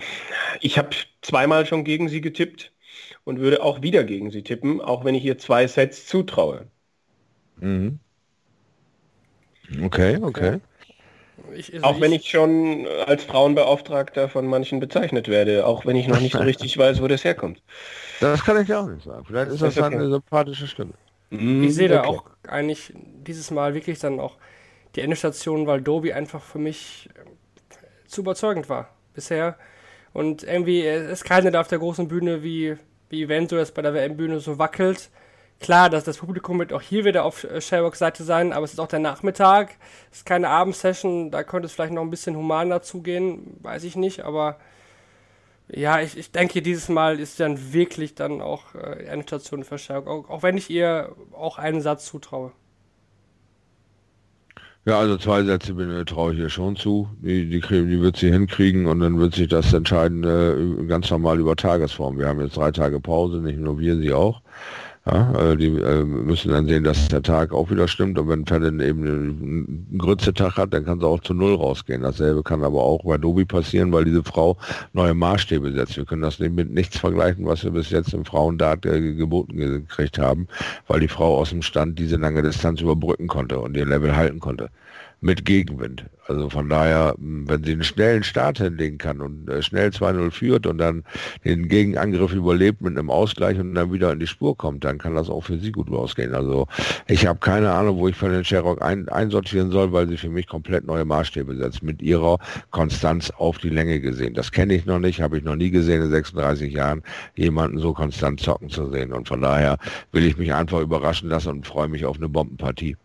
ich 0.60 0.76
habe 0.76 0.90
zweimal 1.22 1.64
schon 1.64 1.82
gegen 1.82 2.08
sie 2.08 2.20
getippt 2.20 2.72
und 3.26 3.40
würde 3.40 3.62
auch 3.62 3.82
wieder 3.82 4.04
gegen 4.04 4.30
sie 4.30 4.42
tippen, 4.42 4.80
auch 4.80 5.04
wenn 5.04 5.16
ich 5.16 5.24
ihr 5.24 5.36
zwei 5.36 5.66
Sets 5.66 6.06
zutraue. 6.06 6.68
Mhm. 7.56 7.98
Okay, 9.82 10.18
okay. 10.22 10.60
Ich, 11.52 11.74
also 11.74 11.86
auch 11.86 12.00
wenn 12.00 12.12
ich 12.12 12.30
schon 12.30 12.86
als 13.04 13.24
Frauenbeauftragter 13.24 14.28
von 14.28 14.46
manchen 14.46 14.78
bezeichnet 14.78 15.26
werde, 15.26 15.66
auch 15.66 15.84
wenn 15.84 15.96
ich 15.96 16.06
noch 16.06 16.20
nicht 16.20 16.34
so 16.34 16.38
richtig 16.42 16.78
weiß, 16.78 17.02
wo 17.02 17.08
das 17.08 17.24
herkommt. 17.24 17.60
Das 18.20 18.44
kann 18.44 18.62
ich 18.62 18.72
auch 18.72 18.86
nicht 18.86 19.04
sagen. 19.04 19.24
Vielleicht 19.26 19.50
ist 19.50 19.60
das, 19.60 19.74
das 19.74 19.84
okay. 19.84 19.96
eine 19.96 20.08
sympathische 20.08 20.68
Stimme. 20.68 20.94
Mhm, 21.30 21.64
ich 21.64 21.74
sehe 21.74 21.86
okay. 21.86 21.94
da 21.94 22.04
auch 22.04 22.24
eigentlich 22.46 22.92
dieses 22.94 23.50
Mal 23.50 23.74
wirklich 23.74 23.98
dann 23.98 24.20
auch 24.20 24.36
die 24.94 25.00
Endstation, 25.00 25.66
weil 25.66 25.82
Dobi 25.82 26.12
einfach 26.12 26.42
für 26.42 26.60
mich 26.60 27.10
äh, 27.14 28.06
zu 28.06 28.20
überzeugend 28.20 28.68
war 28.68 28.90
bisher. 29.14 29.58
Und 30.12 30.44
irgendwie 30.44 30.82
ist 30.82 31.24
keiner 31.24 31.50
da 31.50 31.60
auf 31.60 31.68
der 31.68 31.80
großen 31.80 32.06
Bühne 32.06 32.44
wie, 32.44 32.76
wie 33.08 33.28
Vento 33.28 33.56
jetzt 33.56 33.74
bei 33.74 33.82
der 33.82 33.94
WM-Bühne 33.94 34.40
so 34.40 34.58
wackelt. 34.58 35.10
Klar, 35.58 35.88
dass 35.88 36.04
das 36.04 36.18
Publikum 36.18 36.58
wird 36.58 36.72
auch 36.72 36.82
hier 36.82 37.04
wieder 37.04 37.24
auf 37.24 37.44
äh, 37.44 37.60
Sherrocks 37.60 37.98
Seite 37.98 38.24
sein, 38.24 38.52
aber 38.52 38.64
es 38.64 38.72
ist 38.72 38.78
auch 38.78 38.88
der 38.88 38.98
Nachmittag. 38.98 39.76
Es 40.12 40.18
ist 40.18 40.26
keine 40.26 40.48
Abendsession, 40.48 41.30
da 41.30 41.44
könnte 41.44 41.66
es 41.66 41.72
vielleicht 41.72 41.92
noch 41.92 42.02
ein 42.02 42.10
bisschen 42.10 42.36
humaner 42.36 42.82
zugehen, 42.82 43.56
weiß 43.62 43.84
ich 43.84 43.96
nicht, 43.96 44.20
aber 44.20 44.58
ja, 45.68 46.00
ich, 46.00 46.16
ich 46.16 46.30
denke, 46.30 46.62
dieses 46.62 46.88
Mal 46.88 47.18
ist 47.18 47.40
dann 47.40 47.72
wirklich 47.72 48.14
dann 48.14 48.40
auch 48.40 48.74
äh, 48.74 49.08
eine 49.08 49.22
Station 49.22 49.64
für 49.64 49.78
Sherrock, 49.78 50.06
auch, 50.06 50.30
auch 50.30 50.42
wenn 50.42 50.56
ich 50.58 50.70
ihr 50.70 51.14
auch 51.32 51.58
einen 51.58 51.80
Satz 51.80 52.06
zutraue. 52.06 52.52
Ja, 54.88 55.00
also 55.00 55.16
zwei 55.16 55.42
Sätze 55.42 55.74
bin, 55.74 56.06
traue 56.06 56.32
ich 56.32 56.38
ihr 56.38 56.48
schon 56.48 56.76
zu. 56.76 57.08
Die, 57.20 57.50
die, 57.50 57.60
die 57.60 58.00
wird 58.00 58.16
sie 58.18 58.30
hinkriegen 58.30 58.86
und 58.86 59.00
dann 59.00 59.18
wird 59.18 59.34
sich 59.34 59.48
das 59.48 59.72
entscheiden 59.72 60.22
äh, 60.22 60.84
ganz 60.86 61.10
normal 61.10 61.40
über 61.40 61.56
Tagesform. 61.56 62.18
Wir 62.18 62.28
haben 62.28 62.40
jetzt 62.40 62.56
drei 62.56 62.70
Tage 62.70 63.00
Pause, 63.00 63.38
nicht 63.38 63.58
nur 63.58 63.80
wir, 63.80 63.96
sie 63.96 64.12
auch. 64.12 64.42
Ja, 65.06 65.52
äh, 65.52 65.56
die 65.56 65.66
äh, 65.66 66.04
müssen 66.04 66.50
dann 66.50 66.66
sehen, 66.66 66.82
dass 66.82 67.06
der 67.06 67.22
Tag 67.22 67.52
auch 67.52 67.70
wieder 67.70 67.86
stimmt. 67.86 68.18
Und 68.18 68.28
wenn 68.28 68.44
Fallon 68.44 68.80
eben 68.80 69.06
einen 69.06 69.98
Grütze-Tag 69.98 70.56
hat, 70.56 70.74
dann 70.74 70.84
kann 70.84 70.98
sie 70.98 71.06
auch 71.06 71.20
zu 71.20 71.32
Null 71.32 71.54
rausgehen. 71.54 72.02
Dasselbe 72.02 72.42
kann 72.42 72.64
aber 72.64 72.82
auch 72.82 73.04
bei 73.04 73.16
Dobi 73.16 73.44
passieren, 73.44 73.92
weil 73.92 74.04
diese 74.04 74.24
Frau 74.24 74.56
neue 74.94 75.14
Maßstäbe 75.14 75.70
setzt. 75.72 75.96
Wir 75.96 76.06
können 76.06 76.22
das 76.22 76.40
mit 76.40 76.72
nichts 76.72 76.98
vergleichen, 76.98 77.46
was 77.46 77.62
wir 77.62 77.70
bis 77.70 77.90
jetzt 77.90 78.14
im 78.14 78.24
Frauendart 78.24 78.84
äh, 78.84 79.14
geboten 79.14 79.56
gekriegt 79.56 80.18
haben, 80.18 80.48
weil 80.88 80.98
die 80.98 81.08
Frau 81.08 81.38
aus 81.38 81.50
dem 81.50 81.62
Stand 81.62 82.00
diese 82.00 82.16
lange 82.16 82.42
Distanz 82.42 82.80
überbrücken 82.80 83.28
konnte 83.28 83.60
und 83.60 83.76
ihr 83.76 83.86
Level 83.86 84.16
halten 84.16 84.40
konnte 84.40 84.70
mit 85.20 85.44
Gegenwind. 85.44 86.06
Also 86.28 86.50
von 86.50 86.68
daher, 86.68 87.14
wenn 87.18 87.62
sie 87.62 87.72
einen 87.72 87.84
schnellen 87.84 88.24
Start 88.24 88.58
hinlegen 88.58 88.98
kann 88.98 89.20
und 89.20 89.48
äh, 89.48 89.62
schnell 89.62 89.90
2-0 89.90 90.30
führt 90.32 90.66
und 90.66 90.78
dann 90.78 91.04
den 91.44 91.68
Gegenangriff 91.68 92.32
überlebt 92.32 92.80
mit 92.80 92.98
einem 92.98 93.10
Ausgleich 93.10 93.58
und 93.58 93.74
dann 93.74 93.92
wieder 93.92 94.12
in 94.12 94.18
die 94.18 94.26
Spur 94.26 94.56
kommt, 94.56 94.84
dann 94.84 94.98
kann 94.98 95.14
das 95.14 95.30
auch 95.30 95.42
für 95.42 95.58
sie 95.58 95.70
gut 95.70 95.90
ausgehen. 95.90 96.34
Also 96.34 96.66
ich 97.06 97.26
habe 97.26 97.38
keine 97.38 97.70
Ahnung, 97.72 97.98
wo 97.98 98.08
ich 98.08 98.16
von 98.16 98.32
den 98.32 98.44
Sherrock 98.44 98.82
ein, 98.82 99.08
einsortieren 99.08 99.70
soll, 99.70 99.92
weil 99.92 100.08
sie 100.08 100.16
für 100.16 100.28
mich 100.28 100.48
komplett 100.48 100.84
neue 100.84 101.04
Maßstäbe 101.04 101.56
setzt, 101.56 101.82
mit 101.82 102.02
ihrer 102.02 102.38
Konstanz 102.70 103.30
auf 103.30 103.58
die 103.58 103.70
Länge 103.70 104.00
gesehen. 104.00 104.34
Das 104.34 104.50
kenne 104.50 104.74
ich 104.74 104.84
noch 104.84 104.98
nicht, 104.98 105.20
habe 105.20 105.38
ich 105.38 105.44
noch 105.44 105.56
nie 105.56 105.70
gesehen 105.70 106.02
in 106.02 106.10
36 106.10 106.72
Jahren, 106.72 107.02
jemanden 107.36 107.78
so 107.78 107.92
konstant 107.92 108.40
zocken 108.40 108.68
zu 108.68 108.90
sehen. 108.90 109.12
Und 109.12 109.28
von 109.28 109.40
daher 109.40 109.78
will 110.10 110.26
ich 110.26 110.36
mich 110.36 110.52
einfach 110.52 110.80
überraschen 110.80 111.28
lassen 111.28 111.50
und 111.50 111.66
freue 111.66 111.88
mich 111.88 112.04
auf 112.04 112.16
eine 112.16 112.28
Bombenpartie. 112.28 112.96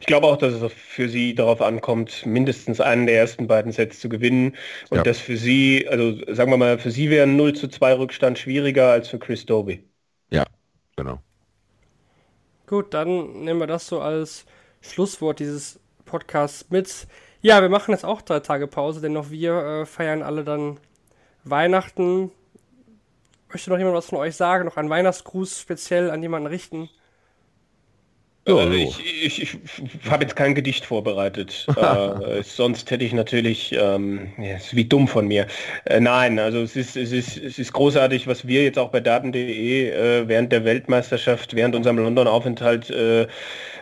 Ich 0.00 0.06
glaube 0.06 0.28
auch, 0.28 0.36
dass 0.36 0.54
es 0.54 0.72
für 0.72 1.08
sie 1.08 1.34
darauf 1.34 1.60
ankommt, 1.60 2.24
mindestens 2.26 2.80
einen 2.80 3.06
der 3.06 3.16
ersten 3.16 3.48
beiden 3.48 3.72
Sets 3.72 3.98
zu 3.98 4.08
gewinnen. 4.08 4.56
Und 4.90 4.98
ja. 4.98 5.02
das 5.02 5.18
für 5.18 5.36
sie, 5.36 5.88
also 5.88 6.16
sagen 6.32 6.50
wir 6.52 6.56
mal, 6.56 6.78
für 6.78 6.92
sie 6.92 7.10
wäre 7.10 7.24
ein 7.24 7.36
0 7.36 7.54
zu 7.54 7.68
2 7.68 7.94
Rückstand 7.94 8.38
schwieriger 8.38 8.92
als 8.92 9.08
für 9.08 9.18
Chris 9.18 9.46
Doby. 9.46 9.82
Ja, 10.30 10.44
genau. 10.96 11.20
Gut, 12.68 12.94
dann 12.94 13.42
nehmen 13.42 13.58
wir 13.58 13.66
das 13.66 13.88
so 13.88 14.00
als 14.00 14.46
Schlusswort 14.80 15.40
dieses 15.40 15.80
Podcasts 16.04 16.70
mit. 16.70 17.08
Ja, 17.42 17.60
wir 17.60 17.68
machen 17.68 17.90
jetzt 17.92 18.04
auch 18.04 18.22
drei 18.22 18.40
Tage 18.40 18.68
Pause, 18.68 19.00
denn 19.00 19.16
auch 19.16 19.30
wir 19.30 19.54
äh, 19.54 19.86
feiern 19.86 20.22
alle 20.22 20.44
dann 20.44 20.78
Weihnachten. 21.42 22.30
Möchte 23.50 23.70
noch 23.70 23.78
jemand 23.78 23.96
was 23.96 24.06
von 24.06 24.18
euch 24.18 24.36
sagen? 24.36 24.64
Noch 24.64 24.76
einen 24.76 24.88
Weihnachtsgruß 24.88 25.60
speziell 25.60 26.10
an 26.10 26.22
jemanden 26.22 26.46
richten? 26.46 26.88
Ja, 28.46 28.64
äh, 28.64 28.84
ich, 28.84 29.00
ich, 29.24 29.42
ich 29.42 30.10
habe 30.10 30.24
jetzt 30.24 30.36
kein 30.36 30.54
Gedicht 30.54 30.84
vorbereitet. 30.84 31.66
äh, 31.76 32.42
sonst 32.42 32.90
hätte 32.90 33.04
ich 33.04 33.12
natürlich, 33.12 33.72
ähm, 33.72 34.32
ja, 34.38 34.56
ist 34.56 34.76
wie 34.76 34.84
dumm 34.84 35.08
von 35.08 35.26
mir. 35.26 35.46
Äh, 35.86 36.00
nein, 36.00 36.38
also 36.38 36.60
es 36.60 36.76
ist, 36.76 36.96
es, 36.96 37.12
ist, 37.12 37.36
es 37.38 37.58
ist 37.58 37.72
großartig, 37.72 38.26
was 38.26 38.46
wir 38.46 38.62
jetzt 38.64 38.78
auch 38.78 38.90
bei 38.90 39.00
Daten.de 39.00 39.90
äh, 39.90 40.28
während 40.28 40.52
der 40.52 40.64
Weltmeisterschaft, 40.64 41.54
während 41.54 41.74
unserem 41.74 41.98
London-Aufenthalt 41.98 42.90
äh, 42.90 43.22
äh, 43.22 43.28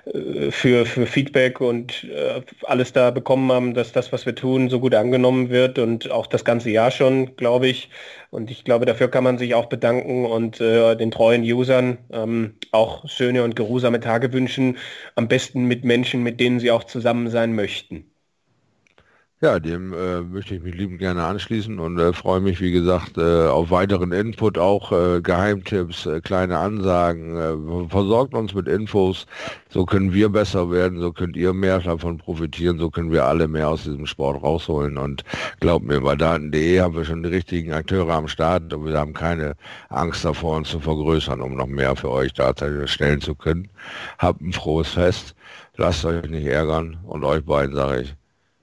für, 0.05 0.85
für 0.85 1.07
Feedback 1.07 1.61
und 1.61 2.05
äh, 2.05 2.43
alles 2.65 2.93
da 2.93 3.11
bekommen 3.11 3.53
haben, 3.53 3.75
dass 3.75 3.93
das, 3.93 4.13
was 4.13 4.27
wir 4.27 4.35
tun, 4.35 4.69
so 4.69 4.81
gut 4.81 4.95
angenommen 4.95 5.51
wird 5.51 5.79
und 5.79 6.11
auch 6.11 6.27
das 6.27 6.45
ganze 6.45 6.71
Jahr 6.71 6.91
schon, 6.91 7.37
glaube 7.37 7.69
ich. 7.69 7.89
Und 8.31 8.51
ich 8.51 8.65
glaube, 8.65 8.85
dafür 8.87 9.09
kann 9.09 9.25
man 9.25 9.39
sich 9.39 9.55
auch 9.55 9.67
bedanken 9.67 10.27
und 10.27 10.61
äh, 10.61 10.97
den 10.97 11.13
treuen 11.13 11.43
Usern 11.43 11.99
ähm, 12.13 12.55
auch 12.73 13.09
schöne 13.09 13.45
und 13.45 13.55
geruhsame 13.57 14.01
Tage 14.01 14.33
wünschen, 14.33 14.79
am 15.15 15.29
besten 15.29 15.67
mit 15.67 15.85
Menschen, 15.85 16.23
mit 16.23 16.41
denen 16.41 16.59
sie 16.59 16.71
auch 16.73 16.85
zusammen 16.85 17.31
sein 17.31 17.55
möchten. 17.55 18.12
Ja, 19.45 19.59
dem 19.59 19.93
äh, 19.93 20.21
möchte 20.21 20.55
ich 20.55 20.63
mich 20.63 20.77
liebend 20.77 21.01
gerne 21.01 21.25
anschließen 21.25 21.81
und 21.81 21.99
äh, 21.99 22.13
freue 22.13 22.39
mich, 22.39 22.61
wie 22.61 22.71
gesagt, 22.71 23.19
äh, 23.19 23.49
auf 23.49 23.73
weiteren 23.73 24.13
Input, 24.13 24.57
auch 24.57 24.93
äh, 24.93 25.21
Geheimtipps, 25.21 26.07
äh, 26.07 26.21
kleine 26.21 26.59
Ansagen. 26.59 27.37
Äh, 27.37 27.89
versorgt 27.89 28.35
uns 28.35 28.55
mit 28.55 28.69
Infos, 28.69 29.27
so 29.69 29.85
können 29.85 30.13
wir 30.13 30.29
besser 30.29 30.71
werden, 30.71 31.01
so 31.01 31.11
könnt 31.13 31.35
ihr 31.37 31.53
mehr 31.55 31.81
davon 31.81 32.19
profitieren, 32.19 32.79
so 32.79 32.89
können 32.89 33.11
wir 33.11 33.25
alle 33.25 33.49
mehr 33.49 33.69
aus 33.69 33.83
diesem 33.83 34.07
Sport 34.07 34.45
rausholen. 34.45 34.97
Und 34.97 35.25
glaubt 35.59 35.85
mir, 35.87 36.01
bei 36.01 36.15
Daten.de 36.15 36.81
haben 36.81 36.95
wir 36.95 37.05
schon 37.05 37.25
die 37.25 37.31
richtigen 37.31 37.73
Akteure 37.73 38.11
am 38.11 38.29
Start 38.29 38.73
und 38.73 38.87
wir 38.87 38.97
haben 38.97 39.13
keine 39.13 39.57
Angst 39.89 40.25
davor, 40.25 40.59
uns 40.59 40.69
zu 40.69 40.79
vergrößern, 40.79 41.41
um 41.41 41.57
noch 41.57 41.67
mehr 41.67 41.97
für 41.97 42.11
euch 42.11 42.33
da 42.33 42.55
stellen 42.87 43.21
zu 43.21 43.35
können. 43.35 43.69
Habt 44.19 44.41
ein 44.41 44.53
frohes 44.53 44.91
Fest, 44.91 45.35
lasst 45.77 46.05
euch 46.05 46.31
nicht 46.31 46.47
ärgern 46.47 46.99
und 47.03 47.25
euch 47.25 47.45
beiden 47.45 47.75
sage 47.75 48.03
ich, 48.03 48.15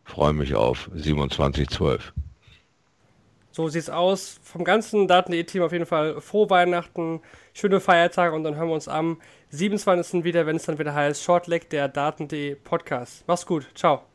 freue 0.10 0.34
mich 0.34 0.56
auf 0.56 0.90
2712. 0.94 2.14
So 3.52 3.68
sieht's 3.68 3.90
aus. 3.90 4.40
Vom 4.44 4.64
ganzen 4.64 5.08
Daten.de-Team 5.08 5.62
auf 5.62 5.72
jeden 5.72 5.86
Fall 5.86 6.22
frohe 6.22 6.50
Weihnachten, 6.50 7.22
schöne 7.54 7.80
Feiertage 7.80 8.36
und 8.36 8.44
dann 8.44 8.56
hören 8.56 8.70
wir 8.70 8.76
uns 8.76 8.88
am 8.88 9.22
27. 9.50 10.24
wieder, 10.24 10.46
wenn 10.46 10.56
es 10.56 10.66
dann 10.66 10.80
wieder 10.80 10.94
heißt 10.94 11.24
Shortleg, 11.24 11.70
der 11.70 11.88
Daten.de 11.88 12.56
Podcast. 12.56 13.24
Mach's 13.28 13.46
gut. 13.46 13.70
Ciao. 13.76 14.09